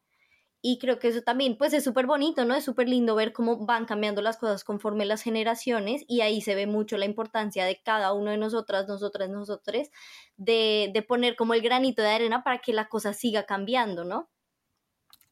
Y 0.63 0.77
creo 0.79 0.99
que 0.99 1.07
eso 1.07 1.21
también, 1.23 1.57
pues 1.57 1.73
es 1.73 1.83
súper 1.83 2.05
bonito, 2.05 2.45
¿no? 2.45 2.53
Es 2.55 2.63
súper 2.65 2.87
lindo 2.87 3.15
ver 3.15 3.33
cómo 3.33 3.65
van 3.65 3.85
cambiando 3.85 4.21
las 4.21 4.37
cosas 4.37 4.63
conforme 4.63 5.05
las 5.05 5.23
generaciones 5.23 6.03
y 6.07 6.21
ahí 6.21 6.41
se 6.41 6.53
ve 6.55 6.67
mucho 6.67 6.97
la 6.97 7.05
importancia 7.05 7.65
de 7.65 7.81
cada 7.83 8.13
uno 8.13 8.31
de 8.31 8.37
nosotras, 8.37 8.87
nosotras, 8.87 9.29
nosotros, 9.29 9.89
de, 10.37 10.91
de 10.93 11.01
poner 11.01 11.35
como 11.35 11.55
el 11.55 11.61
granito 11.61 12.03
de 12.03 12.09
arena 12.09 12.43
para 12.43 12.59
que 12.59 12.73
la 12.73 12.89
cosa 12.89 13.13
siga 13.13 13.45
cambiando, 13.45 14.03
¿no? 14.03 14.29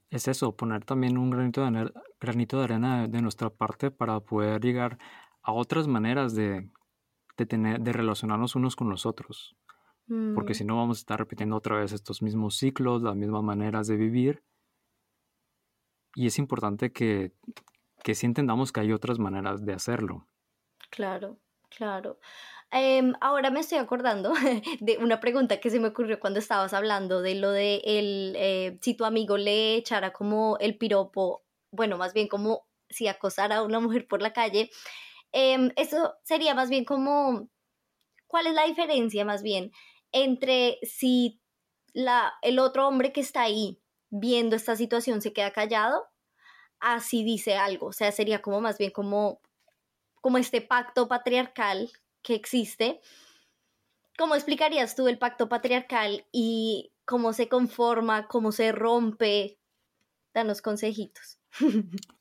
Es 0.10 0.28
eso, 0.28 0.56
poner 0.56 0.86
también 0.86 1.17
un 1.17 1.30
granito 1.30 1.63
de, 1.63 1.91
granito 2.19 2.58
de 2.58 2.63
arena 2.63 3.08
de, 3.08 3.22
nuestra 3.22 3.50
parte 3.50 3.91
para 3.91 4.19
poder 4.19 4.62
llegar 4.62 4.98
a 5.41 5.52
otras 5.54 5.88
maneras 5.88 6.36
de, 6.36 6.69
tener, 7.48 7.80
de 7.82 7.93
relacionarnos 7.93 8.56
unos 8.56 8.76
con 8.76 8.89
los 8.89 9.06
otros. 9.06 9.56
Porque 10.34 10.54
mm. 10.54 10.56
si 10.56 10.65
no 10.65 10.78
vamos 10.78 10.98
a 10.98 11.02
estar 11.02 11.19
repitiendo 11.19 11.56
otra 11.56 11.78
vez 11.78 11.91
estos 11.91 12.24
mismos 12.24 12.58
ciclos, 12.58 13.04
las 13.04 13.15
mismas 13.15 13.43
maneras 13.43 13.86
de 13.86 13.95
vivir. 13.95 14.43
Y 16.15 16.26
es 16.26 16.39
importante 16.39 16.91
que, 16.91 17.32
que 18.04 18.15
sí 18.15 18.26
entendamos 18.26 18.72
que 18.72 18.80
hay 18.80 18.91
otras 18.91 19.19
maneras 19.19 19.63
de 19.63 19.74
hacerlo. 19.74 20.28
Claro, 20.89 21.38
claro. 21.69 22.19
Em, 22.71 23.13
ahora 23.19 23.49
me 23.49 23.62
estoy 23.62 23.79
acordando 23.79 24.32
de 24.79 24.97
una 24.99 25.19
pregunta 25.19 25.60
que 25.60 25.71
se 25.71 25.79
me 25.79 25.88
ocurrió 25.88 26.19
cuando 26.19 26.39
estabas 26.39 26.73
hablando 26.73 27.21
de 27.21 27.36
lo 27.36 27.51
de 27.51 27.82
el, 27.84 28.36
eh, 28.38 28.77
si 28.82 28.93
tu 28.93 29.05
amigo 29.05 29.38
le 29.38 29.75
echara 29.75 30.13
como 30.13 30.58
el 30.60 30.77
piropo, 30.77 31.43
bueno, 31.71 31.97
más 31.97 32.13
bien 32.13 32.27
como 32.27 32.67
si 32.89 33.08
acosara 33.08 33.58
a 33.58 33.63
una 33.63 33.79
mujer 33.79 34.08
por 34.08 34.21
la 34.21 34.34
calle. 34.34 34.69
Em, 35.32 35.71
eso 35.77 36.15
sería 36.23 36.53
más 36.55 36.69
bien 36.69 36.86
como, 36.86 37.49
¿cuál 38.27 38.47
es 38.47 38.53
la 38.53 38.65
diferencia 38.65 39.25
más 39.25 39.43
bien 39.43 39.71
entre 40.12 40.79
si 40.84 41.41
la, 41.93 42.34
el 42.43 42.60
otro 42.60 42.88
hombre 42.88 43.13
que 43.13 43.21
está 43.21 43.43
ahí 43.43 43.79
viendo 44.12 44.55
esta 44.55 44.75
situación 44.75 45.21
se 45.21 45.34
queda 45.34 45.53
callado, 45.53 46.08
así 46.79 47.23
dice 47.23 47.55
algo? 47.58 47.88
O 47.88 47.93
sea, 47.93 48.12
sería 48.12 48.41
como 48.41 48.62
más 48.62 48.77
bien 48.77 48.91
como, 48.91 49.41
como 50.21 50.38
este 50.38 50.62
pacto 50.62 51.08
patriarcal 51.08 51.91
que 52.21 52.36
existe. 52.36 53.01
¿Cómo 54.17 54.36
explicarías 54.36 54.95
tú 54.95 55.08
el 55.08 55.17
pacto 55.17 55.47
patriarcal 55.47 56.25
y 56.32 56.91
cómo 57.05 57.34
se 57.34 57.47
conforma, 57.47 58.27
cómo 58.27 58.51
se 58.51 58.71
rompe? 58.71 59.60
Danos 60.34 60.62
consejitos. 60.62 61.39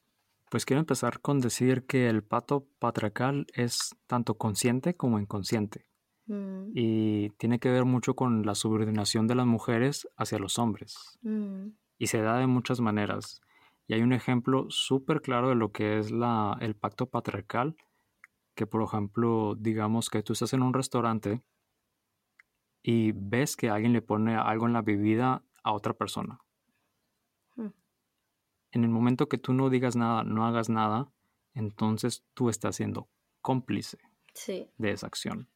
Pues 0.51 0.65
quiero 0.65 0.81
empezar 0.81 1.21
con 1.21 1.41
decir 1.41 1.85
que 1.85 2.09
el 2.09 2.25
pacto 2.25 2.67
patriarcal 2.79 3.47
es 3.53 3.95
tanto 4.07 4.39
consciente 4.39 4.97
como 4.97 5.19
inconsciente. 5.19 5.87
Mm. 6.27 6.71
Y 6.75 7.31
tiene 7.37 7.59
que 7.59 7.71
ver 7.71 7.85
mucho 7.85 8.15
con 8.15 8.47
la 8.47 8.55
subordinación 8.55 9.27
de 9.27 9.35
las 9.35 9.47
mujeres 9.47 10.09
hacia 10.17 10.39
los 10.39 10.59
hombres. 10.59 11.19
Mm. 11.21 11.73
Y 11.99 12.07
se 12.07 12.23
da 12.23 12.39
de 12.39 12.47
muchas 12.47 12.81
maneras. 12.81 13.43
Y 13.87 13.95
hay 13.95 14.01
un 14.01 14.13
ejemplo 14.15 14.67
súper 14.71 15.21
claro 15.21 15.51
de 15.51 15.55
lo 15.55 15.71
que 15.73 15.99
es 15.99 16.11
la, 16.11 16.57
el 16.61 16.75
pacto 16.75 17.07
patriarcal 17.07 17.77
que, 18.59 18.67
por 18.67 18.83
ejemplo, 18.83 19.55
digamos 19.57 20.11
que 20.11 20.25
tú 20.25 20.33
estás 20.33 20.53
en 20.53 20.63
un 20.63 20.75
restaurante 20.75 21.41
y 22.83 23.13
ves 23.13 23.57
que 23.57 23.71
alguien 23.71 23.93
le 23.93 24.03
pone 24.03 24.35
algo 24.35 24.67
en 24.67 24.73
la 24.73 24.83
bebida 24.83 25.45
a 25.63 25.73
otra 25.73 25.95
persona. 25.95 26.41
Hmm. 27.55 27.71
En 28.73 28.83
el 28.83 28.91
momento 28.91 29.29
que 29.29 29.39
tú 29.39 29.53
no 29.53 29.71
digas 29.71 29.95
nada, 29.95 30.25
no 30.25 30.45
hagas 30.45 30.71
nada, 30.71 31.09
entonces 31.55 32.25
tú 32.35 32.51
estás 32.51 32.75
siendo 32.75 33.09
cómplice 33.43 33.99
de 34.77 34.91
esa 34.91 35.07
acción. 35.07 35.49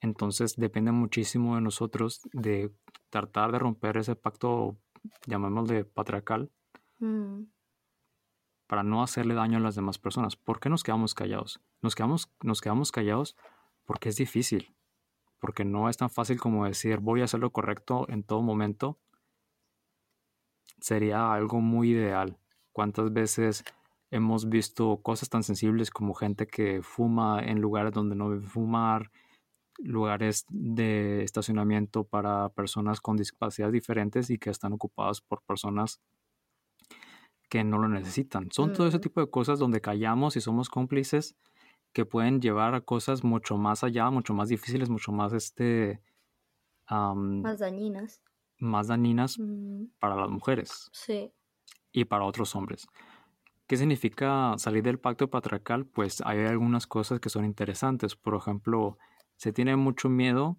Entonces 0.00 0.56
depende 0.56 0.90
muchísimo 0.90 1.54
de 1.54 1.60
nosotros 1.60 2.22
de 2.32 2.74
tratar 3.08 3.52
de 3.52 3.60
romper 3.60 3.98
ese 3.98 4.16
pacto, 4.16 4.78
llamémosle 5.28 5.84
patriarcal, 5.84 6.50
hmm 6.98 7.42
para 8.72 8.84
no 8.84 9.02
hacerle 9.02 9.34
daño 9.34 9.58
a 9.58 9.60
las 9.60 9.74
demás 9.74 9.98
personas. 9.98 10.34
¿Por 10.34 10.58
qué 10.58 10.70
nos 10.70 10.82
quedamos 10.82 11.12
callados? 11.12 11.60
Nos 11.82 11.94
quedamos, 11.94 12.32
nos 12.42 12.62
quedamos 12.62 12.90
callados 12.90 13.36
porque 13.84 14.08
es 14.08 14.16
difícil, 14.16 14.74
porque 15.40 15.62
no 15.62 15.90
es 15.90 15.98
tan 15.98 16.08
fácil 16.08 16.40
como 16.40 16.64
decir 16.64 17.00
voy 17.00 17.20
a 17.20 17.24
hacer 17.24 17.40
lo 17.40 17.52
correcto 17.52 18.06
en 18.08 18.22
todo 18.22 18.40
momento. 18.40 18.98
Sería 20.80 21.34
algo 21.34 21.60
muy 21.60 21.90
ideal. 21.90 22.38
¿Cuántas 22.72 23.12
veces 23.12 23.62
hemos 24.10 24.48
visto 24.48 25.02
cosas 25.02 25.28
tan 25.28 25.42
sensibles 25.42 25.90
como 25.90 26.14
gente 26.14 26.46
que 26.46 26.80
fuma 26.80 27.42
en 27.44 27.60
lugares 27.60 27.92
donde 27.92 28.16
no 28.16 28.30
debe 28.30 28.46
fumar, 28.46 29.10
lugares 29.80 30.46
de 30.48 31.22
estacionamiento 31.22 32.04
para 32.04 32.48
personas 32.48 33.02
con 33.02 33.18
discapacidades 33.18 33.74
diferentes 33.74 34.30
y 34.30 34.38
que 34.38 34.48
están 34.48 34.72
ocupados 34.72 35.20
por 35.20 35.42
personas 35.42 36.00
que 37.52 37.64
no 37.64 37.76
lo 37.76 37.86
necesitan. 37.86 38.50
Son 38.50 38.72
todo 38.72 38.86
ese 38.86 38.98
tipo 38.98 39.20
de 39.20 39.28
cosas 39.28 39.58
donde 39.58 39.82
callamos 39.82 40.36
y 40.36 40.40
somos 40.40 40.70
cómplices 40.70 41.36
que 41.92 42.06
pueden 42.06 42.40
llevar 42.40 42.74
a 42.74 42.80
cosas 42.80 43.24
mucho 43.24 43.58
más 43.58 43.84
allá, 43.84 44.08
mucho 44.08 44.32
más 44.32 44.48
difíciles, 44.48 44.88
mucho 44.88 45.12
más 45.12 45.34
este... 45.34 46.00
más 46.88 47.58
dañinas. 47.58 48.22
Más 48.56 48.86
dañinas 48.86 49.38
para 49.98 50.16
las 50.16 50.30
mujeres. 50.30 50.88
Sí. 50.94 51.30
Y 51.92 52.06
para 52.06 52.24
otros 52.24 52.56
hombres. 52.56 52.88
¿Qué 53.66 53.76
significa 53.76 54.54
salir 54.56 54.82
del 54.82 54.98
pacto 54.98 55.28
patriarcal? 55.28 55.84
Pues 55.84 56.22
hay 56.24 56.46
algunas 56.46 56.86
cosas 56.86 57.20
que 57.20 57.28
son 57.28 57.44
interesantes. 57.44 58.16
Por 58.16 58.34
ejemplo, 58.34 58.96
se 59.36 59.52
tiene 59.52 59.76
mucho 59.76 60.08
miedo 60.08 60.56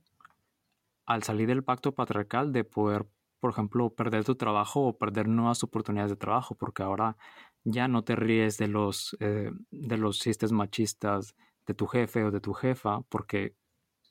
al 1.08 1.24
salir 1.24 1.48
del 1.48 1.64
pacto 1.64 1.96
patriarcal 1.96 2.54
de 2.54 2.64
poder 2.64 3.08
por 3.44 3.52
ejemplo, 3.52 3.90
perder 3.90 4.24
tu 4.24 4.36
trabajo 4.36 4.88
o 4.88 4.98
perder 4.98 5.28
nuevas 5.28 5.66
oportunidades 5.66 6.12
de 6.12 6.16
trabajo, 6.16 6.56
porque 6.56 6.82
ahora 6.82 7.18
ya 7.66 7.90
no 7.90 8.06
te 8.06 8.16
ríes 8.16 8.58
de 8.58 8.70
los, 8.70 9.18
eh, 9.20 9.52
de 9.70 9.98
los 9.98 10.18
chistes 10.18 10.54
machistas 10.54 11.36
de 11.68 11.74
tu 11.74 11.86
jefe 11.88 12.24
o 12.24 12.32
de 12.32 12.40
tu 12.40 12.54
jefa, 12.54 13.02
porque, 13.10 13.54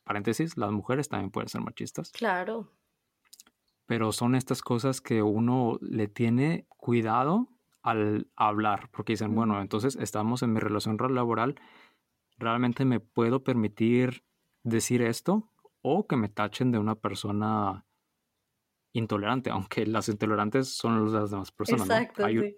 paréntesis, 0.04 0.58
las 0.58 0.70
mujeres 0.70 1.08
también 1.08 1.30
pueden 1.30 1.48
ser 1.48 1.62
machistas. 1.62 2.12
Claro. 2.12 2.74
Pero 3.86 4.12
son 4.12 4.34
estas 4.34 4.60
cosas 4.60 5.00
que 5.00 5.22
uno 5.22 5.78
le 5.80 6.08
tiene 6.08 6.66
cuidado 6.68 7.48
al 7.80 8.28
hablar, 8.36 8.90
porque 8.90 9.14
dicen, 9.14 9.34
bueno, 9.34 9.62
entonces 9.62 9.96
estamos 9.96 10.42
en 10.42 10.52
mi 10.52 10.60
relación 10.60 10.98
laboral, 10.98 11.58
¿realmente 12.36 12.84
me 12.84 13.00
puedo 13.00 13.42
permitir 13.42 14.24
decir 14.62 15.00
esto? 15.00 15.48
O 15.80 16.06
que 16.06 16.16
me 16.16 16.28
tachen 16.28 16.70
de 16.70 16.78
una 16.78 16.96
persona 16.96 17.86
intolerante, 18.92 19.50
aunque 19.50 19.86
las 19.86 20.08
intolerantes 20.08 20.68
son 20.68 21.12
las 21.12 21.30
demás 21.30 21.50
personas. 21.50 21.88
Exacto, 21.88 22.24
hay, 22.24 22.56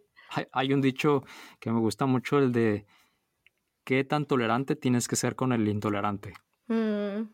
hay, 0.52 0.72
un 0.72 0.80
dicho 0.80 1.24
que 1.60 1.70
me 1.70 1.80
gusta 1.80 2.06
mucho, 2.06 2.38
el 2.38 2.52
de 2.52 2.86
qué 3.84 4.04
tan 4.04 4.26
tolerante 4.26 4.76
tienes 4.76 5.08
que 5.08 5.16
ser 5.16 5.36
con 5.36 5.52
el 5.52 5.68
intolerante. 5.68 6.34
Mm, 6.66 7.28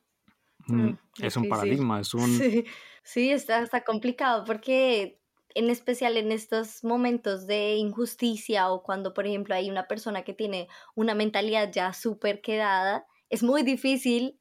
mm, 0.67 0.83
mm, 0.83 0.99
es 1.23 1.37
un 1.37 1.49
paradigma, 1.49 2.01
es 2.01 2.15
un... 2.15 2.29
Sí, 2.29 2.65
sí 3.03 3.31
está, 3.31 3.63
está 3.63 3.83
complicado 3.83 4.45
porque 4.45 5.21
en 5.55 5.71
especial 5.71 6.17
en 6.17 6.33
estos 6.33 6.85
momentos 6.85 7.47
de 7.47 7.75
injusticia 7.77 8.71
o 8.71 8.83
cuando, 8.83 9.15
por 9.15 9.27
ejemplo, 9.27 9.55
hay 9.55 9.71
una 9.71 9.89
persona 9.89 10.23
que 10.23 10.35
tiene 10.35 10.69
una 10.95 11.15
mentalidad 11.15 11.73
ya 11.73 11.93
súper 11.93 12.41
quedada, 12.41 13.07
es 13.29 13.43
muy 13.43 13.63
difícil 13.63 14.39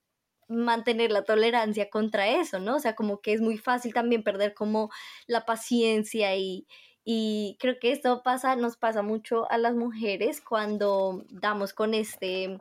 mantener 0.49 1.11
la 1.11 1.23
tolerancia 1.23 1.89
contra 1.89 2.27
eso, 2.27 2.59
¿no? 2.59 2.75
O 2.75 2.79
sea, 2.79 2.95
como 2.95 3.21
que 3.21 3.33
es 3.33 3.41
muy 3.41 3.57
fácil 3.57 3.93
también 3.93 4.23
perder 4.23 4.53
como 4.53 4.89
la 5.27 5.45
paciencia 5.45 6.35
y, 6.35 6.67
y 7.05 7.57
creo 7.59 7.79
que 7.79 7.91
esto 7.91 8.23
pasa, 8.23 8.55
nos 8.55 8.75
pasa 8.75 9.01
mucho 9.01 9.49
a 9.51 9.57
las 9.57 9.75
mujeres 9.75 10.41
cuando 10.41 11.23
damos 11.29 11.73
con 11.73 11.93
este, 11.93 12.59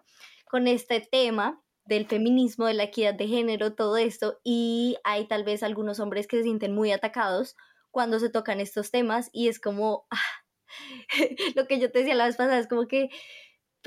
con 0.51 0.69
este 0.69 1.01
tema 1.01 1.63
del 1.87 2.07
feminismo, 2.07 2.67
de 2.67 2.75
la 2.75 2.85
equidad 2.85 3.15
de 3.15 3.27
género, 3.27 3.75
todo 3.75 3.97
esto, 3.97 4.39
y 4.45 4.97
hay 5.05 5.27
tal 5.27 5.43
vez 5.43 5.63
algunos 5.63 6.01
hombres 6.01 6.27
que 6.27 6.37
se 6.37 6.43
sienten 6.43 6.75
muy 6.75 6.93
atacados 6.93 7.57
cuando 7.91 8.19
se 8.21 8.29
tocan 8.29 8.61
estos 8.61 8.91
temas 8.91 9.31
y 9.33 9.49
es 9.49 9.59
como, 9.59 10.07
lo 11.57 11.67
que 11.67 11.81
yo 11.81 11.91
te 11.91 12.01
decía 12.01 12.15
la 12.15 12.27
vez 12.27 12.37
pasada, 12.37 12.59
es 12.59 12.69
como 12.69 12.87
que 12.87 13.09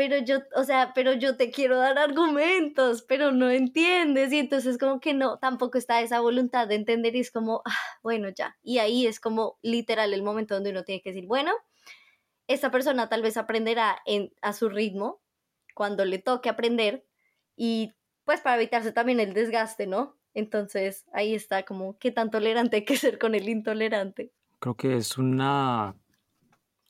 pero 0.01 0.17
yo, 0.17 0.39
o 0.55 0.63
sea, 0.63 0.93
pero 0.95 1.13
yo 1.13 1.37
te 1.37 1.51
quiero 1.51 1.77
dar 1.77 1.99
argumentos, 1.99 3.03
pero 3.03 3.31
no 3.31 3.51
entiendes 3.51 4.33
y 4.33 4.39
entonces 4.39 4.79
como 4.79 4.99
que 4.99 5.13
no, 5.13 5.37
tampoco 5.37 5.77
está 5.77 6.01
esa 6.01 6.21
voluntad 6.21 6.67
de 6.67 6.73
entender 6.73 7.15
y 7.15 7.19
es 7.19 7.29
como, 7.29 7.61
ah, 7.65 7.77
bueno, 8.01 8.29
ya. 8.29 8.57
Y 8.63 8.79
ahí 8.79 9.05
es 9.05 9.19
como 9.19 9.59
literal 9.61 10.15
el 10.15 10.23
momento 10.23 10.55
donde 10.55 10.71
uno 10.71 10.83
tiene 10.83 11.03
que 11.03 11.11
decir, 11.11 11.27
bueno, 11.27 11.51
esta 12.47 12.71
persona 12.71 13.09
tal 13.09 13.21
vez 13.21 13.37
aprenderá 13.37 13.99
en, 14.07 14.33
a 14.41 14.53
su 14.53 14.69
ritmo 14.69 15.21
cuando 15.75 16.03
le 16.03 16.17
toque 16.17 16.49
aprender 16.49 17.05
y 17.55 17.93
pues 18.23 18.41
para 18.41 18.55
evitarse 18.55 18.91
también 18.91 19.19
el 19.19 19.35
desgaste, 19.35 19.85
¿no? 19.85 20.17
Entonces 20.33 21.05
ahí 21.13 21.35
está 21.35 21.61
como 21.61 21.99
qué 21.99 22.09
tan 22.11 22.31
tolerante 22.31 22.77
hay 22.77 22.85
que 22.85 22.97
ser 22.97 23.19
con 23.19 23.35
el 23.35 23.47
intolerante. 23.47 24.33
Creo 24.57 24.75
que 24.75 24.97
es 24.97 25.19
una 25.19 25.95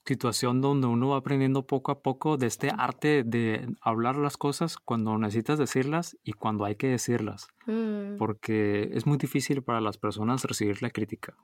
situación 0.06 0.62
donde 0.62 0.88
uno 0.88 1.10
va 1.10 1.18
aprendiendo 1.18 1.66
poco 1.68 1.92
a 1.92 2.02
poco 2.02 2.38
de 2.38 2.48
este 2.48 2.72
arte 2.76 3.24
de 3.24 3.68
hablar 3.82 4.16
las 4.16 4.36
cosas 4.38 4.78
cuando 4.78 5.18
necesitas 5.18 5.60
decirlas 5.60 6.18
y 6.24 6.34
cuando 6.34 6.66
hay 6.66 6.76
que 6.76 6.88
decirlas. 6.88 7.48
Mm. 7.68 8.18
Porque 8.18 8.90
es 8.94 9.06
muy 9.06 9.18
difícil 9.18 9.64
para 9.64 9.82
las 9.82 9.98
personas 9.98 10.44
recibir 10.44 10.82
la 10.82 10.90
crítica 10.90 11.36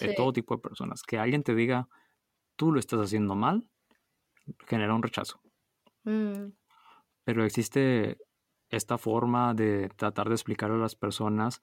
de 0.00 0.14
todo 0.14 0.32
tipo 0.32 0.56
de 0.56 0.62
personas. 0.62 1.02
Que 1.02 1.18
alguien 1.18 1.42
te 1.42 1.54
diga, 1.54 1.88
tú 2.56 2.72
lo 2.72 2.80
estás 2.80 3.00
haciendo 3.00 3.36
mal, 3.36 3.68
genera 4.66 4.94
un 4.94 5.02
rechazo. 5.02 5.40
Mm. 6.04 6.52
Pero 7.24 7.44
existe 7.44 8.18
esta 8.68 8.98
forma 8.98 9.54
de 9.54 9.90
tratar 9.90 10.28
de 10.28 10.34
explicar 10.34 10.70
a 10.70 10.76
las 10.76 10.96
personas 10.96 11.62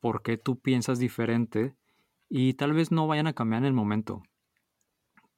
por 0.00 0.22
qué 0.22 0.36
tú 0.36 0.58
piensas 0.58 0.98
diferente 0.98 1.76
y 2.28 2.54
tal 2.54 2.72
vez 2.72 2.90
no 2.90 3.06
vayan 3.06 3.26
a 3.26 3.34
cambiar 3.34 3.62
en 3.62 3.66
el 3.66 3.72
momento 3.74 4.22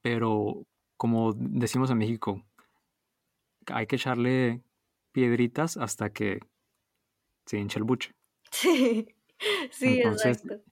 pero 0.03 0.67
como 0.97 1.33
decimos 1.35 1.91
en 1.91 1.99
México, 1.99 2.43
hay 3.67 3.87
que 3.87 3.97
echarle 3.97 4.63
piedritas 5.13 5.77
hasta 5.77 6.11
que 6.13 6.41
se 7.47 7.59
hinche 7.59 7.79
el 7.79 7.85
buche. 7.85 8.13
Sí, 8.53 9.07
sí, 9.73 9.99
exacto. 10.01 10.63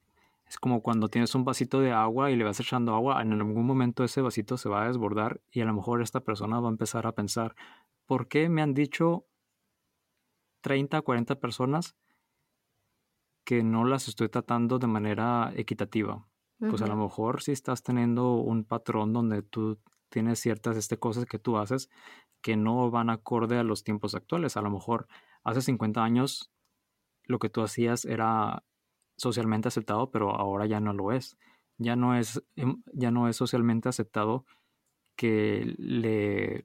Es 0.47 0.59
como 0.59 0.81
cuando 0.81 1.09
tienes 1.09 1.35
un 1.35 1.45
vasito 1.45 1.81
de 1.81 1.91
agua 1.91 2.31
y 2.31 2.37
le 2.37 2.45
vas 2.45 2.61
echando 2.61 2.95
agua, 2.95 3.21
en 3.21 3.33
algún 3.33 3.67
momento 3.67 4.05
ese 4.05 4.21
vasito 4.21 4.57
se 4.57 4.69
va 4.69 4.85
a 4.85 4.87
desbordar 4.87 5.41
y 5.51 5.61
a 5.61 5.65
lo 5.65 5.75
mejor 5.75 6.03
esta 6.03 6.21
persona 6.21 6.61
va 6.61 6.69
a 6.69 6.71
empezar 6.71 7.07
a 7.07 7.13
pensar, 7.13 7.57
¿por 8.07 8.29
qué 8.29 8.49
me 8.49 8.63
han 8.63 8.75
dicho 8.75 9.27
30, 10.61 11.03
40 11.03 11.41
personas 11.41 11.97
que 13.45 13.63
no 13.63 13.85
las 13.85 14.07
estoy 14.07 14.29
tratando 14.29 14.79
de 14.79 14.87
manera 14.87 15.53
equitativa. 15.57 16.30
Pues 16.61 16.83
a 16.83 16.87
lo 16.87 16.97
mejor 16.97 17.43
si 17.43 17.53
estás 17.53 17.83
teniendo 17.83 18.35
un 18.35 18.65
patrón 18.65 19.15
donde 19.15 19.43
tú 19.43 19.79
tienes 20.11 20.41
ciertas 20.41 20.77
este, 20.77 20.99
cosas 20.99 21.25
que 21.25 21.39
tú 21.39 21.57
haces 21.57 21.89
que 22.43 22.57
no 22.57 22.91
van 22.91 23.11
acorde 23.11 23.59
a 23.59 23.65
los 23.65 23.85
tiempos 23.85 24.15
actuales. 24.15 24.57
A 24.57 24.63
lo 24.63 24.71
mejor 24.71 25.07
hace 25.43 25.63
50 25.63 26.03
años 26.03 26.51
lo 27.25 27.39
que 27.39 27.49
tú 27.49 27.63
hacías 27.63 28.05
era 28.05 28.65
socialmente 29.17 29.69
aceptado, 29.69 30.11
pero 30.11 30.35
ahora 30.35 30.67
ya 30.67 30.81
no 30.81 30.93
lo 30.93 31.13
es. 31.13 31.39
Ya 31.79 31.97
no 31.97 32.17
es, 32.17 32.43
em, 32.57 32.83
ya 32.93 33.11
no 33.11 33.29
es 33.29 33.37
socialmente 33.37 33.89
aceptado 33.89 34.45
que 35.17 35.75
le 35.79 36.65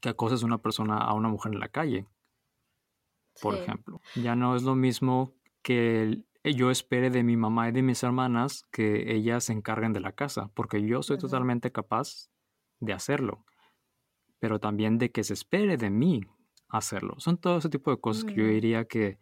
que 0.00 0.08
acoses 0.08 0.42
a 0.42 0.46
una 0.46 0.58
persona 0.58 0.98
a 0.98 1.14
una 1.14 1.28
mujer 1.28 1.52
en 1.52 1.60
la 1.60 1.68
calle, 1.68 2.06
por 3.40 3.54
ejemplo. 3.54 4.00
Ya 4.16 4.34
no 4.34 4.56
es 4.56 4.64
lo 4.64 4.74
mismo 4.74 5.32
que 5.62 6.24
yo 6.44 6.70
espere 6.70 7.10
de 7.10 7.22
mi 7.22 7.36
mamá 7.36 7.68
y 7.68 7.72
de 7.72 7.82
mis 7.82 8.02
hermanas 8.02 8.64
que 8.72 9.14
ellas 9.14 9.44
se 9.44 9.52
encarguen 9.52 9.92
de 9.92 10.00
la 10.00 10.12
casa, 10.12 10.50
porque 10.54 10.84
yo 10.84 11.02
soy 11.02 11.18
totalmente 11.18 11.70
capaz 11.70 12.30
de 12.80 12.92
hacerlo, 12.92 13.44
pero 14.40 14.58
también 14.58 14.98
de 14.98 15.12
que 15.12 15.22
se 15.22 15.34
espere 15.34 15.76
de 15.76 15.90
mí 15.90 16.22
hacerlo. 16.68 17.14
Son 17.18 17.38
todo 17.38 17.58
ese 17.58 17.68
tipo 17.68 17.90
de 17.90 18.00
cosas 18.00 18.24
que 18.24 18.34
yo 18.34 18.44
diría 18.44 18.86
que 18.86 19.18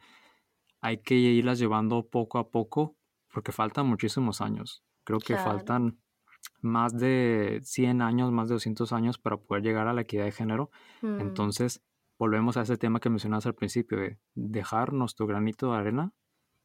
hay 0.81 0.99
que 0.99 1.15
irlas 1.15 1.59
llevando 1.59 2.09
poco 2.09 2.39
a 2.39 2.51
poco 2.51 2.97
porque 3.33 3.53
faltan 3.53 3.87
muchísimos 3.87 4.41
años. 4.41 4.83
Creo 5.05 5.19
que 5.19 5.37
faltan 5.37 5.99
más 6.63 6.99
de 6.99 7.61
100 7.63 8.01
años, 8.03 8.33
más 8.33 8.49
de 8.49 8.55
200 8.55 8.93
años 8.93 9.19
para 9.19 9.37
poder 9.37 9.63
llegar 9.63 9.89
a 9.89 9.93
la 9.93 10.03
equidad 10.03 10.25
de 10.25 10.33
género. 10.33 10.71
Mm. 11.03 11.21
Entonces, 11.21 11.83
volvemos 12.19 12.57
a 12.57 12.63
ese 12.63 12.77
tema 12.77 13.01
que 13.01 13.11
mencionas 13.11 13.47
al 13.47 13.55
principio 13.55 13.99
de 13.99 14.19
dejar 14.35 14.93
nuestro 14.93 15.27
granito 15.27 15.73
de 15.73 15.79
arena 15.79 16.13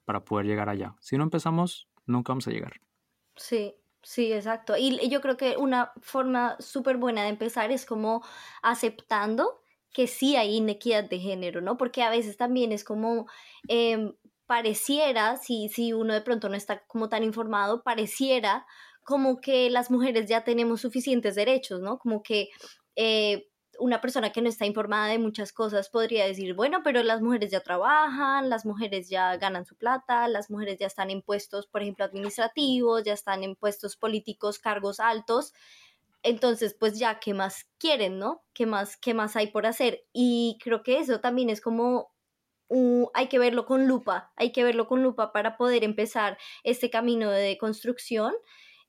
para 0.05 0.23
poder 0.23 0.45
llegar 0.45 0.69
allá. 0.69 0.95
Si 1.01 1.17
no 1.17 1.23
empezamos, 1.23 1.89
nunca 2.05 2.31
vamos 2.31 2.47
a 2.47 2.51
llegar. 2.51 2.73
Sí, 3.35 3.75
sí, 4.01 4.31
exacto. 4.31 4.75
Y 4.77 5.09
yo 5.09 5.21
creo 5.21 5.37
que 5.37 5.57
una 5.57 5.91
forma 6.01 6.55
súper 6.59 6.97
buena 6.97 7.23
de 7.23 7.29
empezar 7.29 7.71
es 7.71 7.85
como 7.85 8.23
aceptando 8.61 9.61
que 9.91 10.07
sí 10.07 10.35
hay 10.35 10.55
inequidad 10.57 11.05
de 11.09 11.19
género, 11.19 11.61
¿no? 11.61 11.77
Porque 11.77 12.03
a 12.03 12.09
veces 12.09 12.37
también 12.37 12.71
es 12.71 12.83
como 12.83 13.27
em, 13.67 14.13
pareciera, 14.45 15.37
si, 15.37 15.69
si 15.69 15.93
uno 15.93 16.13
de 16.13 16.21
pronto 16.21 16.49
no 16.49 16.55
está 16.55 16.85
como 16.85 17.09
tan 17.09 17.23
informado, 17.23 17.83
pareciera 17.83 18.65
como 19.03 19.39
que 19.39 19.69
las 19.69 19.91
mujeres 19.91 20.27
ya 20.27 20.43
tenemos 20.43 20.81
suficientes 20.81 21.35
derechos, 21.35 21.79
¿no? 21.81 21.97
Como 21.97 22.23
que 22.23 22.49
eh, 22.95 23.47
una 23.79 24.01
persona 24.01 24.31
que 24.31 24.41
no 24.41 24.49
está 24.49 24.65
informada 24.65 25.07
de 25.07 25.19
muchas 25.19 25.53
cosas 25.53 25.89
podría 25.89 26.25
decir, 26.25 26.53
bueno, 26.53 26.81
pero 26.83 27.03
las 27.03 27.21
mujeres 27.21 27.51
ya 27.51 27.59
trabajan, 27.59 28.49
las 28.49 28.65
mujeres 28.65 29.09
ya 29.09 29.35
ganan 29.38 29.65
su 29.65 29.75
plata, 29.75 30.27
las 30.27 30.49
mujeres 30.49 30.77
ya 30.79 30.88
están 30.88 31.11
en 31.11 31.21
puestos, 31.21 31.67
por 31.67 31.81
ejemplo, 31.81 32.05
administrativos, 32.05 33.03
ya 33.03 33.13
están 33.13 33.43
en 33.43 33.55
puestos 33.55 33.95
políticos, 33.97 34.59
cargos 34.59 34.99
altos. 34.99 35.53
Entonces, 36.23 36.75
pues 36.79 36.97
ya, 36.97 37.19
¿qué 37.19 37.33
más 37.33 37.67
quieren, 37.77 38.17
no? 38.19 38.43
¿Qué 38.53 38.65
más, 38.65 38.97
qué 38.97 39.13
más 39.13 39.35
hay 39.35 39.47
por 39.47 39.65
hacer? 39.65 40.05
Y 40.11 40.57
creo 40.63 40.81
que 40.83 40.99
eso 40.99 41.19
también 41.19 41.49
es 41.49 41.61
como 41.61 42.15
hay 43.13 43.27
que 43.27 43.39
verlo 43.39 43.65
con 43.65 43.88
lupa, 43.88 44.33
hay 44.35 44.51
que 44.51 44.63
verlo 44.63 44.88
con 44.88 45.03
lupa 45.03 45.31
para 45.31 45.55
poder 45.55 45.83
empezar 45.83 46.38
este 46.63 46.89
camino 46.89 47.29
de 47.29 47.57
construcción 47.57 48.33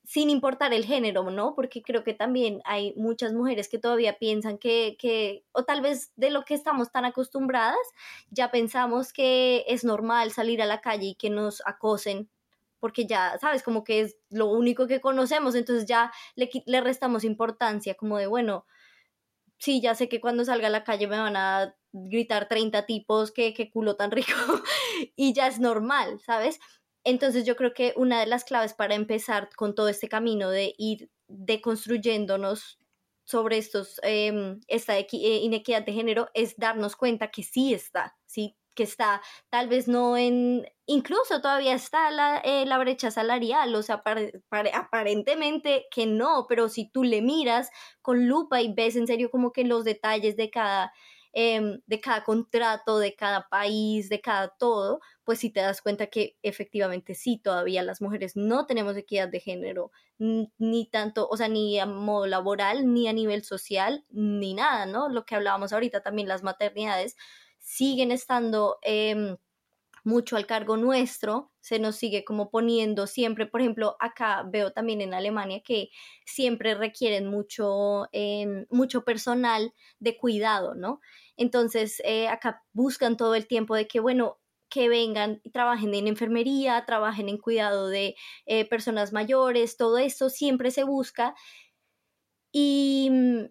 sin 0.06 0.30
importar 0.30 0.72
el 0.72 0.84
género, 0.84 1.30
¿no? 1.30 1.54
Porque 1.56 1.82
creo 1.82 2.04
que 2.04 2.14
también 2.14 2.62
hay 2.64 2.94
muchas 2.96 3.32
mujeres 3.32 3.68
que 3.68 3.78
todavía 3.78 4.18
piensan 4.18 4.56
que, 4.56 4.96
que, 5.00 5.44
o 5.50 5.64
tal 5.64 5.80
vez 5.82 6.12
de 6.14 6.30
lo 6.30 6.44
que 6.44 6.54
estamos 6.54 6.92
tan 6.92 7.04
acostumbradas, 7.04 7.76
ya 8.30 8.52
pensamos 8.52 9.12
que 9.12 9.64
es 9.66 9.82
normal 9.82 10.30
salir 10.30 10.62
a 10.62 10.66
la 10.66 10.80
calle 10.80 11.08
y 11.08 11.14
que 11.16 11.28
nos 11.28 11.60
acosen, 11.66 12.30
porque 12.78 13.06
ya, 13.06 13.36
¿sabes? 13.40 13.64
Como 13.64 13.82
que 13.82 14.00
es 14.00 14.16
lo 14.30 14.46
único 14.46 14.86
que 14.86 15.00
conocemos, 15.00 15.56
entonces 15.56 15.86
ya 15.86 16.12
le, 16.36 16.50
le 16.66 16.80
restamos 16.80 17.24
importancia, 17.24 17.94
como 17.94 18.18
de, 18.18 18.28
bueno, 18.28 18.64
sí, 19.58 19.80
ya 19.80 19.96
sé 19.96 20.08
que 20.08 20.20
cuando 20.20 20.44
salga 20.44 20.68
a 20.68 20.70
la 20.70 20.84
calle 20.84 21.08
me 21.08 21.18
van 21.18 21.36
a 21.36 21.74
gritar 21.92 22.46
30 22.48 22.86
tipos, 22.86 23.32
que, 23.32 23.54
que 23.54 23.70
culo 23.70 23.96
tan 23.96 24.12
rico, 24.12 24.30
y 25.16 25.32
ya 25.32 25.48
es 25.48 25.58
normal, 25.58 26.20
¿sabes? 26.20 26.60
Entonces 27.06 27.44
yo 27.46 27.54
creo 27.54 27.72
que 27.72 27.94
una 27.96 28.18
de 28.18 28.26
las 28.26 28.42
claves 28.42 28.74
para 28.74 28.96
empezar 28.96 29.48
con 29.54 29.76
todo 29.76 29.88
este 29.88 30.08
camino 30.08 30.50
de 30.50 30.74
ir 30.76 31.08
deconstruyéndonos 31.28 32.80
sobre 33.24 33.58
estos, 33.58 34.00
em, 34.02 34.60
esta 34.66 34.98
eh, 34.98 35.06
inequidad 35.12 35.84
de 35.84 35.92
género 35.92 36.28
es 36.34 36.56
darnos 36.56 36.96
cuenta 36.96 37.30
que 37.30 37.44
sí 37.44 37.72
está, 37.72 38.16
sí, 38.26 38.56
que 38.74 38.82
está, 38.82 39.22
tal 39.50 39.68
vez 39.68 39.86
no 39.86 40.16
en, 40.16 40.66
incluso 40.86 41.40
todavía 41.40 41.74
está 41.74 42.10
la, 42.10 42.38
eh, 42.38 42.66
la 42.66 42.78
brecha 42.78 43.12
salarial, 43.12 43.72
o 43.76 43.82
sea, 43.84 44.02
aparentemente 44.74 45.86
que 45.92 46.06
no, 46.06 46.46
pero 46.48 46.68
si 46.68 46.90
tú 46.90 47.04
le 47.04 47.22
miras 47.22 47.70
con 48.02 48.26
lupa 48.26 48.62
y 48.62 48.74
ves 48.74 48.96
en 48.96 49.06
serio 49.06 49.30
como 49.30 49.52
que 49.52 49.62
los 49.62 49.84
detalles 49.84 50.36
de 50.36 50.50
cada 50.50 50.92
Em, 51.32 51.80
de 51.86 52.00
cada 52.00 52.24
contrato, 52.24 52.98
de 52.98 53.14
cada 53.14 53.48
país, 53.48 54.08
de 54.08 54.20
cada 54.20 54.48
todo, 54.48 55.00
pues 55.24 55.38
si 55.40 55.50
te 55.50 55.60
das 55.60 55.82
cuenta 55.82 56.06
que 56.06 56.36
efectivamente 56.42 57.14
sí, 57.14 57.38
todavía 57.38 57.82
las 57.82 58.00
mujeres 58.00 58.36
no 58.36 58.66
tenemos 58.66 58.96
equidad 58.96 59.28
de 59.28 59.40
género, 59.40 59.90
ni 60.18 60.86
tanto, 60.90 61.28
o 61.28 61.36
sea, 61.36 61.48
ni 61.48 61.78
a 61.78 61.86
modo 61.86 62.26
laboral, 62.26 62.92
ni 62.92 63.06
a 63.08 63.12
nivel 63.12 63.44
social, 63.44 64.04
ni 64.10 64.54
nada, 64.54 64.86
¿no? 64.86 65.08
Lo 65.08 65.26
que 65.26 65.34
hablábamos 65.34 65.72
ahorita 65.72 66.02
también, 66.02 66.28
las 66.28 66.42
maternidades 66.42 67.16
siguen 67.58 68.12
estando... 68.12 68.78
Em, 68.82 69.36
mucho 70.06 70.36
al 70.36 70.46
cargo 70.46 70.76
nuestro, 70.76 71.52
se 71.60 71.78
nos 71.80 71.96
sigue 71.96 72.24
como 72.24 72.50
poniendo 72.50 73.06
siempre, 73.08 73.46
por 73.46 73.60
ejemplo, 73.60 73.96
acá 74.00 74.44
veo 74.50 74.72
también 74.72 75.00
en 75.02 75.14
Alemania 75.14 75.60
que 75.64 75.90
siempre 76.24 76.74
requieren 76.76 77.26
mucho, 77.26 78.06
em, 78.12 78.66
mucho 78.70 79.04
personal 79.04 79.74
de 79.98 80.16
cuidado, 80.16 80.74
¿no? 80.76 81.00
Entonces, 81.36 82.00
eh, 82.04 82.28
acá 82.28 82.62
buscan 82.72 83.16
todo 83.16 83.34
el 83.34 83.46
tiempo 83.48 83.74
de 83.74 83.88
que, 83.88 84.00
bueno, 84.00 84.38
que 84.68 84.88
vengan 84.88 85.40
y 85.44 85.50
trabajen 85.50 85.94
en 85.94 86.06
enfermería, 86.08 86.84
trabajen 86.86 87.28
en 87.28 87.38
cuidado 87.38 87.88
de 87.88 88.16
eh, 88.46 88.64
personas 88.68 89.12
mayores, 89.12 89.76
todo 89.76 89.98
esto 89.98 90.28
siempre 90.30 90.70
se 90.70 90.84
busca. 90.84 91.34
Y 92.52 93.08
mm, 93.10 93.44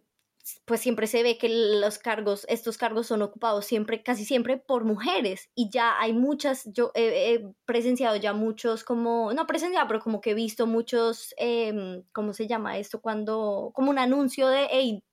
pues 0.65 0.81
siempre 0.81 1.07
se 1.07 1.23
ve 1.23 1.37
que 1.37 1.49
los 1.49 1.97
cargos, 1.97 2.45
estos 2.49 2.77
cargos 2.77 3.07
son 3.07 3.21
ocupados 3.21 3.65
siempre, 3.65 4.03
casi 4.03 4.25
siempre 4.25 4.57
por 4.57 4.83
mujeres 4.83 5.49
y 5.55 5.69
ya 5.69 5.99
hay 5.99 6.13
muchas, 6.13 6.65
yo 6.71 6.91
he 6.95 7.47
presenciado 7.65 8.15
ya 8.17 8.33
muchos 8.33 8.83
como, 8.83 9.33
no 9.33 9.47
presenciado, 9.47 9.87
pero 9.87 9.99
como 9.99 10.21
que 10.21 10.31
he 10.31 10.33
visto 10.35 10.67
muchos, 10.67 11.33
eh, 11.37 12.03
¿cómo 12.13 12.33
se 12.33 12.47
llama 12.47 12.77
esto? 12.77 13.01
Cuando, 13.01 13.71
como 13.73 13.89
un 13.89 13.99
anuncio 13.99 14.47
de, 14.47 14.67
hey, 14.69 15.03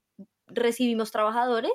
recibimos 0.46 1.10
trabajadores, 1.10 1.72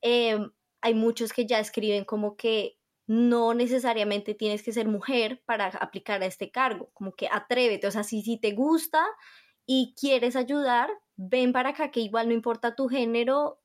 em, 0.00 0.50
hay 0.80 0.94
muchos 0.94 1.32
que 1.32 1.46
ya 1.46 1.60
escriben 1.60 2.04
como 2.04 2.36
que 2.36 2.76
no 3.06 3.54
necesariamente 3.54 4.34
tienes 4.34 4.62
que 4.62 4.72
ser 4.72 4.88
mujer 4.88 5.42
para 5.44 5.66
aplicar 5.66 6.22
a 6.22 6.26
este 6.26 6.50
cargo, 6.50 6.90
como 6.94 7.12
que 7.12 7.28
atrévete, 7.30 7.86
o 7.86 7.90
sea, 7.90 8.04
si, 8.04 8.22
si 8.22 8.38
te 8.38 8.52
gusta 8.52 9.04
y 9.66 9.94
quieres 10.00 10.36
ayudar, 10.36 10.90
ven 11.20 11.52
para 11.52 11.70
acá 11.70 11.90
que 11.90 12.00
igual 12.00 12.28
no 12.28 12.34
importa 12.34 12.74
tu 12.74 12.88
género, 12.88 13.60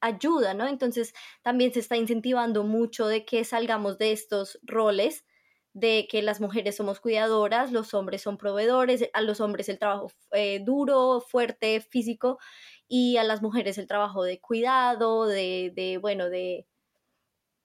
ayuda, 0.00 0.54
¿no? 0.54 0.66
Entonces 0.66 1.14
también 1.42 1.72
se 1.72 1.80
está 1.80 1.96
incentivando 1.96 2.64
mucho 2.64 3.06
de 3.06 3.24
que 3.24 3.44
salgamos 3.44 3.98
de 3.98 4.12
estos 4.12 4.58
roles 4.62 5.24
de 5.72 6.08
que 6.10 6.20
las 6.22 6.40
mujeres 6.40 6.76
somos 6.76 6.98
cuidadoras, 7.00 7.70
los 7.72 7.94
hombres 7.94 8.22
son 8.22 8.36
proveedores, 8.38 9.08
a 9.12 9.22
los 9.22 9.40
hombres 9.40 9.68
el 9.68 9.78
trabajo 9.78 10.10
eh, 10.32 10.60
duro, 10.64 11.20
fuerte, 11.20 11.80
físico, 11.80 12.38
y 12.88 13.18
a 13.18 13.24
las 13.24 13.40
mujeres 13.40 13.78
el 13.78 13.86
trabajo 13.86 14.24
de 14.24 14.40
cuidado, 14.40 15.26
de, 15.26 15.72
de, 15.74 15.98
bueno, 15.98 16.28
de, 16.28 16.66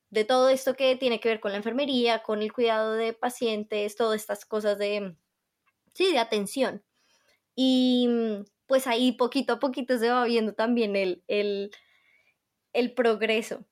de 0.09 0.23
todo 0.25 0.49
esto 0.49 0.75
que 0.75 0.95
tiene 0.95 1.19
que 1.19 1.29
ver 1.29 1.39
con 1.39 1.51
la 1.51 1.57
enfermería, 1.57 2.23
con 2.23 2.41
el 2.41 2.53
cuidado 2.53 2.93
de 2.93 3.13
pacientes, 3.13 3.95
todas 3.95 4.21
estas 4.21 4.45
cosas 4.45 4.77
de, 4.77 5.15
sí, 5.93 6.11
de 6.11 6.19
atención. 6.19 6.83
Y 7.55 8.09
pues 8.67 8.87
ahí 8.87 9.11
poquito 9.11 9.53
a 9.53 9.59
poquito 9.59 9.97
se 9.97 10.09
va 10.09 10.25
viendo 10.25 10.53
también 10.53 10.95
el, 10.95 11.23
el, 11.27 11.71
el 12.73 12.93
progreso. 12.93 13.65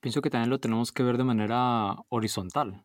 Pienso 0.00 0.20
que 0.20 0.30
también 0.30 0.50
lo 0.50 0.60
tenemos 0.60 0.92
que 0.92 1.02
ver 1.02 1.16
de 1.16 1.24
manera 1.24 1.96
horizontal, 2.08 2.84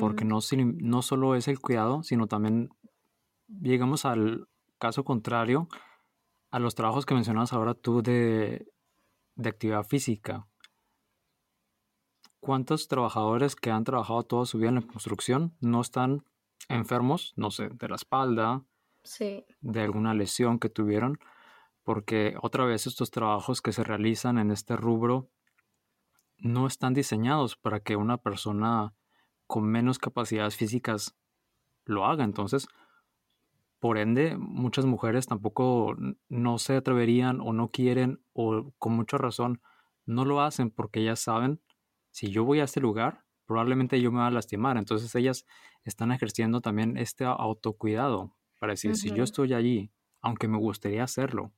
porque 0.00 0.24
mm. 0.24 0.28
no, 0.28 0.38
no 0.80 1.02
solo 1.02 1.34
es 1.34 1.46
el 1.46 1.60
cuidado, 1.60 2.02
sino 2.02 2.26
también 2.26 2.70
llegamos 3.48 4.04
al 4.04 4.48
caso 4.78 5.04
contrario 5.04 5.68
a 6.50 6.58
los 6.58 6.74
trabajos 6.74 7.04
que 7.04 7.14
mencionas 7.14 7.52
ahora 7.52 7.74
tú 7.74 8.02
de, 8.02 8.66
de 9.34 9.48
actividad 9.48 9.84
física. 9.84 10.46
¿Cuántos 12.40 12.88
trabajadores 12.88 13.56
que 13.56 13.70
han 13.70 13.84
trabajado 13.84 14.22
toda 14.22 14.46
su 14.46 14.58
vida 14.58 14.70
en 14.70 14.76
la 14.76 14.82
construcción 14.82 15.54
no 15.60 15.80
están 15.80 16.24
enfermos, 16.68 17.34
no 17.36 17.50
sé, 17.50 17.68
de 17.68 17.88
la 17.88 17.96
espalda, 17.96 18.64
de 19.60 19.80
alguna 19.80 20.14
lesión 20.14 20.58
que 20.58 20.68
tuvieron, 20.68 21.18
porque 21.82 22.36
otra 22.42 22.64
vez 22.64 22.86
estos 22.86 23.10
trabajos 23.10 23.62
que 23.62 23.72
se 23.72 23.84
realizan 23.84 24.38
en 24.38 24.50
este 24.50 24.76
rubro 24.76 25.30
no 26.38 26.66
están 26.66 26.94
diseñados 26.94 27.56
para 27.56 27.80
que 27.80 27.96
una 27.96 28.18
persona 28.18 28.94
con 29.46 29.64
menos 29.64 29.98
capacidades 29.98 30.56
físicas 30.56 31.16
lo 31.84 32.04
haga. 32.06 32.24
Entonces, 32.24 32.68
por 33.78 33.98
ende, 33.98 34.36
muchas 34.36 34.84
mujeres 34.84 35.26
tampoco 35.26 35.96
no 36.28 36.58
se 36.58 36.76
atreverían 36.76 37.40
o 37.40 37.52
no 37.52 37.70
quieren 37.70 38.20
o 38.32 38.72
con 38.78 38.94
mucha 38.94 39.18
razón 39.18 39.60
no 40.04 40.24
lo 40.24 40.40
hacen 40.40 40.70
porque 40.70 41.00
ellas 41.00 41.20
saben, 41.20 41.60
si 42.10 42.30
yo 42.30 42.44
voy 42.44 42.60
a 42.60 42.64
este 42.64 42.80
lugar, 42.80 43.24
probablemente 43.46 44.00
yo 44.00 44.10
me 44.10 44.18
voy 44.18 44.26
a 44.26 44.30
lastimar. 44.30 44.76
Entonces 44.76 45.14
ellas 45.14 45.46
están 45.84 46.12
ejerciendo 46.12 46.60
también 46.60 46.96
este 46.96 47.24
autocuidado 47.24 48.37
para 48.58 48.72
decir, 48.72 48.96
si 48.96 49.10
yo 49.10 49.24
estoy 49.24 49.54
allí, 49.54 49.92
aunque 50.20 50.48
me 50.48 50.58
gustaría 50.58 51.04
hacerlo. 51.04 51.52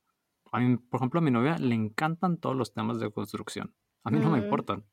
A 0.53 0.61
mí, 0.61 0.77
por 0.77 0.99
ejemplo, 0.99 1.21
a 1.21 1.23
mi 1.23 1.31
novia 1.31 1.57
le 1.59 1.75
encantan 1.75 2.37
todos 2.39 2.57
los 2.57 2.73
temas 2.73 3.01
de 3.01 3.11
construcción. 3.11 3.75
A 4.05 4.11
mí 4.11 4.19
no 4.19 4.31
me 4.31 4.41
mm. 4.41 4.45
importan. 4.45 4.85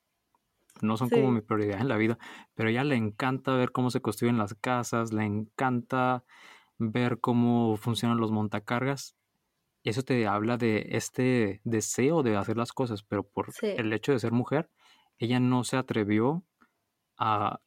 No 0.82 0.95
son 0.97 1.10
como 1.10 1.32
mi 1.32 1.41
prioridad 1.41 1.82
en 1.82 1.88
la 1.88 1.97
vida, 1.97 2.20
pero 2.53 2.70
a 2.70 2.72
ella 2.72 2.84
le 2.84 2.95
encanta 2.95 3.55
ver 3.55 3.72
cómo 3.72 3.89
se 3.89 4.01
construyen 4.01 4.38
las 4.38 4.53
casas, 4.53 5.12
le 5.12 5.24
encanta 5.24 6.24
ver 6.78 7.20
cómo 7.20 7.78
funcionan 7.78 8.20
los 8.20 8.32
montacargas. 8.32 9.16
Eso 9.84 10.03
te 10.03 10.28
habla 10.28 10.58
de 10.58 10.86
este 10.91 11.62
deseo 11.64 12.22
de 12.22 12.36
hacer 12.36 12.58
las 12.58 12.74
cosas, 12.74 13.03
pero 13.03 13.24
por 13.24 13.51
el 13.62 13.91
hecho 13.93 14.12
de 14.12 14.20
ser 14.20 14.34
mujer, 14.34 14.70
ella 15.18 15.39
no 15.39 15.64
se 15.64 15.78
atrevió 15.78 16.43
a 17.18 17.60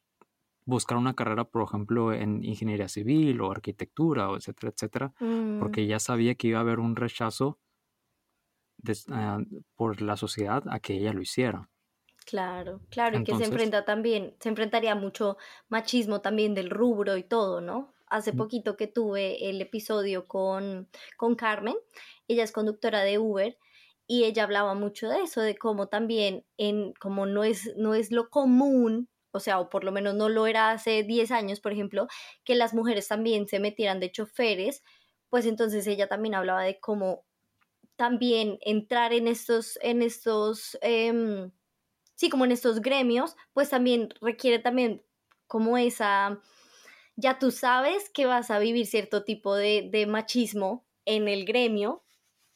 buscar 0.65 0.97
una 0.97 1.15
carrera, 1.15 1.45
por 1.45 1.63
ejemplo, 1.63 2.13
en 2.13 2.43
ingeniería 2.43 2.87
civil 2.87 3.41
o 3.41 3.51
arquitectura, 3.51 4.29
o 4.29 4.37
etcétera, 4.37 4.71
etcétera, 4.73 5.13
mm. 5.19 5.59
porque 5.59 5.87
ya 5.87 5.99
sabía 5.99 6.35
que 6.35 6.47
iba 6.47 6.59
a 6.59 6.61
haber 6.61 6.79
un 6.79 6.95
rechazo 6.95 7.59
ah, 9.09 9.39
por 9.75 10.01
la 10.01 10.17
sociedad 10.17 10.63
a 10.69 10.79
que 10.79 10.93
ella 10.93 11.13
lo 11.13 11.21
hiciera. 11.21 11.69
Claro, 12.25 12.81
claro, 12.89 13.19
y 13.19 13.23
que 13.23 13.35
se 13.35 13.45
enfrenta 13.45 13.83
también, 13.83 14.35
se 14.39 14.49
enfrentaría 14.49 14.93
mucho 14.93 15.37
machismo 15.69 16.21
también 16.21 16.53
del 16.53 16.69
rubro 16.69 17.17
y 17.17 17.23
todo, 17.23 17.61
¿no? 17.61 17.93
Hace 18.05 18.33
poquito 18.33 18.75
que 18.75 18.87
tuve 18.87 19.49
el 19.49 19.61
episodio 19.61 20.27
con, 20.27 20.87
con 21.17 21.35
Carmen, 21.35 21.75
ella 22.27 22.43
es 22.43 22.51
conductora 22.51 23.01
de 23.01 23.17
Uber, 23.17 23.57
y 24.05 24.25
ella 24.25 24.43
hablaba 24.43 24.73
mucho 24.73 25.07
de 25.07 25.21
eso, 25.21 25.41
de 25.41 25.55
cómo 25.55 25.87
también 25.87 26.45
en 26.57 26.91
como 26.99 27.25
no 27.25 27.45
es 27.45 27.73
no 27.77 27.93
es 27.93 28.11
lo 28.11 28.29
común 28.29 29.07
o 29.31 29.39
sea, 29.39 29.59
o 29.59 29.69
por 29.69 29.83
lo 29.83 29.91
menos 29.91 30.15
no 30.15 30.29
lo 30.29 30.47
era 30.47 30.71
hace 30.71 31.03
10 31.03 31.31
años, 31.31 31.59
por 31.59 31.71
ejemplo, 31.73 32.07
que 32.43 32.55
las 32.55 32.73
mujeres 32.73 33.07
también 33.07 33.47
se 33.47 33.59
metieran 33.59 33.99
de 33.99 34.11
choferes, 34.11 34.83
pues 35.29 35.45
entonces 35.45 35.87
ella 35.87 36.07
también 36.07 36.35
hablaba 36.35 36.63
de 36.63 36.79
cómo 36.79 37.25
también 37.95 38.57
entrar 38.61 39.13
en 39.13 39.27
estos, 39.27 39.77
en 39.81 40.01
estos, 40.01 40.77
em, 40.81 41.51
sí, 42.15 42.29
como 42.29 42.45
en 42.45 42.51
estos 42.51 42.81
gremios, 42.81 43.35
pues 43.53 43.69
también 43.69 44.09
requiere 44.21 44.59
también 44.59 45.03
como 45.47 45.77
esa, 45.77 46.41
ya 47.15 47.39
tú 47.39 47.51
sabes 47.51 48.09
que 48.09 48.25
vas 48.25 48.51
a 48.51 48.59
vivir 48.59 48.87
cierto 48.87 49.23
tipo 49.23 49.55
de 49.55 50.05
machismo 50.07 50.85
en 51.05 51.27
el 51.27 51.45
gremio, 51.45 52.03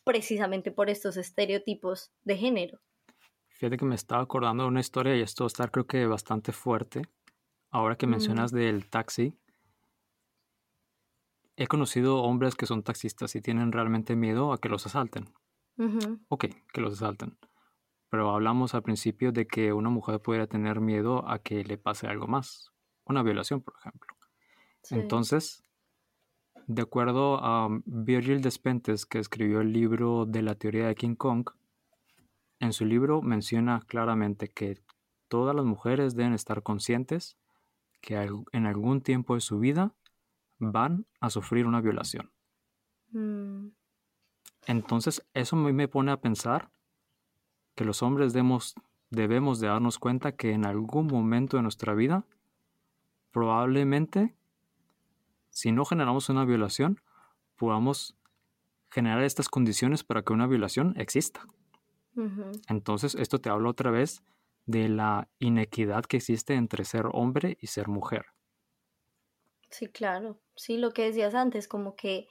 precisamente 0.06 0.72
por 0.72 0.90
estos 0.90 1.18
estereotipos 1.18 2.12
de 2.24 2.38
género. 2.38 2.80
Fíjate 3.58 3.78
que 3.78 3.86
me 3.86 3.96
estaba 3.96 4.22
acordando 4.22 4.64
de 4.64 4.70
una 4.70 4.82
historia 4.82 5.16
y 5.16 5.22
esto 5.22 5.46
está 5.46 5.70
creo 5.70 5.88
que 5.88 6.06
bastante 6.08 6.52
fuerte. 6.52 7.04
Ahora 7.72 7.96
que 7.96 8.06
mencionas 8.06 8.52
del 8.52 8.90
taxi, 8.90 9.38
he 11.56 11.68
conocido 11.68 12.22
hombres 12.22 12.56
que 12.56 12.66
son 12.66 12.84
taxistas 12.84 13.34
y 13.36 13.42
tienen 13.42 13.72
realmente 13.72 14.16
miedo 14.18 14.52
a 14.52 14.60
que 14.60 14.68
los 14.68 14.86
asalten. 14.86 15.30
Ok, 16.28 16.46
que 16.74 16.82
los 16.82 16.94
asalten. 16.94 17.38
Pero 18.10 18.30
hablamos 18.32 18.76
al 18.76 18.84
principio 18.84 19.32
de 19.32 19.48
que 19.48 19.72
una 19.72 19.90
mujer 19.90 20.22
pudiera 20.22 20.48
tener 20.48 20.82
miedo 20.82 21.28
a 21.28 21.40
que 21.40 21.64
le 21.64 21.78
pase 21.78 22.08
algo 22.08 22.28
más. 22.28 22.72
Una 23.06 23.24
violación, 23.24 23.62
por 23.62 23.76
ejemplo. 23.80 24.16
Entonces, 24.92 25.64
de 26.68 26.82
acuerdo 26.82 27.40
a 27.42 27.70
Virgil 27.86 28.42
Despentes, 28.42 29.06
que 29.06 29.20
escribió 29.20 29.62
el 29.62 29.72
libro 29.72 30.26
de 30.26 30.42
la 30.42 30.56
teoría 30.56 30.88
de 30.88 30.96
King 30.96 31.16
Kong, 31.16 31.50
en 32.60 32.74
su 32.74 32.86
libro 32.86 33.22
menciona 33.22 33.82
claramente 33.88 34.50
que 34.50 34.80
todas 35.28 35.56
las 35.56 35.66
mujeres 35.66 36.16
deben 36.16 36.34
estar 36.34 36.64
conscientes 36.64 37.38
que 38.02 38.16
en 38.52 38.66
algún 38.66 39.02
tiempo 39.02 39.36
de 39.36 39.42
su 39.42 39.60
vida 39.60 39.94
van 40.60 41.06
a 41.20 41.30
sufrir 41.30 41.66
una 41.66 41.82
violación. 41.82 42.32
Mm. 43.12 43.70
Entonces, 44.68 45.26
eso 45.34 45.56
me 45.56 45.88
pone 45.88 46.12
a 46.12 46.22
pensar 46.22 46.72
que 47.76 47.86
los 47.86 48.02
hombres 48.02 48.34
debemos, 48.34 48.76
debemos 49.10 49.60
de 49.60 49.68
darnos 49.68 50.00
cuenta 50.00 50.34
que 50.34 50.52
en 50.52 50.66
algún 50.66 51.08
momento 51.08 51.58
de 51.58 51.64
nuestra 51.64 51.94
vida, 51.94 52.26
probablemente, 53.32 54.36
si 55.50 55.72
no 55.72 55.86
generamos 55.86 56.30
una 56.30 56.46
violación, 56.46 57.02
podamos 57.56 58.16
generar 58.90 59.24
estas 59.24 59.50
condiciones 59.50 60.04
para 60.04 60.24
que 60.24 60.34
una 60.34 60.48
violación 60.48 60.94
exista. 60.98 61.46
Entonces, 62.68 63.16
esto 63.16 63.40
te 63.42 63.50
habla 63.50 63.70
otra 63.70 63.92
vez 63.92 64.24
de 64.66 64.90
la 64.90 65.30
inequidad 65.40 66.06
que 66.06 66.18
existe 66.18 66.56
entre 66.56 66.86
ser 66.86 67.06
hombre 67.12 67.58
y 67.62 67.68
ser 67.68 67.88
mujer. 67.88 68.28
Sí, 69.70 69.88
claro. 69.88 70.42
Sí, 70.56 70.78
lo 70.78 70.92
que 70.92 71.04
decías 71.06 71.36
antes, 71.36 71.68
como 71.68 71.96
que 71.96 72.28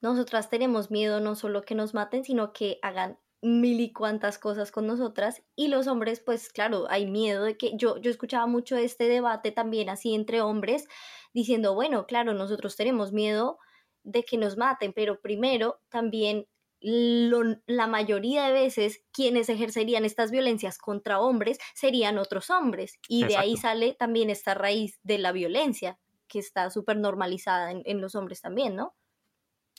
nosotras 0.00 0.50
tenemos 0.50 0.90
miedo 0.90 1.20
no 1.20 1.34
solo 1.36 1.62
que 1.62 1.74
nos 1.74 1.94
maten, 1.94 2.24
sino 2.24 2.52
que 2.52 2.78
hagan 2.82 3.20
mil 3.42 3.80
y 3.80 3.92
cuantas 3.92 4.38
cosas 4.38 4.72
con 4.72 4.86
nosotras 4.86 5.44
y 5.56 5.68
los 5.68 5.86
hombres 5.88 6.20
pues 6.20 6.50
claro 6.50 6.86
hay 6.90 7.06
miedo 7.06 7.44
de 7.44 7.56
que 7.58 7.76
yo 7.76 7.98
yo 7.98 8.10
escuchaba 8.10 8.46
mucho 8.46 8.76
este 8.76 9.04
debate 9.08 9.52
también 9.52 9.90
así 9.90 10.14
entre 10.14 10.42
hombres 10.42 10.88
diciendo 11.34 11.74
bueno 11.74 12.06
claro 12.06 12.34
nosotros 12.34 12.76
tenemos 12.76 13.12
miedo 13.12 13.58
de 14.04 14.24
que 14.24 14.38
nos 14.38 14.56
maten 14.58 14.92
pero 14.92 15.20
primero 15.20 15.80
también 15.90 16.48
la 16.82 17.86
mayoría 17.86 18.44
de 18.44 18.52
veces 18.52 19.04
quienes 19.12 19.48
ejercerían 19.48 20.04
estas 20.04 20.30
violencias 20.30 20.78
contra 20.78 21.20
hombres 21.20 21.58
serían 21.74 22.18
otros 22.18 22.50
hombres. 22.50 22.98
Y 23.08 23.24
de 23.24 23.36
ahí 23.36 23.56
sale 23.56 23.94
también 23.94 24.30
esta 24.30 24.54
raíz 24.54 24.98
de 25.02 25.18
la 25.18 25.32
violencia, 25.32 25.98
que 26.28 26.38
está 26.38 26.70
súper 26.70 26.96
normalizada 26.96 27.70
en, 27.70 28.00
los 28.00 28.14
hombres 28.14 28.40
también, 28.40 28.74
¿no? 28.74 28.94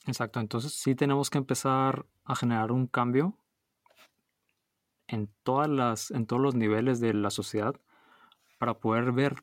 Exacto, 0.06 0.40
entonces 0.40 0.74
sí 0.74 0.96
tenemos 0.96 1.30
que 1.30 1.38
empezar 1.38 2.06
a 2.26 2.36
generar 2.36 2.72
un 2.72 2.88
cambio 2.88 3.38
en, 5.08 5.34
todas 5.44 5.70
las, 5.70 6.12
en 6.12 6.26
todos 6.26 6.42
los 6.42 6.56
niveles 6.56 7.00
de 7.00 7.14
la 7.14 7.30
sociedad 7.30 7.76
para 8.60 8.80
poder 8.80 9.12
ver, 9.12 9.36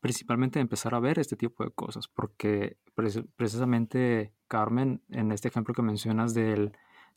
principalmente 0.00 0.60
empezar 0.60 0.94
a 0.94 1.00
ver 1.00 1.18
este 1.18 1.36
tipo 1.36 1.64
de 1.64 1.70
cosas, 1.70 2.08
porque 2.08 2.76
precisamente 3.36 4.34
Carmen, 4.48 5.02
en 5.10 5.32
este 5.32 5.48
ejemplo 5.48 5.74
que 5.74 5.82
mencionas 5.82 6.34
del 6.34 6.72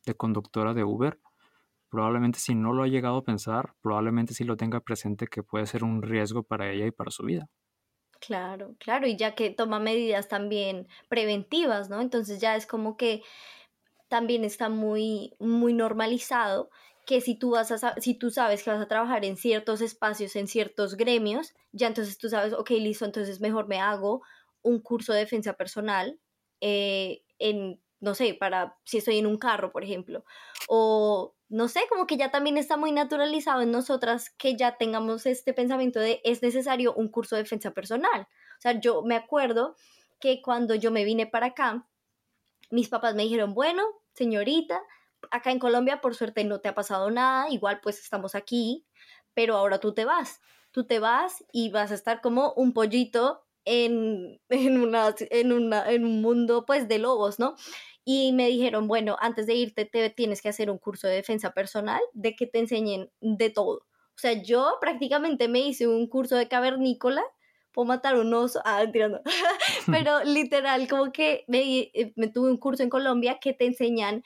de 0.05 0.15
conductora 0.15 0.73
de 0.73 0.83
Uber, 0.83 1.19
probablemente 1.89 2.39
si 2.39 2.55
no 2.55 2.73
lo 2.73 2.83
ha 2.83 2.87
llegado 2.87 3.17
a 3.17 3.23
pensar, 3.25 3.75
probablemente 3.81 4.33
sí 4.33 4.43
lo 4.45 4.57
tenga 4.57 4.81
presente 4.81 5.27
que 5.27 5.43
puede 5.43 5.67
ser 5.67 5.83
un 5.83 6.01
riesgo 6.01 6.43
para 6.43 6.71
ella 6.71 6.87
y 6.87 6.91
para 6.91 7.11
su 7.11 7.23
vida. 7.25 7.49
Claro, 8.19 8.75
claro, 8.79 9.07
y 9.07 9.17
ya 9.17 9.33
que 9.33 9.49
toma 9.49 9.79
medidas 9.79 10.27
también 10.27 10.87
preventivas, 11.09 11.89
¿no? 11.89 12.01
Entonces 12.01 12.39
ya 12.39 12.55
es 12.55 12.67
como 12.67 12.95
que 12.95 13.23
también 14.09 14.45
está 14.45 14.69
muy, 14.69 15.35
muy 15.39 15.73
normalizado 15.73 16.69
que 17.05 17.21
si 17.21 17.35
tú, 17.35 17.51
vas 17.51 17.71
a, 17.71 17.95
si 17.99 18.13
tú 18.15 18.31
sabes 18.31 18.63
que 18.63 18.69
vas 18.71 18.81
a 18.81 18.87
trabajar 18.87 19.25
en 19.25 19.37
ciertos 19.37 19.81
espacios, 19.81 20.35
en 20.35 20.47
ciertos 20.47 20.97
gremios, 20.97 21.55
ya 21.71 21.87
entonces 21.87 22.17
tú 22.17 22.29
sabes, 22.29 22.53
ok, 22.53 22.71
listo, 22.71 23.05
entonces 23.05 23.41
mejor 23.41 23.67
me 23.67 23.79
hago 23.79 24.21
un 24.61 24.81
curso 24.81 25.13
de 25.13 25.19
defensa 25.19 25.53
personal 25.53 26.19
eh, 26.61 27.23
en 27.39 27.80
no 28.01 28.15
sé, 28.15 28.33
para 28.33 28.77
si 28.83 28.97
estoy 28.97 29.19
en 29.19 29.27
un 29.27 29.37
carro, 29.37 29.71
por 29.71 29.83
ejemplo, 29.83 30.25
o 30.67 31.35
no 31.49 31.67
sé, 31.67 31.81
como 31.89 32.07
que 32.07 32.17
ya 32.17 32.31
también 32.31 32.57
está 32.57 32.77
muy 32.77 32.91
naturalizado 32.91 33.61
en 33.61 33.71
nosotras 33.71 34.29
que 34.31 34.55
ya 34.55 34.77
tengamos 34.77 35.25
este 35.25 35.53
pensamiento 35.53 35.99
de 35.99 36.21
es 36.23 36.41
necesario 36.41 36.93
un 36.93 37.09
curso 37.09 37.35
de 37.35 37.43
defensa 37.43 37.71
personal. 37.71 38.21
O 38.21 38.61
sea, 38.61 38.79
yo 38.79 39.03
me 39.03 39.15
acuerdo 39.15 39.75
que 40.19 40.41
cuando 40.41 40.75
yo 40.75 40.91
me 40.91 41.03
vine 41.03 41.27
para 41.27 41.47
acá, 41.47 41.87
mis 42.69 42.89
papás 42.89 43.15
me 43.15 43.23
dijeron, 43.23 43.53
bueno, 43.53 43.83
señorita, 44.13 44.81
acá 45.29 45.51
en 45.51 45.59
Colombia 45.59 46.01
por 46.01 46.15
suerte 46.15 46.43
no 46.43 46.59
te 46.61 46.69
ha 46.69 46.75
pasado 46.75 47.11
nada, 47.11 47.49
igual 47.49 47.81
pues 47.81 47.99
estamos 47.99 48.33
aquí, 48.33 48.85
pero 49.33 49.57
ahora 49.57 49.79
tú 49.79 49.93
te 49.93 50.05
vas, 50.05 50.41
tú 50.71 50.85
te 50.85 50.99
vas 50.99 51.43
y 51.51 51.69
vas 51.69 51.91
a 51.91 51.95
estar 51.95 52.21
como 52.21 52.53
un 52.53 52.73
pollito 52.73 53.43
en, 53.65 54.39
en, 54.49 54.81
una, 54.81 55.13
en, 55.17 55.51
una, 55.51 55.89
en 55.91 56.05
un 56.05 56.21
mundo 56.21 56.65
pues 56.65 56.87
de 56.87 56.99
lobos, 56.99 57.39
¿no? 57.39 57.55
Y 58.03 58.31
me 58.33 58.47
dijeron, 58.47 58.87
bueno, 58.87 59.17
antes 59.19 59.47
de 59.47 59.55
irte 59.55 59.85
te 59.85 60.09
tienes 60.09 60.41
que 60.41 60.49
hacer 60.49 60.69
un 60.69 60.77
curso 60.77 61.07
de 61.07 61.15
defensa 61.15 61.51
personal 61.51 62.01
de 62.13 62.35
que 62.35 62.47
te 62.47 62.59
enseñen 62.59 63.11
de 63.21 63.49
todo. 63.49 63.85
O 64.15 64.19
sea, 64.21 64.33
yo 64.33 64.77
prácticamente 64.81 65.47
me 65.47 65.59
hice 65.59 65.87
un 65.87 66.07
curso 66.07 66.35
de 66.35 66.47
cavernícola, 66.47 67.23
puedo 67.71 67.87
matar 67.87 68.17
un 68.17 68.33
oso, 68.33 68.61
ah, 68.65 68.83
tirando, 68.91 69.21
pero 69.87 70.23
literal, 70.23 70.87
como 70.87 71.11
que 71.11 71.45
me, 71.47 71.91
eh, 71.93 72.13
me 72.15 72.27
tuve 72.27 72.49
un 72.51 72.57
curso 72.57 72.83
en 72.83 72.89
Colombia 72.89 73.39
que 73.39 73.53
te 73.53 73.65
enseñan 73.65 74.23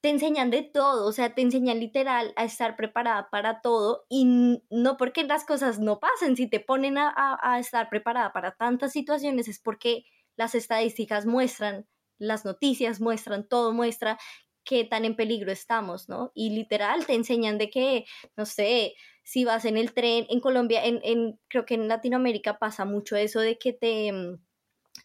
te 0.00 0.10
enseñan 0.10 0.50
de 0.50 0.62
todo, 0.62 1.06
o 1.08 1.12
sea, 1.12 1.34
te 1.34 1.42
enseñan 1.42 1.80
literal 1.80 2.32
a 2.36 2.44
estar 2.44 2.76
preparada 2.76 3.30
para 3.30 3.60
todo 3.60 4.04
y 4.08 4.60
no 4.70 4.96
porque 4.96 5.24
las 5.24 5.44
cosas 5.44 5.80
no 5.80 5.98
pasen, 5.98 6.36
si 6.36 6.48
te 6.48 6.60
ponen 6.60 6.98
a, 6.98 7.12
a, 7.42 7.58
estar 7.58 7.88
preparada 7.90 8.32
para 8.32 8.52
tantas 8.52 8.92
situaciones 8.92 9.48
es 9.48 9.58
porque 9.60 10.04
las 10.36 10.54
estadísticas 10.54 11.26
muestran, 11.26 11.86
las 12.18 12.44
noticias 12.44 13.00
muestran, 13.00 13.48
todo 13.48 13.72
muestra 13.72 14.18
qué 14.64 14.84
tan 14.84 15.04
en 15.04 15.16
peligro 15.16 15.50
estamos, 15.50 16.08
¿no? 16.08 16.30
Y 16.34 16.50
literal 16.50 17.06
te 17.06 17.14
enseñan 17.14 17.58
de 17.58 17.70
que, 17.70 18.04
no 18.36 18.44
sé, 18.44 18.94
si 19.22 19.44
vas 19.44 19.64
en 19.64 19.76
el 19.78 19.94
tren, 19.94 20.26
en 20.28 20.40
Colombia, 20.40 20.84
en, 20.84 21.00
en 21.02 21.40
creo 21.48 21.64
que 21.64 21.74
en 21.74 21.88
Latinoamérica 21.88 22.58
pasa 22.58 22.84
mucho 22.84 23.16
eso 23.16 23.40
de 23.40 23.58
que 23.58 23.72
te, 23.72 24.12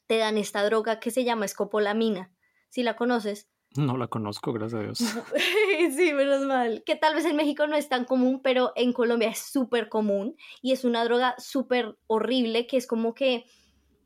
te 0.07 0.17
dan 0.17 0.37
esta 0.37 0.63
droga 0.63 0.99
que 0.99 1.11
se 1.11 1.23
llama 1.23 1.45
escopolamina, 1.45 2.31
si 2.69 2.83
la 2.83 2.95
conoces 2.95 3.47
no 3.75 3.97
la 3.97 4.07
conozco, 4.07 4.53
gracias 4.53 4.79
a 4.79 4.83
Dios. 4.83 4.97
sí, 5.95 6.13
menos 6.13 6.45
mal. 6.45 6.83
Que 6.85 6.95
tal 6.95 7.15
vez 7.15 7.25
en 7.25 7.35
México 7.35 7.65
no 7.65 7.75
es 7.75 7.89
tan 7.89 8.05
común, 8.05 8.41
pero 8.43 8.71
en 8.75 8.93
Colombia 8.93 9.29
es 9.29 9.39
súper 9.39 9.89
común 9.89 10.35
y 10.61 10.73
es 10.73 10.85
una 10.85 11.03
droga 11.03 11.35
súper 11.39 11.97
horrible 12.07 12.67
que 12.67 12.77
es 12.77 12.85
como 12.85 13.15
que, 13.15 13.45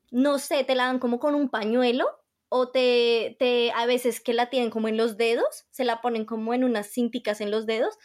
no 0.10 0.40
sé, 0.40 0.64
te 0.64 0.76
la 0.76 0.86
dan 0.86 1.00
como 1.00 1.20
con 1.20 1.36
un 1.36 1.50
pañuelo 1.50 2.08
o 2.50 2.70
te, 2.70 3.36
te, 3.40 3.72
a 3.72 3.86
veces 3.86 4.22
que 4.22 4.34
la 4.34 4.50
tienen 4.50 4.70
como 4.70 4.88
en 4.88 4.98
los 4.98 5.18
dedos, 5.18 5.66
se 5.72 5.84
la 5.84 6.02
ponen 6.02 6.26
como 6.26 6.54
en 6.54 6.64
unas 6.64 6.92
cinticas 6.92 7.42
en 7.42 7.52
los 7.52 7.66
dedos 7.66 7.98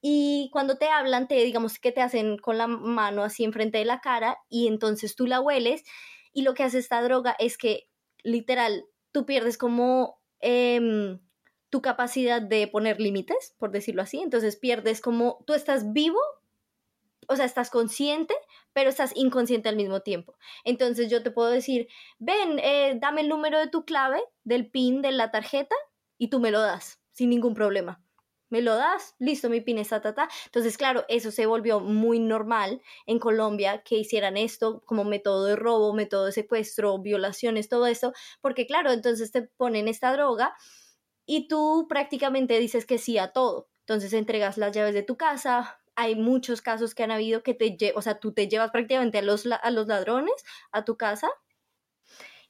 y 0.00 0.50
cuando 0.52 0.76
te 0.76 0.88
hablan, 0.88 1.28
te 1.28 1.36
digamos 1.36 1.78
que 1.78 1.92
te 1.92 2.02
hacen 2.02 2.38
con 2.38 2.58
la 2.58 2.66
mano 2.66 3.22
así 3.22 3.44
enfrente 3.44 3.78
de 3.78 3.84
la 3.84 4.00
cara 4.00 4.38
y 4.48 4.68
entonces 4.68 5.16
tú 5.16 5.26
la 5.26 5.40
hueles 5.40 5.84
y 6.32 6.42
lo 6.42 6.54
que 6.54 6.64
hace 6.64 6.78
esta 6.78 7.02
droga 7.02 7.36
es 7.38 7.56
que 7.56 7.88
literal 8.22 8.84
tú 9.12 9.26
pierdes 9.26 9.56
como 9.56 10.18
Em, 10.46 11.20
tu 11.70 11.80
capacidad 11.80 12.42
de 12.42 12.68
poner 12.68 13.00
límites, 13.00 13.54
por 13.58 13.70
decirlo 13.70 14.02
así. 14.02 14.20
Entonces 14.20 14.56
pierdes 14.56 15.00
como 15.00 15.42
tú 15.46 15.54
estás 15.54 15.94
vivo, 15.94 16.18
o 17.28 17.36
sea, 17.36 17.44
estás 17.44 17.70
consciente, 17.70 18.34
pero 18.72 18.90
estás 18.90 19.12
inconsciente 19.14 19.68
al 19.68 19.76
mismo 19.76 20.00
tiempo. 20.00 20.36
Entonces 20.64 21.10
yo 21.10 21.22
te 21.22 21.30
puedo 21.30 21.50
decir, 21.50 21.88
ven, 22.18 22.58
eh, 22.58 22.98
dame 23.00 23.22
el 23.22 23.28
número 23.28 23.58
de 23.58 23.68
tu 23.68 23.84
clave, 23.84 24.22
del 24.44 24.70
PIN 24.70 25.02
de 25.02 25.12
la 25.12 25.30
tarjeta, 25.30 25.76
y 26.18 26.28
tú 26.28 26.40
me 26.40 26.50
lo 26.50 26.60
das, 26.60 27.00
sin 27.12 27.30
ningún 27.30 27.54
problema 27.54 28.04
me 28.54 28.62
lo 28.62 28.76
das, 28.76 29.16
listo, 29.18 29.50
mi 29.50 29.60
pin 29.60 29.78
está, 29.78 30.00
ta, 30.00 30.14
ta. 30.14 30.28
Entonces, 30.46 30.78
claro, 30.78 31.04
eso 31.08 31.32
se 31.32 31.44
volvió 31.44 31.80
muy 31.80 32.20
normal 32.20 32.80
en 33.04 33.18
Colombia 33.18 33.82
que 33.82 33.96
hicieran 33.96 34.36
esto 34.36 34.84
como 34.86 35.02
método 35.02 35.46
de 35.46 35.56
robo, 35.56 35.92
método 35.92 36.26
de 36.26 36.32
secuestro, 36.32 37.00
violaciones, 37.00 37.68
todo 37.68 37.88
eso, 37.88 38.12
porque 38.40 38.64
claro, 38.66 38.92
entonces 38.92 39.32
te 39.32 39.42
ponen 39.42 39.88
esta 39.88 40.12
droga 40.12 40.54
y 41.26 41.48
tú 41.48 41.86
prácticamente 41.88 42.60
dices 42.60 42.86
que 42.86 42.98
sí 42.98 43.18
a 43.18 43.32
todo. 43.32 43.68
Entonces 43.80 44.12
entregas 44.12 44.56
las 44.56 44.70
llaves 44.70 44.94
de 44.94 45.02
tu 45.02 45.16
casa, 45.16 45.80
hay 45.96 46.16
muchos 46.16 46.62
casos 46.62 46.94
que 46.94 47.02
han 47.02 47.10
habido 47.10 47.42
que 47.42 47.54
te, 47.54 47.92
o 47.94 48.02
sea, 48.02 48.18
tú 48.18 48.32
te 48.32 48.48
llevas 48.48 48.70
prácticamente 48.70 49.18
a 49.18 49.22
los, 49.22 49.46
a 49.46 49.70
los 49.70 49.86
ladrones 49.86 50.34
a 50.72 50.84
tu 50.84 50.96
casa 50.96 51.28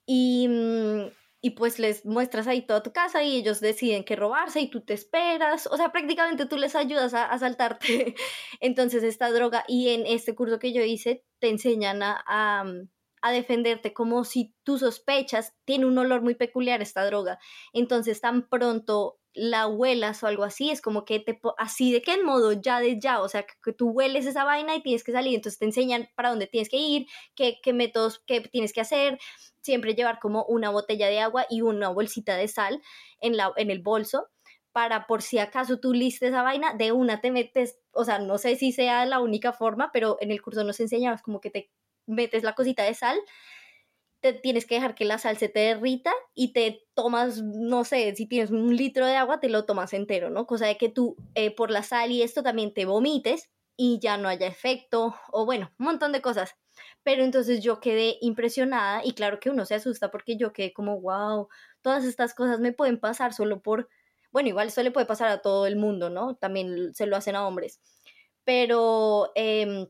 y, 0.07 0.49
mm, 0.49 1.11
y 1.45 1.51
pues 1.51 1.79
les 1.79 2.07
muestras 2.07 2.47
ahí 2.47 2.63
toda 2.67 2.83
tu 2.83 2.93
casa 2.93 3.23
y 3.23 3.37
ellos 3.37 3.61
deciden 3.61 4.05
que 4.05 4.17
robarse 4.17 4.61
y 4.61 4.71
tú 4.71 4.81
te 4.81 4.95
esperas, 4.95 5.67
o 5.67 5.77
sea, 5.77 5.93
prácticamente 5.93 6.47
tú 6.47 6.57
les 6.57 6.75
ayudas 6.75 7.13
a, 7.13 7.27
a 7.27 7.39
saltarte. 7.39 8.15
Entonces 8.61 9.03
esta 9.03 9.31
droga 9.31 9.65
y 9.69 9.91
en 9.91 10.07
este 10.07 10.35
curso 10.35 10.59
que 10.59 10.73
yo 10.73 10.83
hice 10.83 11.23
te 11.41 11.51
enseñan 11.51 12.03
a, 12.03 12.23
a, 12.27 12.65
a, 13.21 13.33
defenderte 13.33 13.93
como 13.93 14.25
si 14.25 14.55
tú 14.63 14.79
sospechas, 14.79 15.55
tiene 15.67 15.85
un 15.87 15.99
olor 15.99 16.23
muy 16.23 16.35
peculiar 16.35 16.81
esta 16.81 17.05
droga, 17.05 17.39
entonces 17.75 18.23
tan 18.23 18.49
pronto 18.49 19.19
la 19.35 19.67
huelas 19.67 20.23
o 20.23 20.29
algo 20.29 20.45
así, 20.45 20.71
es 20.71 20.81
como 20.81 21.05
que 21.05 21.19
te, 21.21 21.39
así 21.59 21.93
de 21.93 22.03
en 22.07 22.25
modo 22.25 22.53
ya 22.53 22.81
de 22.81 23.01
ya, 23.01 23.21
o 23.21 23.29
sea, 23.29 23.45
que, 23.45 23.73
tú 23.73 23.91
hueles 23.91 24.27
esa 24.27 24.45
vaina 24.45 24.77
y 24.77 24.83
tienes 24.83 25.03
que 25.03 25.13
salir, 25.13 25.35
entonces 25.35 25.59
te 25.59 25.65
enseñan 25.65 26.09
para 26.15 26.31
dónde 26.31 26.47
tienes 26.47 26.69
que 26.69 26.77
ir, 26.77 27.07
qué, 27.35 27.59
qué 27.63 27.73
métodos, 27.73 28.23
qué 28.27 28.41
tienes 28.41 28.73
que 28.73 28.81
hacer, 28.81 29.19
siempre 29.61 29.95
llevar 29.95 30.21
como 30.21 30.45
una 30.45 30.71
botella 30.71 31.09
de 31.09 31.21
agua 31.21 31.47
y 31.51 31.63
una 31.63 31.89
bolsita 31.89 32.37
de 32.37 32.49
sal 32.49 32.81
en, 33.21 33.37
la, 33.37 33.53
en 33.57 33.71
el 33.71 33.83
bolso 33.83 34.29
para 34.73 35.07
por 35.07 35.23
si 35.23 35.39
acaso 35.39 35.79
tú 35.79 35.93
listes 35.93 36.31
esa 36.31 36.43
vaina, 36.43 36.75
de 36.75 36.91
una 36.91 37.21
te 37.21 37.31
metes, 37.31 37.79
o 37.93 38.05
sea, 38.05 38.19
no 38.19 38.39
sé 38.39 38.57
si 38.57 38.73
sea 38.73 39.07
la 39.07 39.21
única 39.21 39.53
forma, 39.53 39.91
pero 39.93 40.17
en 40.21 40.33
el 40.33 40.43
curso 40.43 40.65
nos 40.65 40.81
enseñamos 40.81 41.23
como 41.23 41.41
que 41.41 41.51
te 41.51 41.71
metes 42.07 42.43
la 42.43 42.55
cosita 42.55 42.83
de 42.83 42.95
sal, 42.95 43.17
te 44.25 44.33
tienes 44.33 44.65
que 44.65 44.77
dejar 44.77 44.95
que 44.95 45.05
la 45.05 45.19
sal 45.19 45.37
se 45.37 45.51
te 45.51 45.61
derrita 45.61 46.11
y 46.35 46.55
te 46.55 46.89
tomas, 46.95 47.43
no 47.43 47.85
sé, 47.85 48.17
si 48.17 48.25
tienes 48.25 48.51
un 48.51 48.75
litro 48.75 49.05
de 49.05 49.17
agua, 49.17 49.39
te 49.39 49.51
lo 49.51 49.67
tomas 49.67 49.93
entero, 49.93 50.31
¿no? 50.31 50.47
Cosa 50.47 50.65
de 50.65 50.79
que 50.79 50.89
tú 50.89 51.15
eh, 51.35 51.55
por 51.55 51.71
la 51.71 51.83
sal 51.83 52.11
y 52.11 52.23
esto 52.23 52.43
también 52.43 52.73
te 52.73 52.87
vomites 52.87 53.51
y 53.77 53.99
ya 54.01 54.17
no 54.17 54.31
haya 54.31 54.47
efecto, 54.47 55.15
o 55.31 55.45
bueno, 55.45 55.71
un 55.79 55.85
montón 55.85 56.13
de 56.13 56.23
cosas. 56.23 56.57
Pero 57.03 57.23
entonces 57.23 57.63
yo 57.63 57.81
quedé 57.81 58.17
impresionada 58.23 59.05
y 59.05 59.13
claro 59.13 59.41
que 59.41 59.51
uno 59.51 59.67
se 59.67 59.75
asusta 59.75 60.11
porque 60.11 60.39
yo 60.39 60.55
quedé 60.55 60.73
como, 60.73 60.99
wow, 61.03 61.49
todas 61.83 62.05
estas 62.05 62.33
cosas 62.33 62.61
me 62.61 62.73
pueden 62.73 62.99
pasar 62.99 63.35
solo 63.35 63.61
por, 63.61 63.91
bueno, 64.33 64.49
igual 64.49 64.69
eso 64.69 64.83
le 64.83 64.91
puede 64.91 65.05
pasar 65.05 65.29
a 65.29 65.43
todo 65.43 65.67
el 65.67 65.77
mundo, 65.77 66.09
¿no? 66.09 66.35
También 66.37 66.95
se 66.95 67.05
lo 67.05 67.17
hacen 67.17 67.37
a 67.37 67.47
hombres. 67.47 67.79
Pero 68.43 69.33
eh, 69.35 69.87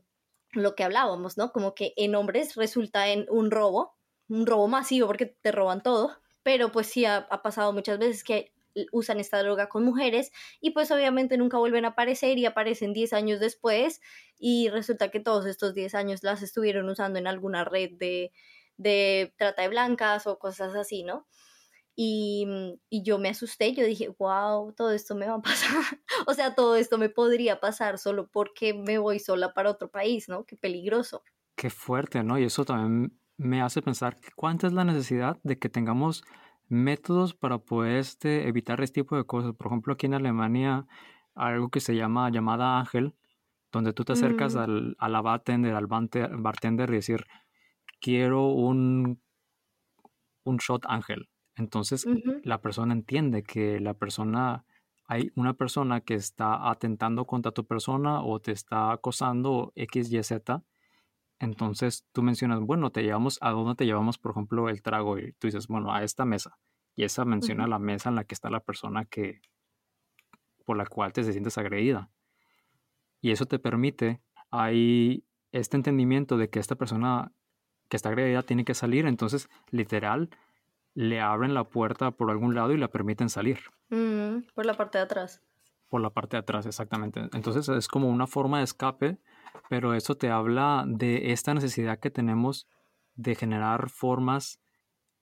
lo 0.51 0.75
que 0.75 0.83
hablábamos, 0.83 1.37
¿no? 1.37 1.53
Como 1.53 1.73
que 1.73 1.93
en 1.95 2.15
hombres 2.15 2.55
resulta 2.55 3.07
en 3.07 3.27
un 3.29 3.49
robo, 3.49 3.95
un 4.29 4.45
robo 4.45 4.67
masivo 4.67 5.07
porque 5.07 5.25
te 5.25 5.51
roban 5.51 5.81
todo, 5.81 6.11
pero 6.43 6.71
pues 6.71 6.87
sí 6.87 7.05
ha, 7.05 7.17
ha 7.17 7.41
pasado 7.41 7.73
muchas 7.73 7.99
veces 7.99 8.23
que 8.23 8.55
usan 8.91 9.19
esta 9.19 9.41
droga 9.41 9.69
con 9.69 9.83
mujeres 9.83 10.31
y 10.59 10.71
pues 10.71 10.91
obviamente 10.91 11.37
nunca 11.37 11.57
vuelven 11.57 11.85
a 11.85 11.89
aparecer 11.89 12.37
y 12.37 12.45
aparecen 12.45 12.93
10 12.93 13.13
años 13.13 13.39
después 13.39 14.01
y 14.37 14.69
resulta 14.69 15.09
que 15.09 15.19
todos 15.19 15.45
estos 15.45 15.73
10 15.73 15.95
años 15.95 16.23
las 16.23 16.41
estuvieron 16.41 16.89
usando 16.89 17.19
en 17.19 17.27
alguna 17.27 17.63
red 17.63 17.91
de, 17.93 18.31
de 18.77 19.33
trata 19.37 19.61
de 19.61 19.69
blancas 19.69 20.27
o 20.27 20.39
cosas 20.39 20.75
así, 20.75 21.03
¿no? 21.03 21.27
Y, 21.97 22.45
y, 22.89 23.03
yo 23.03 23.17
me 23.19 23.29
asusté, 23.29 23.73
yo 23.73 23.85
dije, 23.85 24.09
wow, 24.19 24.73
todo 24.73 24.91
esto 24.91 25.15
me 25.15 25.27
va 25.27 25.35
a 25.35 25.41
pasar. 25.41 25.71
o 26.27 26.33
sea, 26.33 26.53
todo 26.53 26.75
esto 26.75 26.97
me 26.97 27.07
podría 27.07 27.61
pasar 27.61 27.99
solo 27.99 28.29
porque 28.29 28.73
me 28.73 28.97
voy 28.97 29.19
sola 29.19 29.53
para 29.53 29.71
otro 29.71 29.89
país, 29.89 30.27
¿no? 30.27 30.45
Qué 30.45 30.57
peligroso. 30.57 31.23
Qué 31.55 31.69
fuerte, 31.69 32.21
¿no? 32.21 32.37
Y 32.37 32.43
eso 32.43 32.65
también 32.65 33.17
me 33.37 33.61
hace 33.61 33.81
pensar 33.81 34.19
cuánta 34.35 34.67
es 34.67 34.73
la 34.73 34.83
necesidad 34.83 35.39
de 35.43 35.57
que 35.57 35.69
tengamos 35.69 36.23
métodos 36.67 37.33
para 37.33 37.59
poder 37.59 37.97
este, 37.97 38.47
evitar 38.47 38.81
este 38.81 39.01
tipo 39.01 39.15
de 39.15 39.25
cosas. 39.25 39.53
Por 39.53 39.67
ejemplo, 39.67 39.93
aquí 39.93 40.05
en 40.05 40.13
Alemania, 40.13 40.87
algo 41.35 41.69
que 41.69 41.79
se 41.79 41.95
llama 41.95 42.29
llamada 42.29 42.79
ángel, 42.79 43.13
donde 43.71 43.93
tú 43.93 44.03
te 44.05 44.13
acercas 44.13 44.55
mm. 44.55 44.59
al, 44.59 44.95
a 44.99 45.09
la 45.09 45.21
bartender, 45.21 45.75
al 45.75 45.87
bartender 45.87 46.89
y 46.89 46.93
decir, 46.93 47.25
quiero 47.99 48.47
un, 48.47 49.21
un 50.43 50.57
shot 50.57 50.85
ángel. 50.87 51.29
Entonces 51.55 52.05
la 52.43 52.61
persona 52.61 52.93
entiende 52.93 53.43
que 53.43 53.79
la 53.79 53.93
persona, 53.93 54.65
hay 55.07 55.31
una 55.35 55.53
persona 55.53 56.01
que 56.01 56.15
está 56.15 56.69
atentando 56.69 57.25
contra 57.25 57.51
tu 57.51 57.65
persona 57.65 58.21
o 58.21 58.39
te 58.39 58.51
está 58.51 58.91
acosando 58.91 59.71
X, 59.75 60.11
Y, 60.11 60.21
Z. 60.23 60.63
Entonces 61.39 62.05
tú 62.11 62.21
mencionas, 62.21 62.61
bueno, 62.61 62.91
te 62.91 63.03
llevamos, 63.03 63.37
¿a 63.41 63.51
dónde 63.51 63.75
te 63.75 63.85
llevamos, 63.85 64.17
por 64.17 64.31
ejemplo, 64.31 64.69
el 64.69 64.81
trago? 64.81 65.17
Y 65.19 65.33
tú 65.33 65.47
dices, 65.47 65.67
bueno, 65.67 65.93
a 65.93 66.03
esta 66.03 66.25
mesa. 66.25 66.57
Y 66.95 67.03
esa 67.03 67.25
menciona 67.25 67.67
la 67.67 67.79
mesa 67.79 68.09
en 68.09 68.15
la 68.15 68.23
que 68.23 68.33
está 68.33 68.49
la 68.49 68.61
persona 68.61 69.05
que, 69.05 69.41
por 70.63 70.77
la 70.77 70.85
cual 70.85 71.11
te 71.11 71.23
sientes 71.23 71.57
agredida. 71.57 72.09
Y 73.21 73.31
eso 73.31 73.45
te 73.45 73.59
permite, 73.59 74.21
hay 74.49 75.25
este 75.51 75.75
entendimiento 75.75 76.37
de 76.37 76.49
que 76.49 76.59
esta 76.59 76.75
persona 76.75 77.31
que 77.89 77.97
está 77.97 78.09
agredida 78.09 78.43
tiene 78.43 78.65
que 78.65 78.73
salir, 78.73 79.05
entonces 79.05 79.49
literal 79.71 80.29
le 80.93 81.19
abren 81.19 81.53
la 81.53 81.65
puerta 81.65 82.11
por 82.11 82.31
algún 82.31 82.55
lado 82.55 82.71
y 82.71 82.77
la 82.77 82.87
permiten 82.87 83.29
salir. 83.29 83.59
Mm, 83.89 84.47
por 84.53 84.65
la 84.65 84.75
parte 84.75 84.97
de 84.97 85.03
atrás. 85.03 85.41
Por 85.89 86.01
la 86.01 86.09
parte 86.09 86.37
de 86.37 86.41
atrás, 86.41 86.65
exactamente. 86.65 87.29
Entonces 87.33 87.67
es 87.69 87.87
como 87.87 88.09
una 88.09 88.27
forma 88.27 88.59
de 88.59 88.63
escape 88.63 89.17
pero 89.69 89.93
eso 89.93 90.15
te 90.15 90.29
habla 90.29 90.85
de 90.87 91.31
esta 91.31 91.53
necesidad 91.53 91.99
que 91.99 92.11
tenemos 92.11 92.67
de 93.15 93.35
generar 93.35 93.89
formas. 93.89 94.59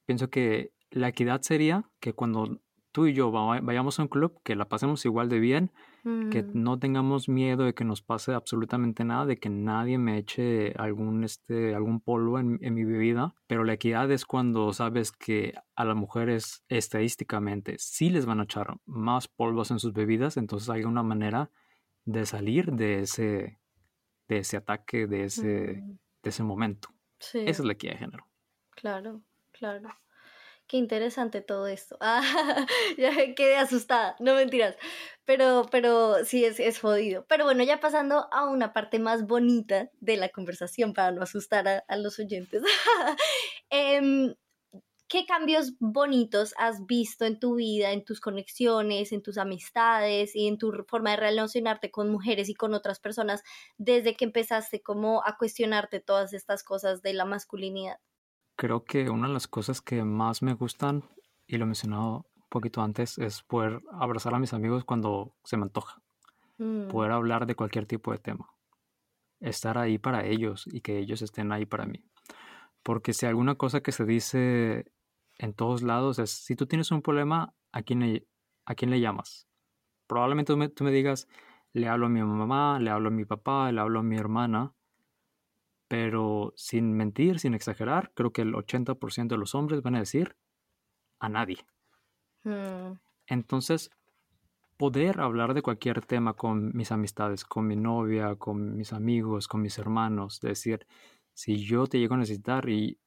Pienso 0.06 0.30
que 0.30 0.74
la 0.92 1.10
equidad 1.10 1.42
sería 1.42 1.90
que 2.00 2.14
cuando 2.14 2.60
tú 2.94 3.08
y 3.08 3.14
yo 3.14 3.32
vayamos 3.32 4.00
a 4.00 4.04
un 4.04 4.08
club, 4.08 4.40
que 4.44 4.56
la 4.56 4.70
pasemos 4.70 5.04
igual 5.06 5.28
de 5.28 5.40
bien, 5.40 5.72
que 6.04 6.44
mm. 6.44 6.52
no 6.54 6.78
tengamos 6.80 7.28
miedo 7.28 7.64
de 7.64 7.74
que 7.74 7.86
nos 7.86 8.02
pase 8.02 8.34
absolutamente 8.34 9.04
nada, 9.04 9.26
de 9.26 9.40
que 9.40 9.50
nadie 9.50 9.98
me 9.98 10.18
eche 10.18 10.74
algún, 10.78 11.24
este, 11.24 11.76
algún 11.76 12.02
polvo 12.02 12.40
en, 12.40 12.60
en 12.62 12.74
mi 12.74 12.84
bebida. 12.84 13.34
Pero 13.48 13.64
la 13.64 13.74
equidad 13.74 14.12
es 14.12 14.26
cuando 14.26 14.72
sabes 14.74 15.12
que 15.12 15.54
a 15.76 15.86
las 15.86 15.96
mujeres 15.96 16.64
estadísticamente 16.68 17.76
sí 17.80 18.10
les 18.10 18.26
van 18.26 18.40
a 18.40 18.44
echar 18.44 18.78
más 18.86 19.28
polvos 19.28 19.72
en 19.72 19.80
sus 19.80 19.94
bebidas, 19.94 20.38
entonces 20.38 20.70
hay 20.70 20.84
una 20.84 21.04
manera 21.04 21.50
de 22.06 22.26
salir 22.26 22.74
de 22.74 23.00
ese, 23.00 23.60
de 24.28 24.38
ese 24.40 24.58
ataque, 24.58 25.08
de 25.08 25.26
ese, 25.26 25.44
de 25.44 26.00
ese 26.24 26.44
momento. 26.44 26.90
Esa 27.20 27.40
es 27.44 27.60
la 27.60 27.74
equidad 27.74 27.94
de 27.94 28.00
género. 28.00 28.28
Claro, 28.72 29.22
claro. 29.52 29.90
Qué 30.68 30.78
interesante 30.78 31.42
todo 31.42 31.68
esto. 31.68 31.98
Ah, 32.02 32.66
ya 32.98 33.12
quedé 33.36 33.58
asustada, 33.58 34.16
no 34.20 34.36
mentiras. 34.36 34.76
Pero, 35.26 35.68
pero 35.72 36.26
sí 36.26 36.44
es, 36.46 36.60
es 36.60 36.80
jodido. 36.80 37.26
Pero 37.28 37.46
bueno, 37.46 37.64
ya 37.64 37.80
pasando 37.80 38.28
a 38.32 38.50
una 38.50 38.74
parte 38.74 39.00
más 39.00 39.26
bonita 39.26 39.90
de 40.00 40.18
la 40.18 40.30
conversación 40.30 40.94
para 40.94 41.12
no 41.12 41.22
asustar 41.22 41.68
a, 41.68 41.80
a 41.88 41.98
los 41.98 42.20
oyentes. 42.20 42.64
eh, 43.70 44.36
¿Qué 45.08 45.26
cambios 45.26 45.74
bonitos 45.80 46.54
has 46.58 46.86
visto 46.86 47.26
en 47.26 47.40
tu 47.40 47.56
vida, 47.56 47.92
en 47.92 48.04
tus 48.04 48.20
conexiones, 48.20 49.12
en 49.12 49.22
tus 49.22 49.38
amistades 49.38 50.36
y 50.36 50.48
en 50.48 50.58
tu 50.58 50.72
forma 50.88 51.12
de 51.12 51.18
relacionarte 51.18 51.92
con 51.92 52.10
mujeres 52.10 52.50
y 52.50 52.56
con 52.56 52.74
otras 52.74 53.00
personas 53.00 53.44
desde 53.78 54.16
que 54.16 54.26
empezaste 54.26 54.82
como 54.82 55.24
a 55.26 55.38
cuestionarte 55.38 56.00
todas 56.00 56.34
estas 56.34 56.64
cosas 56.64 57.02
de 57.02 57.14
la 57.14 57.26
masculinidad? 57.26 58.00
Creo 58.56 58.86
que 58.86 59.10
una 59.10 59.28
de 59.28 59.34
las 59.34 59.48
cosas 59.48 59.82
que 59.82 60.04
más 60.04 60.42
me 60.42 60.54
gustan, 60.54 61.04
y 61.48 61.58
lo 61.58 61.64
he 61.64 61.68
mencionado 61.68 62.26
un 62.36 62.50
poquito 62.50 62.82
antes, 62.82 63.18
es 63.18 63.44
poder 63.44 63.82
abrazar 63.92 64.34
a 64.34 64.40
mis 64.40 64.54
amigos 64.54 64.84
cuando 64.84 65.36
se 65.44 65.58
me 65.58 65.64
antoja. 65.64 66.02
Mm. 66.58 66.88
Poder 66.88 67.12
hablar 67.12 67.46
de 67.46 67.56
cualquier 67.56 67.86
tipo 67.86 68.12
de 68.12 68.20
tema. 68.20 68.50
Estar 69.40 69.78
ahí 69.78 69.98
para 69.98 70.26
ellos 70.26 70.66
y 70.72 70.82
que 70.82 71.00
ellos 71.00 71.22
estén 71.22 71.52
ahí 71.52 71.66
para 71.66 71.86
mí. 71.86 72.04
Porque 72.84 73.14
si 73.14 73.26
alguna 73.26 73.56
cosa 73.56 73.82
que 73.82 73.92
se 73.92 74.06
dice 74.06 74.92
en 75.38 75.54
todos 75.54 75.82
lados 75.82 76.20
es, 76.20 76.30
si 76.30 76.56
tú 76.56 76.68
tienes 76.68 76.92
un 76.92 77.02
problema, 77.02 77.56
¿a 77.72 77.82
quién 77.82 78.02
le, 78.02 78.28
a 78.66 78.76
quién 78.76 78.92
le 78.92 79.00
llamas? 79.00 79.48
Probablemente 80.08 80.54
tú 80.70 80.84
me, 80.84 80.92
digas, 80.92 81.28
le 81.72 81.88
hablo 81.88 82.08
a 82.08 82.10
mi 82.10 82.22
mamá, 82.22 82.80
le 82.80 82.90
hablo 82.90 83.08
a 83.08 83.12
mi 83.12 83.26
papá, 83.26 83.72
le 83.72 83.80
hablo 83.80 84.00
a 84.00 84.04
mi 84.04 84.18
hermana, 84.18 84.74
pero 85.88 86.54
sin 86.56 86.94
mentir, 86.94 87.40
sin 87.40 87.54
exagerar, 87.54 88.12
creo 88.16 88.32
que 88.32 88.42
el 88.42 88.54
80% 88.54 89.28
de 89.28 89.38
los 89.38 89.56
hombres 89.56 89.82
van 89.82 89.96
a 89.96 90.00
decir 90.00 90.36
a 91.20 91.30
nadie. 91.30 91.66
Hmm. 92.44 93.00
Entonces, 93.28 93.90
poder 94.78 95.22
hablar 95.22 95.54
de 95.54 95.62
cualquier 95.62 96.06
tema 96.06 96.34
con 96.34 96.76
mis 96.76 96.92
amistades, 96.92 97.46
con 97.46 97.66
mi 97.68 97.78
novia, 97.78 98.36
con 98.36 98.76
mis 98.76 98.92
amigos, 98.92 99.48
con 99.48 99.62
mis 99.62 99.78
hermanos, 99.78 100.42
decir, 100.42 100.86
si 101.34 101.58
yo 101.58 101.88
te 101.88 102.00
llego 102.00 102.16
a 102.16 102.18
necesitar 102.18 102.70
y 102.70 103.00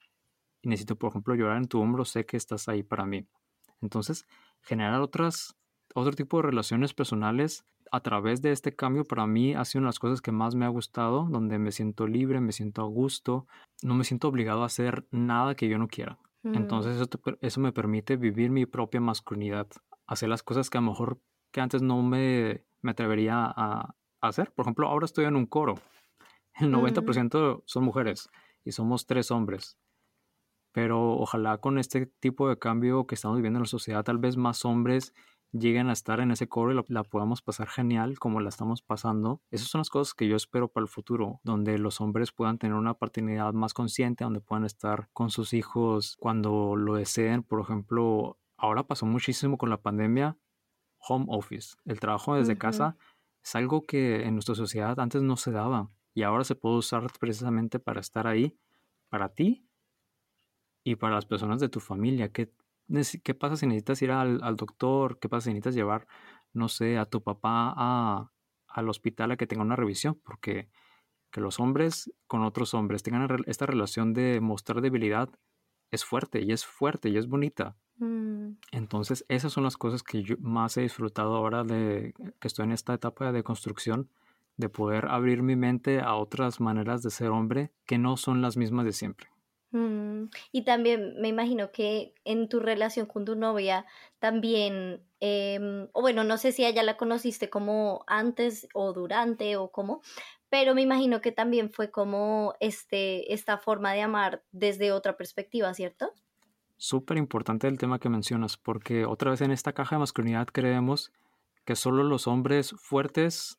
y 0.66 0.68
necesito, 0.68 0.97
por 0.97 1.11
ejemplo, 1.11 1.35
llorar 1.37 1.59
en 1.59 1.68
tu 1.68 1.81
hombro, 1.81 2.05
sé 2.05 2.27
que 2.27 2.37
estás 2.37 2.68
ahí 2.68 2.83
para 2.83 3.07
mí. 3.07 3.24
Entonces, 3.81 4.27
generar 4.62 5.01
otras, 5.01 5.57
otro 5.95 6.12
tipo 6.12 6.39
de 6.39 6.43
relaciones 6.43 6.93
personales 6.93 7.64
a 7.93 8.01
través 8.01 8.43
de 8.43 8.51
este 8.51 8.74
cambio 8.74 9.05
para 9.05 9.29
mí 9.29 9.55
ha 9.55 9.64
sido 9.64 9.81
una 9.81 9.87
de 9.87 9.91
las 9.91 10.01
cosas 10.01 10.20
que 10.20 10.33
más 10.33 10.57
me 10.57 10.64
ha 10.64 10.68
gustado, 10.68 11.29
donde 11.31 11.61
me 11.61 11.70
siento 11.70 12.09
libre, 12.09 12.41
me 12.41 12.51
siento 12.51 12.83
a 12.83 12.87
gusto, 12.87 13.47
no 13.83 13.95
me 13.95 14.03
siento 14.03 14.27
obligado 14.27 14.64
a 14.64 14.66
hacer 14.66 15.07
nada 15.12 15.55
que 15.55 15.68
yo 15.68 15.79
no 15.79 15.87
quiera. 15.87 16.18
Mm. 16.43 16.57
Entonces 16.57 17.01
eso, 17.01 17.09
eso 17.41 17.61
me 17.61 17.72
permite 17.72 18.16
vivir 18.16 18.51
mi 18.51 18.66
propia 18.66 19.01
masculinidad, 19.01 19.68
hacer 20.09 20.29
las 20.29 20.43
cosas 20.43 20.68
que 20.68 20.79
a 20.79 20.81
lo 20.81 20.91
mejor 20.91 21.20
que 21.53 21.61
antes 21.61 21.81
no 21.81 22.03
me, 22.03 22.64
me 22.83 22.91
atrevería 22.91 23.45
a, 23.57 23.95
hacer. 24.20 24.51
Por 24.51 24.64
ejemplo, 24.64 24.89
ahora 24.89 25.05
estoy 25.05 25.27
en 25.27 25.37
un 25.37 25.47
coro. 25.47 25.77
El 26.59 26.72
90% 26.72 27.62
son 27.66 27.84
mujeres 27.84 28.28
y 28.64 28.72
somos 28.72 29.07
tres 29.07 29.30
hombres 29.30 29.78
pero 30.76 31.12
ojalá 31.12 31.57
con 31.57 31.78
este 31.78 32.04
tipo 32.04 32.50
de 32.50 32.59
cambio 32.59 33.07
que 33.07 33.14
estamos 33.14 33.38
viviendo 33.38 33.57
en 33.57 33.62
la 33.62 33.66
sociedad, 33.66 34.04
tal 34.04 34.18
vez 34.18 34.36
más 34.36 34.66
hombres 34.66 35.14
lleguen 35.50 35.88
a 35.88 35.94
estar 35.94 36.20
en 36.20 36.32
ese 36.32 36.50
coro 36.50 36.70
y 36.70 36.92
la, 36.92 37.02
podamos 37.02 37.40
pasar 37.40 37.66
genial 37.66 38.18
como 38.18 38.40
la 38.40 38.50
estamos 38.50 38.82
pasando. 38.82 39.40
Esas 39.50 39.68
son 39.68 39.78
las 39.78 39.88
cosas 39.88 40.12
que 40.12 40.28
yo 40.28 40.36
espero 40.36 40.68
para 40.68 40.82
el 40.82 40.88
futuro, 40.88 41.40
donde 41.44 41.78
los 41.78 42.02
hombres 42.02 42.30
puedan 42.30 42.59
tener 42.59 42.76
una 42.76 42.92
paternidad 42.92 43.54
más 43.54 43.72
consciente, 43.72 44.24
donde 44.24 44.42
puedan 44.42 44.66
estar 44.66 45.09
con 45.14 45.30
sus 45.30 45.54
hijos 45.54 46.18
cuando 46.20 46.76
lo 46.76 46.96
deseen. 46.96 47.42
Por 47.42 47.62
ejemplo, 47.62 48.38
ahora 48.59 48.86
pasó 48.86 49.07
muchísimo 49.07 49.57
con 49.57 49.70
la 49.70 49.80
pandemia, 49.80 50.36
home 50.98 51.24
office, 51.28 51.76
el 51.86 52.00
trabajo 52.00 52.34
desde 52.34 52.59
casa 52.59 52.98
es 53.42 53.54
algo 53.54 53.86
que 53.86 54.26
en 54.26 54.34
nuestra 54.34 54.54
sociedad 54.54 55.00
antes 55.00 55.22
no 55.22 55.38
se 55.38 55.52
daba 55.52 55.88
y 56.16 56.22
ahora 56.22 56.44
se 56.44 56.54
puede 56.54 56.76
usar 56.76 57.06
precisamente 57.20 57.78
para 57.78 58.00
estar 58.00 58.26
ahí 58.26 58.58
para 59.10 59.34
ti 59.34 59.68
y 60.82 60.96
para 60.96 61.14
las 61.14 61.26
personas 61.26 61.60
de 61.60 61.68
tu 61.68 61.78
familia. 61.78 62.32
¿Qué, 62.32 62.50
qué 63.22 63.34
pasa 63.34 63.58
si 63.58 63.66
necesitas 63.66 64.00
ir 64.00 64.12
al, 64.12 64.56
doctor? 64.56 65.18
¿Qué 65.18 65.28
pasa 65.28 65.44
si 65.44 65.50
necesitas 65.50 65.74
llevar, 65.74 66.08
no 66.54 66.68
sé, 66.68 66.96
a 66.96 67.04
tu 67.04 67.22
papá 67.22 67.74
a, 67.76 68.32
al 68.66 68.88
hospital 68.88 69.32
a 69.32 69.36
que 69.36 69.46
tenga 69.46 69.62
una 69.62 69.76
revisión? 69.76 70.18
Porque 70.24 70.70
que 71.30 71.42
los 71.42 71.60
hombres 71.60 72.10
con 72.26 72.44
otros 72.44 72.72
hombres 72.72 73.02
tengan 73.02 73.28
esta 73.44 73.66
relación 73.66 74.14
de 74.14 74.40
mostrar 74.40 74.80
debilidad 74.80 75.28
es 75.90 76.06
fuerte 76.06 76.40
y 76.40 76.50
es 76.50 76.64
fuerte 76.64 77.10
y 77.10 77.18
es 77.18 77.26
bonita. 77.26 77.76
Mm. 77.98 78.52
Entonces, 78.72 79.26
esas 79.28 79.52
son 79.52 79.64
las 79.64 79.76
cosas 79.76 80.02
que 80.02 80.22
yo 80.22 80.36
más 80.38 80.78
he 80.78 80.80
disfrutado 80.80 81.36
ahora 81.36 81.62
de 81.62 82.14
que 82.40 82.48
estoy 82.48 82.64
en 82.64 82.72
esta 82.72 82.94
etapa 82.94 83.32
de 83.32 83.42
construcción, 83.42 84.08
de 84.57 84.68
poder 84.68 85.07
abrir 85.07 85.42
mi 85.42 85.57
mente 85.57 86.00
a 86.00 86.14
otras 86.14 86.61
maneras 86.61 87.02
de 87.02 87.11
ser 87.11 87.28
hombre 87.28 87.70
que 87.86 87.98
no 87.98 88.16
son 88.16 88.42
las 88.42 88.57
mismas 88.57 88.84
de 88.84 88.92
siempre. 88.92 89.28
Mm, 89.72 90.28
y 90.52 90.62
también 90.64 91.20
me 91.20 91.28
imagino 91.28 91.72
que 91.72 92.14
en 92.24 92.48
tu 92.48 92.61
relación 92.61 93.07
con 93.07 93.24
tu 93.24 93.34
novia 93.34 93.84
también, 94.18 95.02
em, 95.20 95.88
o 95.92 96.00
bueno, 96.00 96.24
no 96.24 96.38
sé 96.38 96.52
si 96.52 96.64
ella 96.64 96.82
la 96.82 96.96
conociste 96.96 97.50
como 97.50 98.04
antes 98.07 98.68
o 98.74 98.92
durante 98.92 99.57
o 99.57 99.70
cómo, 99.70 100.00
pero 100.48 100.74
me 100.74 100.82
imagino 100.82 101.20
que 101.20 101.32
también 101.32 101.70
fue 101.70 101.90
como 101.90 102.54
este, 102.61 103.32
esta 103.34 103.59
forma 103.59 103.92
de 103.92 104.02
amar 104.02 104.44
desde 104.52 104.92
otra 104.92 105.16
perspectiva, 105.16 105.74
¿cierto? 105.74 106.12
Súper 106.78 107.16
importante 107.16 107.66
el 107.68 107.78
tema 107.78 107.98
que 107.98 108.09
mencionas, 108.09 108.57
porque 108.57 109.04
otra 109.04 109.30
vez 109.30 109.40
en 109.40 109.50
esta 109.50 109.72
caja 109.72 109.96
de 109.96 110.00
masculinidad 110.00 110.46
creemos 110.46 111.12
que 111.64 111.74
solo 111.74 112.04
los 112.04 112.26
hombres 112.26 112.74
fuertes, 112.78 113.59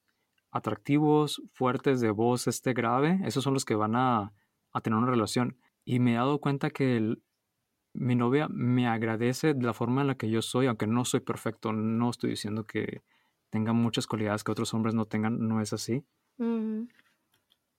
atractivos, 0.52 1.42
fuertes 1.54 2.00
de 2.02 2.12
voz 2.12 2.48
este 2.48 2.74
grave, 2.74 3.20
esos 3.26 3.44
son 3.44 3.54
los 3.54 3.66
que 3.66 3.76
van 3.76 3.96
a, 3.96 4.34
a 4.74 4.82
tener 4.82 4.98
una 4.98 5.10
relación 5.10 5.58
y 5.86 6.00
me 6.00 6.14
he 6.14 6.16
dado 6.16 6.40
cuenta 6.40 6.70
que 6.70 7.18
mi 7.94 8.16
novia 8.16 8.48
me 8.50 8.88
agradece 8.88 9.54
de 9.54 9.64
la 9.64 9.74
forma 9.74 10.02
en 10.02 10.08
la 10.08 10.16
que 10.16 10.30
yo 10.30 10.42
soy, 10.42 10.68
aunque 10.68 10.88
no 10.88 11.06
soy 11.06 11.22
perfecto, 11.22 11.74
no 11.74 12.10
estoy 12.10 12.32
diciendo 12.32 12.66
que 12.66 13.04
tenga 13.50 13.74
muchas 13.74 14.08
cualidades 14.08 14.44
que 14.44 14.52
otros 14.52 14.74
hombres 14.74 14.94
no 14.94 15.06
tengan, 15.06 15.48
no 15.48 15.62
es 15.62 15.74
así. 15.74 16.06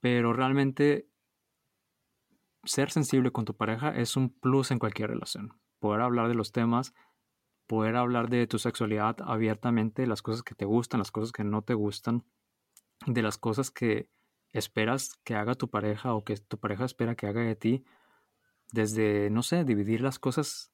Pero 0.00 0.32
realmente 0.32 1.08
ser 2.64 2.90
sensible 2.90 3.30
con 3.30 3.44
tu 3.44 3.54
pareja 3.54 3.90
es 3.90 4.16
un 4.16 4.30
plus 4.30 4.70
en 4.70 4.78
cualquier 4.78 5.10
relación. 5.10 5.52
Poder 5.78 6.00
hablar 6.00 6.28
de 6.28 6.34
los 6.34 6.52
temas, 6.52 6.94
poder 7.66 7.96
hablar 7.96 8.28
de 8.28 8.46
tu 8.46 8.58
sexualidad 8.58 9.16
abiertamente, 9.20 10.06
las 10.06 10.22
cosas 10.22 10.42
que 10.42 10.54
te 10.54 10.64
gustan, 10.64 10.98
las 10.98 11.10
cosas 11.10 11.32
que 11.32 11.44
no 11.44 11.62
te 11.62 11.74
gustan, 11.74 12.24
de 13.06 13.22
las 13.22 13.38
cosas 13.38 13.70
que 13.70 14.10
esperas 14.52 15.18
que 15.24 15.34
haga 15.34 15.54
tu 15.54 15.68
pareja 15.68 16.14
o 16.14 16.24
que 16.24 16.36
tu 16.36 16.58
pareja 16.58 16.84
espera 16.84 17.14
que 17.14 17.26
haga 17.26 17.42
de 17.42 17.56
ti, 17.56 17.84
desde, 18.72 19.30
no 19.30 19.42
sé, 19.42 19.64
dividir 19.64 20.00
las 20.00 20.18
cosas, 20.18 20.72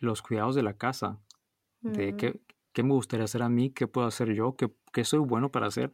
los 0.00 0.22
cuidados 0.22 0.54
de 0.54 0.62
la 0.62 0.74
casa, 0.74 1.20
de 1.80 2.16
qué, 2.16 2.40
qué, 2.72 2.82
me 2.82 2.92
gustaría 2.92 3.24
hacer 3.24 3.42
a 3.42 3.48
mí, 3.48 3.70
qué 3.70 3.86
puedo 3.86 4.06
hacer 4.06 4.34
yo, 4.34 4.56
qué, 4.56 4.72
qué 4.92 5.04
soy 5.04 5.20
bueno 5.20 5.50
para 5.50 5.66
hacer. 5.66 5.92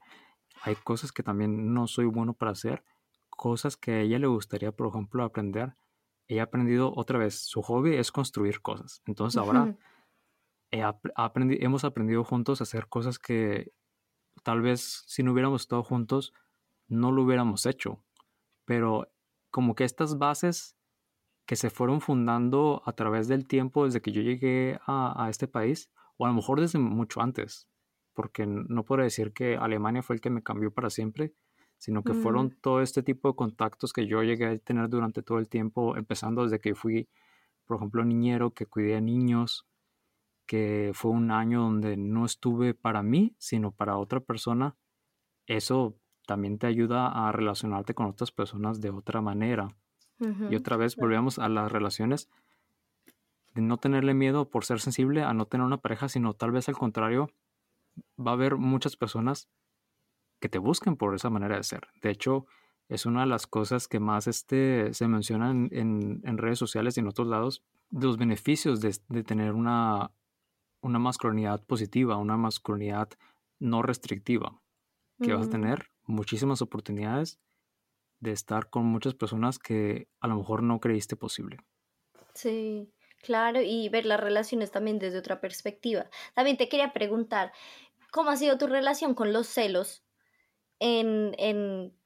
Hay 0.62 0.74
cosas 0.76 1.12
que 1.12 1.22
también 1.22 1.74
no 1.74 1.86
soy 1.86 2.06
bueno 2.06 2.34
para 2.34 2.52
hacer, 2.52 2.82
cosas 3.30 3.76
que 3.76 3.92
a 3.92 4.00
ella 4.00 4.18
le 4.18 4.26
gustaría, 4.26 4.72
por 4.72 4.88
ejemplo, 4.88 5.22
aprender. 5.22 5.74
Ella 6.28 6.42
ha 6.42 6.44
aprendido 6.46 6.92
otra 6.96 7.18
vez, 7.18 7.38
su 7.38 7.62
hobby 7.62 7.94
es 7.94 8.10
construir 8.10 8.60
cosas. 8.60 9.02
Entonces 9.06 9.38
ahora 9.38 9.76
hemos 10.70 11.84
aprendido 11.84 12.24
juntos 12.24 12.60
a 12.60 12.64
hacer 12.64 12.88
cosas 12.88 13.18
que 13.18 13.72
tal 14.46 14.60
vez 14.60 15.02
si 15.08 15.24
no 15.24 15.32
hubiéramos 15.32 15.62
estado 15.62 15.82
juntos 15.82 16.32
no 16.86 17.10
lo 17.10 17.24
hubiéramos 17.24 17.66
hecho. 17.66 18.04
Pero 18.64 19.08
como 19.50 19.74
que 19.74 19.82
estas 19.82 20.18
bases 20.18 20.76
que 21.46 21.56
se 21.56 21.68
fueron 21.68 22.00
fundando 22.00 22.80
a 22.86 22.92
través 22.92 23.26
del 23.26 23.48
tiempo 23.48 23.86
desde 23.86 24.00
que 24.00 24.12
yo 24.12 24.22
llegué 24.22 24.78
a, 24.86 25.26
este 25.28 25.48
país, 25.48 25.90
o 26.16 26.26
a 26.26 26.28
lo 26.28 26.34
mejor 26.36 26.60
desde 26.60 26.78
mucho 26.78 27.22
antes, 27.22 27.68
porque 28.14 28.46
no 28.46 28.84
puedo 28.84 29.02
decir 29.02 29.32
que 29.32 29.56
Alemania 29.56 30.04
fue 30.04 30.14
el 30.14 30.22
que 30.22 30.30
me 30.30 30.44
cambió 30.44 30.72
para 30.72 30.90
siempre, 30.90 31.34
sino 31.76 32.04
que 32.04 32.14
fueron 32.14 32.46
mm. 32.46 32.60
todo 32.60 32.82
este 32.82 33.02
tipo 33.02 33.28
de 33.28 33.34
contactos 33.34 33.92
que 33.92 34.06
yo 34.06 34.22
llegué 34.22 34.46
a 34.46 34.58
tener 34.58 34.88
durante 34.88 35.24
todo 35.24 35.40
el 35.40 35.48
tiempo, 35.48 35.96
empezando 35.96 36.44
desde 36.44 36.60
que 36.60 36.76
fui, 36.76 37.08
por 37.64 37.78
ejemplo, 37.78 38.04
niñero, 38.04 38.52
que 38.52 38.66
cuidé 38.66 38.94
a 38.94 39.00
niños, 39.00 39.66
que 40.46 40.92
fue 40.94 41.10
un 41.10 41.30
año 41.30 41.62
donde 41.62 41.96
no 41.96 42.24
estuve 42.24 42.74
para 42.74 43.02
mí, 43.02 43.34
sino 43.38 43.72
para 43.72 43.98
otra 43.98 44.20
persona. 44.20 44.76
Eso 45.46 45.96
también 46.26 46.58
te 46.58 46.66
ayuda 46.66 47.08
a 47.08 47.32
relacionarte 47.32 47.94
con 47.94 48.06
otras 48.06 48.30
personas 48.32 48.80
de 48.80 48.90
otra 48.90 49.20
manera. 49.20 49.76
Y 50.50 50.56
otra 50.56 50.78
vez 50.78 50.96
volvemos 50.96 51.38
a 51.38 51.48
las 51.50 51.70
relaciones 51.70 52.30
de 53.54 53.60
no 53.60 53.76
tenerle 53.76 54.14
miedo 54.14 54.48
por 54.48 54.64
ser 54.64 54.80
sensible 54.80 55.22
a 55.22 55.34
no 55.34 55.46
tener 55.46 55.66
una 55.66 55.76
pareja, 55.76 56.08
sino 56.08 56.32
tal 56.32 56.52
vez 56.52 56.68
al 56.70 56.76
contrario, 56.76 57.28
va 58.18 58.30
a 58.30 58.34
haber 58.34 58.56
muchas 58.56 58.96
personas 58.96 59.48
que 60.40 60.48
te 60.48 60.58
busquen 60.58 60.96
por 60.96 61.14
esa 61.14 61.28
manera 61.28 61.56
de 61.56 61.64
ser. 61.64 61.88
De 62.02 62.10
hecho, 62.10 62.46
es 62.88 63.04
una 63.04 63.20
de 63.20 63.26
las 63.26 63.46
cosas 63.46 63.88
que 63.88 64.00
más 64.00 64.26
este, 64.26 64.94
se 64.94 65.08
mencionan 65.08 65.68
en, 65.72 66.20
en, 66.24 66.38
redes 66.38 66.58
sociales 66.58 66.96
y 66.96 67.00
en 67.00 67.08
otros 67.08 67.26
lados, 67.26 67.62
los 67.90 68.16
beneficios 68.16 68.80
de, 68.80 68.96
de 69.08 69.22
tener 69.24 69.52
una, 69.52 70.12
una 70.86 70.98
masculinidad 70.98 71.64
positiva, 71.66 72.16
una 72.16 72.36
masculinidad 72.36 73.10
no 73.58 73.82
restrictiva, 73.82 74.62
que 75.22 75.34
vas 75.34 75.46
a 75.46 75.50
tener 75.50 75.90
muchísimas 76.04 76.62
oportunidades 76.62 77.40
de 78.20 78.32
estar 78.32 78.70
con 78.70 78.86
muchas 78.86 79.14
personas 79.14 79.58
que 79.58 80.08
a 80.20 80.28
lo 80.28 80.36
mejor 80.36 80.62
no 80.62 80.80
creíste 80.80 81.16
posible. 81.16 81.58
Sí, 82.34 82.92
claro, 83.22 83.60
y 83.62 83.88
ver 83.88 84.06
las 84.06 84.20
relaciones 84.20 84.70
también 84.70 84.98
desde 84.98 85.18
otra 85.18 85.40
perspectiva. 85.40 86.10
También 86.34 86.56
te 86.56 86.68
quería 86.68 86.92
preguntar, 86.92 87.52
¿cómo 88.12 88.30
ha 88.30 88.36
sido 88.36 88.58
tu 88.58 88.66
relación 88.68 89.14
con 89.14 89.32
los 89.32 89.46
celos 89.48 90.04
en, 90.80 91.34
en, 91.38 91.96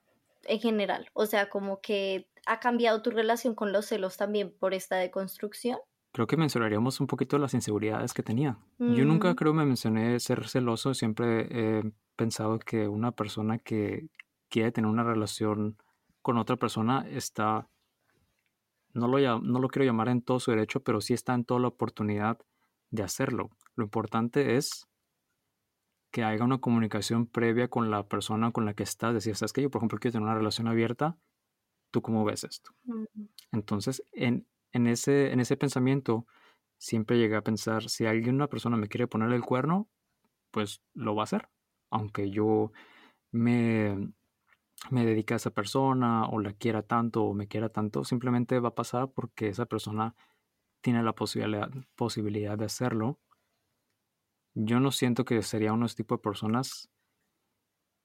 en 0.45 0.61
general? 0.61 1.11
O 1.15 1.27
sea, 1.27 1.51
como 1.51 1.81
que 1.83 2.31
ha 2.47 2.61
cambiado 2.61 3.03
tu 3.03 3.11
relación 3.13 3.55
con 3.55 3.73
los 3.73 3.87
celos 3.87 4.17
también 4.19 4.57
por 4.59 4.75
esta 4.75 4.97
deconstrucción. 4.99 5.81
Creo 6.13 6.27
que 6.27 6.37
mencionaríamos 6.37 7.01
un 7.01 7.07
poquito 7.07 7.39
las 7.39 7.55
inseguridades 7.55 8.13
que 8.13 8.23
tenía. 8.23 8.59
Yo 8.79 9.05
nunca 9.05 9.33
Mm, 9.33 9.37
creo 9.37 9.55
me 9.55 9.65
mencioné 9.65 10.19
ser 10.19 10.49
celoso, 10.49 10.93
siempre 10.95 11.47
he 11.51 11.93
pensado 12.17 12.59
que 12.59 12.89
una 12.89 13.13
persona 13.13 13.59
que 13.59 14.09
quiere 14.49 14.73
tener 14.73 14.91
una 14.91 15.05
relación 15.05 15.77
con 16.21 16.37
otra 16.37 16.57
persona 16.57 17.07
está, 17.09 17.69
no 18.93 19.07
lo, 19.07 19.41
no 19.41 19.59
lo 19.61 19.69
quiero 19.69 19.87
llamar 19.87 20.09
en 20.09 20.23
todo 20.23 20.41
su 20.41 20.51
derecho, 20.51 20.81
pero 20.83 21.01
sí 21.01 21.15
está 21.15 21.35
en 21.35 21.45
toda 21.45 21.61
la 21.61 21.69
oportunidad 21.69 22.39
de 22.91 23.03
hacerlo. 23.05 23.51
Lo 23.77 23.85
importante 23.85 24.57
es 24.57 24.89
que 26.11 26.25
haya 26.25 26.45
una 26.45 26.59
comunicación 26.59 27.27
previa 27.27 27.69
con 27.69 27.91
la 27.91 28.09
persona 28.09 28.51
con 28.51 28.65
la 28.65 28.75
que 28.75 28.83
estás. 28.83 29.15
Decir, 29.15 29.37
sabes 29.37 29.53
que 29.53 29.63
yo, 29.63 29.71
por 29.71 29.79
ejemplo, 29.81 29.99
quiero 29.99 30.13
tener 30.13 30.25
una 30.25 30.35
relación 30.35 30.67
abierta, 30.67 31.17
¿tú 31.91 32.03
cómo 32.03 32.25
ves 32.25 32.45
esto? 32.45 32.73
mm, 32.85 33.05
Entonces, 33.53 34.03
en, 34.13 34.47
en 34.73 34.87
ese, 34.87 35.33
en 35.33 35.41
ese 35.41 35.57
pensamiento, 35.57 36.27
siempre 36.79 37.19
llegué 37.19 37.37
a 37.37 37.43
pensar, 37.43 37.89
si 37.89 38.07
alguien, 38.07 38.37
una 38.37 38.49
persona 38.49 38.77
me 38.77 38.89
quiere 38.89 39.07
poner 39.07 39.33
el 39.33 39.43
cuerno, 39.43 39.89
pues 40.51 40.83
lo 40.95 41.15
va 41.15 41.23
a 41.23 41.25
hacer. 41.25 41.49
Aunque 41.91 42.31
yo 42.31 42.73
me, 43.33 44.13
me 44.91 45.05
dedique 45.05 45.35
a 45.35 45.37
esa 45.37 45.51
persona 45.51 46.27
o 46.27 46.41
la 46.41 46.53
quiera 46.53 46.83
tanto 46.83 47.25
o 47.25 47.35
me 47.35 47.49
quiera 47.49 47.69
tanto, 47.69 48.05
simplemente 48.05 48.59
va 48.61 48.71
a 48.71 48.75
pasar 48.75 49.11
porque 49.13 49.49
esa 49.49 49.67
persona 49.67 50.15
tiene 50.81 51.03
la 51.03 51.15
posibilidad, 51.15 51.71
posibilidad 51.97 52.57
de 52.57 52.65
hacerlo. 52.65 53.21
Yo 54.55 54.81
no 54.81 54.91
siento 54.91 55.25
que 55.25 55.43
sería 55.43 55.73
uno 55.73 55.85
de 55.85 55.87
ese 55.89 55.97
tipo 55.97 56.17
de 56.17 56.23
personas, 56.23 56.89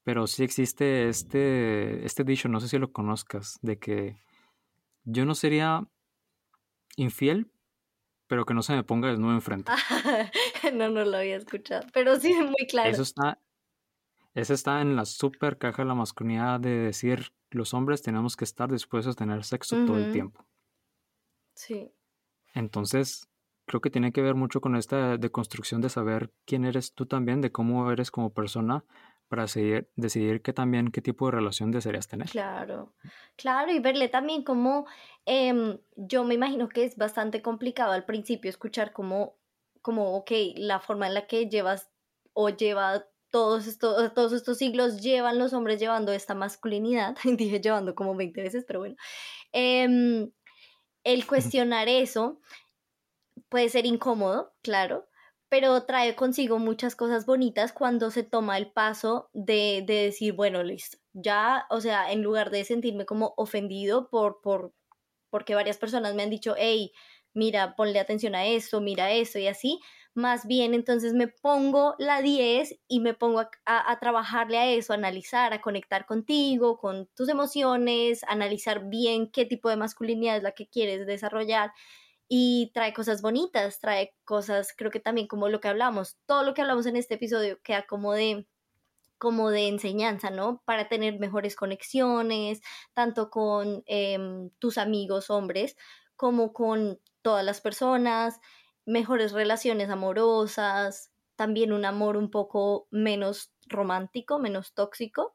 pero 0.04 0.26
sí 0.26 0.44
existe 0.44 1.08
este, 1.08 2.04
este 2.04 2.22
dicho, 2.22 2.48
no 2.48 2.60
sé 2.60 2.68
si 2.68 2.78
lo 2.78 2.92
conozcas, 2.92 3.58
de 3.62 3.78
que 3.78 4.16
yo 5.04 5.24
no 5.24 5.34
sería 5.34 5.88
infiel, 6.96 7.52
pero 8.28 8.46
que 8.46 8.54
no 8.54 8.62
se 8.62 8.74
me 8.74 8.84
ponga 8.84 9.08
desnudo 9.10 9.34
enfrente. 9.34 9.72
No, 10.74 10.88
no 10.90 11.04
lo 11.04 11.16
había 11.18 11.36
escuchado, 11.36 11.86
pero 11.92 12.18
sí, 12.18 12.34
muy 12.34 12.66
claro. 12.68 12.90
Eso 12.90 13.02
está, 13.02 13.40
eso 14.34 14.54
está 14.54 14.80
en 14.82 14.96
la 14.96 15.04
super 15.04 15.58
caja 15.58 15.82
de 15.82 15.88
la 15.88 15.94
masculinidad 15.94 16.60
de 16.60 16.70
decir 16.70 17.34
los 17.50 17.74
hombres 17.74 18.02
tenemos 18.02 18.36
que 18.36 18.44
estar 18.44 18.70
dispuestos 18.70 19.14
a 19.14 19.18
tener 19.18 19.44
sexo 19.44 19.78
todo 19.80 19.98
el 19.98 20.08
tiempo. 20.08 20.46
Sí, 21.54 21.92
Entonces, 22.54 23.28
creo 23.66 23.80
que 23.80 23.90
tiene 23.90 24.12
que 24.12 24.22
ver 24.22 24.34
mucho 24.34 24.60
con 24.60 24.76
esta 24.76 25.16
deconstrucción 25.18 25.80
de 25.80 25.88
saber 25.90 26.32
quién 26.44 26.64
eres 26.64 26.94
tú 26.94 27.06
también, 27.06 27.40
de 27.40 27.52
cómo 27.52 27.90
eres 27.92 28.10
como 28.10 28.32
persona, 28.32 28.84
para 29.28 29.46
seguir- 29.48 29.88
decidir 29.96 30.42
qué 30.42 30.52
también, 30.52 30.90
qué 30.90 31.00
tipo 31.02 31.26
de 31.26 31.32
relación 31.32 31.70
desearías 31.70 32.08
tener. 32.08 32.28
claro, 32.30 32.94
claro, 33.36 33.72
y 33.72 33.78
verle 33.80 34.08
también 34.08 34.42
como, 34.44 34.86
em, 35.24 35.78
yo 35.96 36.24
me 36.24 36.34
imagino 36.34 36.68
que 36.68 36.84
es 36.84 36.96
bastante 36.96 37.42
complicado 37.42 37.92
al 37.92 38.04
principio 38.04 38.48
escuchar 38.48 38.92
como, 38.92 39.36
como, 39.82 40.16
ok, 40.16 40.30
la 40.56 40.80
forma 40.80 41.06
en 41.06 41.14
la 41.14 41.26
que 41.26 41.48
llevas 41.48 41.88
o 42.32 42.50
lleva 42.50 43.06
todos 43.30 43.66
estos, 43.66 44.14
todos 44.14 44.32
estos 44.32 44.58
siglos 44.58 45.02
llevan 45.02 45.38
los 45.38 45.52
hombres 45.52 45.80
llevando 45.80 46.12
esta 46.12 46.34
masculinidad, 46.34 47.16
dije 47.24 47.60
llevando 47.60 47.94
como 47.94 48.14
20 48.14 48.42
veces, 48.42 48.64
pero 48.66 48.80
bueno, 48.80 48.96
em, 49.52 50.30
el 51.04 51.26
cuestionar 51.26 51.88
eso 51.88 52.40
puede 53.48 53.68
ser 53.68 53.86
incómodo, 53.86 54.54
claro, 54.62 55.06
pero 55.48 55.84
trae 55.84 56.16
consigo 56.16 56.58
muchas 56.58 56.96
cosas 56.96 57.26
bonitas 57.26 57.72
cuando 57.72 58.10
se 58.10 58.22
toma 58.24 58.58
el 58.58 58.72
paso 58.72 59.30
de, 59.32 59.84
de 59.86 59.94
decir, 60.04 60.32
bueno, 60.34 60.62
listo, 60.62 60.98
ya, 61.12 61.66
o 61.70 61.80
sea, 61.80 62.12
en 62.12 62.22
lugar 62.22 62.50
de 62.50 62.64
sentirme 62.64 63.06
como 63.06 63.34
ofendido 63.36 64.10
por, 64.10 64.40
por, 64.42 64.74
porque 65.30 65.54
varias 65.54 65.78
personas 65.78 66.14
me 66.14 66.22
han 66.22 66.30
dicho, 66.30 66.54
hey, 66.58 66.92
mira, 67.34 67.76
ponle 67.76 68.00
atención 68.00 68.34
a 68.34 68.46
esto, 68.46 68.80
mira 68.80 69.12
esto 69.12 69.38
y 69.38 69.46
así, 69.48 69.80
más 70.14 70.46
bien 70.46 70.72
entonces 70.74 71.12
me 71.12 71.28
pongo 71.28 71.94
la 71.98 72.22
10 72.22 72.78
y 72.88 73.00
me 73.00 73.12
pongo 73.14 73.40
a, 73.40 73.50
a- 73.66 73.92
a 73.92 73.98
trabajarle 74.00 74.58
a 74.58 74.66
eso, 74.70 74.92
a 74.92 74.96
analizar, 74.96 75.52
a 75.52 75.60
conectar 75.60 76.06
contigo, 76.06 76.78
con 76.78 77.08
tus 77.14 77.28
emociones, 77.28 78.24
analizar 78.24 78.88
bien 78.88 79.30
qué 79.30 79.44
tipo 79.44 79.68
de 79.68 79.76
masculinidad 79.76 80.38
es 80.38 80.42
la 80.42 80.52
que 80.52 80.68
quieres 80.68 81.06
desarrollar 81.06 81.72
y 82.28 82.70
trae 82.74 82.92
cosas 82.94 83.22
bonitas, 83.22 83.80
trae 83.80 84.14
cosas, 84.24 84.74
creo 84.76 84.90
que 84.90 85.00
también 85.00 85.28
como 85.28 85.48
lo 85.48 85.60
que 85.60 85.68
hablamos, 85.68 86.18
todo 86.26 86.42
lo 86.44 86.54
que 86.54 86.62
hablamos 86.62 86.86
en 86.86 86.96
este 86.96 87.14
episodio 87.14 87.60
queda 87.62 87.86
como 87.86 88.12
de 88.14 88.48
como 89.18 89.50
de 89.50 89.68
enseñanza, 89.68 90.30
¿no? 90.30 90.62
Para 90.66 90.88
tener 90.88 91.18
mejores 91.18 91.56
conexiones, 91.56 92.60
tanto 92.94 93.30
con 93.30 93.82
em, 93.86 94.50
tus 94.58 94.78
amigos 94.78 95.30
hombres 95.30 95.76
como 96.16 96.52
con 96.52 97.00
todas 97.22 97.44
las 97.44 97.60
personas, 97.60 98.40
mejores 98.84 99.32
relaciones 99.32 99.88
amorosas, 99.90 101.12
también 101.36 101.72
un 101.72 101.84
amor 101.84 102.16
un 102.16 102.30
poco 102.30 102.88
menos 102.90 103.52
romántico, 103.66 104.38
menos 104.38 104.74
tóxico, 104.74 105.34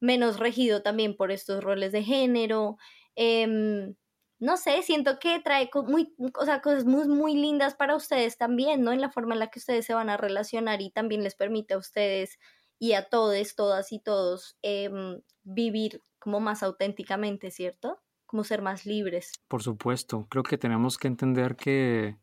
menos 0.00 0.38
regido 0.40 0.82
también 0.82 1.16
por 1.16 1.32
estos 1.32 1.62
roles 1.64 1.92
de 1.92 2.02
género. 2.04 2.76
em, 3.16 3.94
no 4.42 4.56
sé, 4.56 4.82
siento 4.82 5.20
que 5.20 5.38
trae 5.38 5.70
muy, 5.86 6.16
o 6.18 6.44
sea, 6.44 6.60
cosas 6.60 6.84
muy, 6.84 7.06
muy 7.06 7.34
lindas 7.36 7.76
para 7.76 7.94
ustedes 7.94 8.38
también, 8.38 8.82
¿no? 8.82 8.90
En 8.90 9.00
la 9.00 9.08
forma 9.08 9.34
en 9.34 9.38
la 9.38 9.46
que 9.46 9.60
ustedes 9.60 9.86
se 9.86 9.94
van 9.94 10.10
a 10.10 10.16
relacionar 10.16 10.82
y 10.82 10.90
también 10.90 11.22
les 11.22 11.36
permite 11.36 11.74
a 11.74 11.78
ustedes 11.78 12.40
y 12.80 12.94
a 12.94 13.08
todos, 13.08 13.54
todas 13.54 13.92
y 13.92 14.00
todos 14.00 14.58
em, 14.62 15.20
vivir 15.44 16.02
como 16.18 16.40
más 16.40 16.64
auténticamente, 16.64 17.52
¿cierto? 17.52 18.02
Como 18.26 18.42
ser 18.42 18.62
más 18.62 18.84
libres. 18.84 19.30
Por 19.46 19.62
supuesto, 19.62 20.26
creo 20.28 20.42
que 20.42 20.58
tenemos 20.58 20.98
que 20.98 21.06
entender 21.06 21.54
que 21.54 22.16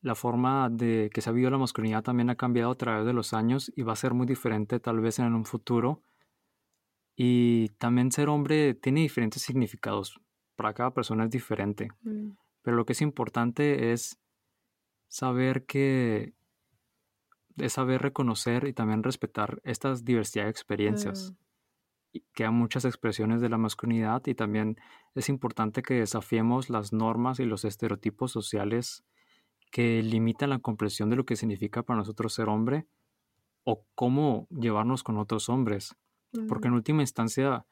la 0.00 0.14
forma 0.14 0.70
de 0.70 1.10
que 1.12 1.20
se 1.20 1.28
ha 1.28 1.34
vivido 1.34 1.50
la 1.50 1.58
masculinidad 1.58 2.02
también 2.02 2.30
ha 2.30 2.36
cambiado 2.36 2.70
a 2.70 2.78
través 2.78 3.04
de 3.04 3.12
los 3.12 3.34
años 3.34 3.70
y 3.76 3.82
va 3.82 3.92
a 3.92 3.96
ser 3.96 4.14
muy 4.14 4.26
diferente 4.26 4.80
tal 4.80 5.00
vez 5.00 5.18
en 5.18 5.34
un 5.34 5.44
futuro. 5.44 6.00
Y 7.14 7.68
también 7.76 8.10
ser 8.10 8.30
hombre 8.30 8.72
tiene 8.72 9.02
diferentes 9.02 9.42
significados. 9.42 10.18
Para 10.56 10.74
cada 10.74 10.92
persona 10.92 11.24
es 11.24 11.30
diferente. 11.30 11.90
Mm, 12.02 12.30
Pero 12.62 12.76
lo 12.76 12.84
que 12.84 12.92
es 12.92 13.02
importante 13.02 13.92
es 13.92 14.18
saber 15.08 15.66
que 15.66 16.34
es 17.56 17.72
saber 17.72 18.02
reconocer 18.02 18.66
y 18.66 18.72
también 18.72 19.02
respetar 19.02 19.60
esta 19.64 19.94
diversidad 19.94 20.44
de 20.44 20.50
experiencias. 20.50 21.32
mm, 21.32 21.44
y 22.16 22.20
que 22.32 22.44
hay 22.44 22.52
muchas 22.52 22.84
expresiones 22.84 23.40
de 23.40 23.48
la 23.48 23.58
masculinidad 23.58 24.24
y 24.26 24.36
también 24.36 24.76
es 25.16 25.28
importante 25.28 25.82
que 25.82 25.94
desafiemos 25.94 26.70
las 26.70 26.92
normas 26.92 27.40
y 27.40 27.44
los 27.44 27.64
estereotipos 27.64 28.30
sociales 28.30 29.04
que 29.72 30.00
limitan 30.00 30.50
la 30.50 30.60
comprensión 30.60 31.10
de 31.10 31.16
lo 31.16 31.24
que 31.26 31.34
significa 31.34 31.82
para 31.82 31.98
nosotros 31.98 32.32
ser 32.32 32.48
hombre 32.48 32.86
o 33.64 33.84
cómo 33.96 34.46
llevarnos 34.50 35.02
con 35.02 35.18
otros 35.18 35.48
hombres. 35.48 35.96
Porque 36.48 36.68
en 36.68 36.74
última 36.74 37.02
instancia 37.02 37.66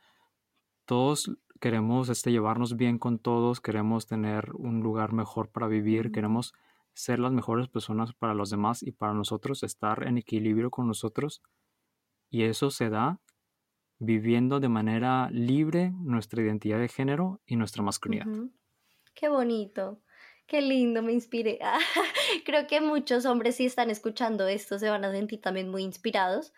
todos 0.86 1.30
queremos 1.62 2.08
este, 2.08 2.32
llevarnos 2.32 2.76
bien 2.76 2.98
con 2.98 3.20
todos, 3.20 3.60
queremos 3.60 4.08
tener 4.08 4.50
un 4.54 4.80
lugar 4.80 5.12
mejor 5.12 5.48
para 5.48 5.68
vivir, 5.68 6.10
queremos 6.10 6.54
ser 6.92 7.20
las 7.20 7.30
mejores 7.30 7.68
personas 7.68 8.12
para 8.14 8.34
los 8.34 8.50
demás 8.50 8.82
y 8.82 8.90
para 8.90 9.14
nosotros, 9.14 9.62
estar 9.62 10.02
en 10.08 10.18
equilibrio 10.18 10.70
con 10.70 10.88
nosotros. 10.88 11.40
Y 12.30 12.42
eso 12.42 12.72
se 12.72 12.90
da 12.90 13.20
viviendo 14.00 14.58
de 14.58 14.68
manera 14.68 15.30
libre 15.30 15.92
nuestra 16.00 16.42
identidad 16.42 16.80
de 16.80 16.88
género 16.88 17.40
y 17.46 17.54
nuestra 17.54 17.84
masculinidad. 17.84 18.26
Qué 19.14 19.28
bonito, 19.28 20.02
qué 20.48 20.62
lindo, 20.62 21.00
me 21.00 21.12
inspiré. 21.12 21.60
Creo 22.44 22.66
que 22.66 22.80
muchos 22.80 23.24
hombres 23.24 23.54
si 23.54 23.66
están 23.66 23.88
escuchando 23.88 24.48
esto 24.48 24.80
se 24.80 24.90
van 24.90 25.04
a 25.04 25.12
sentir 25.12 25.40
también 25.40 25.70
muy 25.70 25.84
inspirados. 25.84 26.52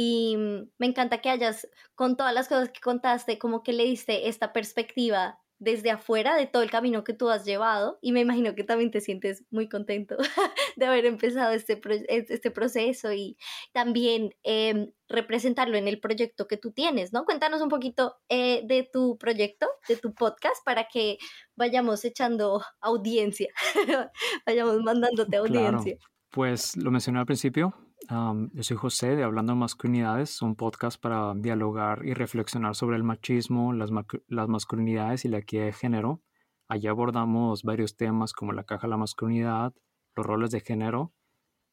Y 0.00 0.36
mm, 0.36 0.70
me 0.78 0.86
encanta 0.86 1.18
que 1.18 1.28
hayas, 1.28 1.68
con 1.96 2.16
todas 2.16 2.32
las 2.32 2.46
cosas 2.46 2.70
que 2.70 2.78
contaste, 2.78 3.36
como 3.36 3.64
que 3.64 3.72
le 3.72 3.82
diste 3.82 4.28
esta 4.28 4.52
perspectiva 4.52 5.40
desde 5.58 5.90
afuera 5.90 6.36
de 6.36 6.46
todo 6.46 6.62
el 6.62 6.70
camino 6.70 7.02
que 7.02 7.14
tú 7.14 7.30
has 7.30 7.44
llevado 7.44 7.98
y 8.00 8.12
me 8.12 8.20
imagino 8.20 8.54
que 8.54 8.62
también 8.62 8.92
te 8.92 9.00
sientes 9.00 9.44
muy 9.50 9.68
contento 9.68 10.16
de 10.76 10.86
haber 10.86 11.04
empezado 11.04 11.52
este, 11.52 11.80
este 12.06 12.52
proceso 12.52 13.12
y 13.12 13.36
también 13.72 14.36
em, 14.44 14.92
representarlo 15.08 15.76
en 15.76 15.88
el 15.88 15.98
proyecto 15.98 16.46
que 16.46 16.58
tú 16.58 16.70
tienes, 16.70 17.12
¿no? 17.12 17.24
Cuéntanos 17.24 17.60
un 17.60 17.68
poquito 17.68 18.18
eh, 18.28 18.62
de 18.68 18.88
tu 18.92 19.18
proyecto, 19.18 19.66
de 19.88 19.96
tu 19.96 20.14
podcast, 20.14 20.64
para 20.64 20.86
que 20.86 21.18
vayamos 21.56 22.04
echando 22.04 22.62
audiencia, 22.80 23.48
vayamos 24.46 24.80
mandándote 24.84 25.38
audiencia. 25.38 25.96
Pues 26.30 26.76
lo 26.76 26.92
mencioné 26.92 27.18
al 27.18 27.26
principio, 27.26 27.74
yo 28.08 28.62
soy 28.62 28.76
José 28.76 29.16
de 29.16 29.22
Hablando 29.22 29.52
de 29.52 29.58
Masculinidades, 29.58 30.40
un 30.40 30.56
podcast 30.56 31.00
para 31.00 31.34
dialogar 31.34 32.06
y 32.06 32.14
reflexionar 32.14 32.74
sobre 32.74 32.96
el 32.96 33.04
machismo, 33.04 33.74
las, 33.74 33.90
las 34.28 34.48
masculinidades 34.48 35.26
y 35.26 35.28
la 35.28 35.38
equidad 35.38 35.66
de 35.66 35.72
género. 35.72 36.22
Allí 36.68 36.86
abordamos 36.86 37.64
varios 37.64 37.96
temas 37.96 38.32
como 38.32 38.52
la 38.52 38.64
caja 38.64 38.86
de 38.86 38.92
la 38.92 38.96
masculinidad, 38.96 39.74
los 40.16 40.24
roles 40.24 40.50
de 40.50 40.60
género, 40.60 41.12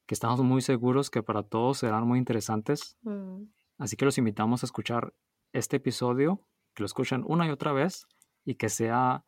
que 0.06 0.14
estamos 0.14 0.42
muy 0.42 0.62
seguros 0.62 1.10
que 1.10 1.24
para 1.24 1.44
todos 1.44 1.78
serán 1.80 2.06
muy 2.06 2.20
interesantes. 2.20 2.98
Mm. 3.04 3.44
Así 3.78 3.96
que 3.96 4.06
los 4.06 4.18
invitamos 4.18 4.64
a 4.64 4.66
escuchar 4.66 5.14
este 5.54 5.78
episodio, 5.78 6.42
que 6.74 6.84
lo 6.84 6.86
escuchen 6.86 7.24
una 7.26 7.48
y 7.48 7.50
otra 7.50 7.72
vez 7.72 8.08
y 8.44 8.56
que 8.56 8.68
sea 8.68 9.24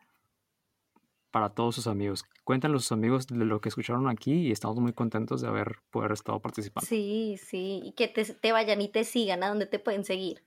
para 1.32 1.50
todos 1.50 1.76
sus 1.76 1.88
amigos. 1.88 2.26
Cuéntanos 2.44 2.82
a 2.82 2.84
sus 2.84 2.92
amigos 2.92 3.28
de 3.28 3.46
lo 3.46 3.62
que 3.62 3.70
escucharon 3.70 4.08
aquí 4.08 4.34
y 4.34 4.52
estamos 4.52 4.78
muy 4.78 4.94
contentos 4.94 5.42
de 5.42 5.48
haber 5.48 5.78
poder 5.90 6.12
estado 6.12 6.40
participando. 6.40 6.88
Sí, 6.88 7.38
sí, 7.38 7.82
y 7.84 7.92
que 7.94 8.08
te, 8.08 8.26
te 8.26 8.52
vayan 8.52 8.82
y 8.82 8.90
te 8.90 9.04
sigan 9.04 9.44
a 9.44 9.50
donde 9.50 9.66
te 9.66 9.80
pueden 9.80 10.04
seguir. 10.04 10.44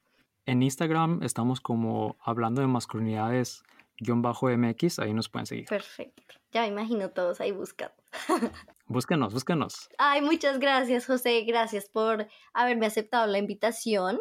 En 0.46 0.62
Instagram 0.62 1.22
estamos 1.22 1.60
como 1.60 2.16
hablando 2.20 2.60
de 2.60 2.66
masculinidades 2.66 3.62
bajo 4.00 4.48
MX, 4.48 4.98
ahí 4.98 5.12
nos 5.12 5.28
pueden 5.28 5.46
seguir. 5.46 5.66
Perfecto. 5.66 6.34
Ya 6.52 6.62
me 6.62 6.68
imagino 6.68 7.10
todos 7.10 7.40
ahí 7.40 7.52
buscando. 7.52 7.94
búsquenos, 8.86 9.32
búsquenos. 9.32 9.88
Ay, 9.98 10.22
muchas 10.22 10.58
gracias, 10.58 11.06
José. 11.06 11.42
Gracias 11.42 11.88
por 11.88 12.26
haberme 12.52 12.86
aceptado 12.86 13.26
la 13.26 13.38
invitación. 13.38 14.20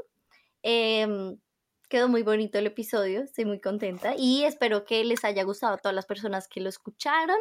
Eh, 0.63 1.37
Quedó 1.89 2.07
muy 2.07 2.21
bonito 2.21 2.59
el 2.59 2.67
episodio, 2.67 3.23
estoy 3.23 3.45
muy 3.45 3.59
contenta 3.59 4.13
y 4.15 4.43
espero 4.43 4.85
que 4.85 5.03
les 5.03 5.25
haya 5.25 5.43
gustado 5.43 5.73
a 5.73 5.77
todas 5.77 5.95
las 5.95 6.05
personas 6.05 6.47
que 6.47 6.61
lo 6.61 6.69
escucharon. 6.69 7.37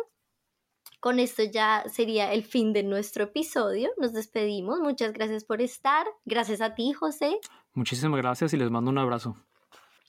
Con 1.00 1.18
esto 1.18 1.42
ya 1.44 1.84
sería 1.86 2.32
el 2.32 2.44
fin 2.44 2.72
de 2.72 2.82
nuestro 2.82 3.24
episodio. 3.24 3.90
Nos 3.98 4.14
despedimos. 4.14 4.80
Muchas 4.80 5.12
gracias 5.12 5.44
por 5.44 5.60
estar. 5.60 6.06
Gracias 6.24 6.62
a 6.62 6.74
ti, 6.74 6.94
José. 6.94 7.38
Muchísimas 7.74 8.20
gracias 8.20 8.54
y 8.54 8.56
les 8.56 8.70
mando 8.70 8.90
un 8.90 8.98
abrazo. 8.98 9.36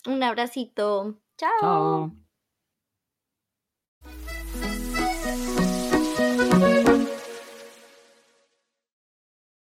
Un 0.08 0.24
abracito. 0.24 1.20
Chao. 1.38 1.52
Chao. 1.60 2.29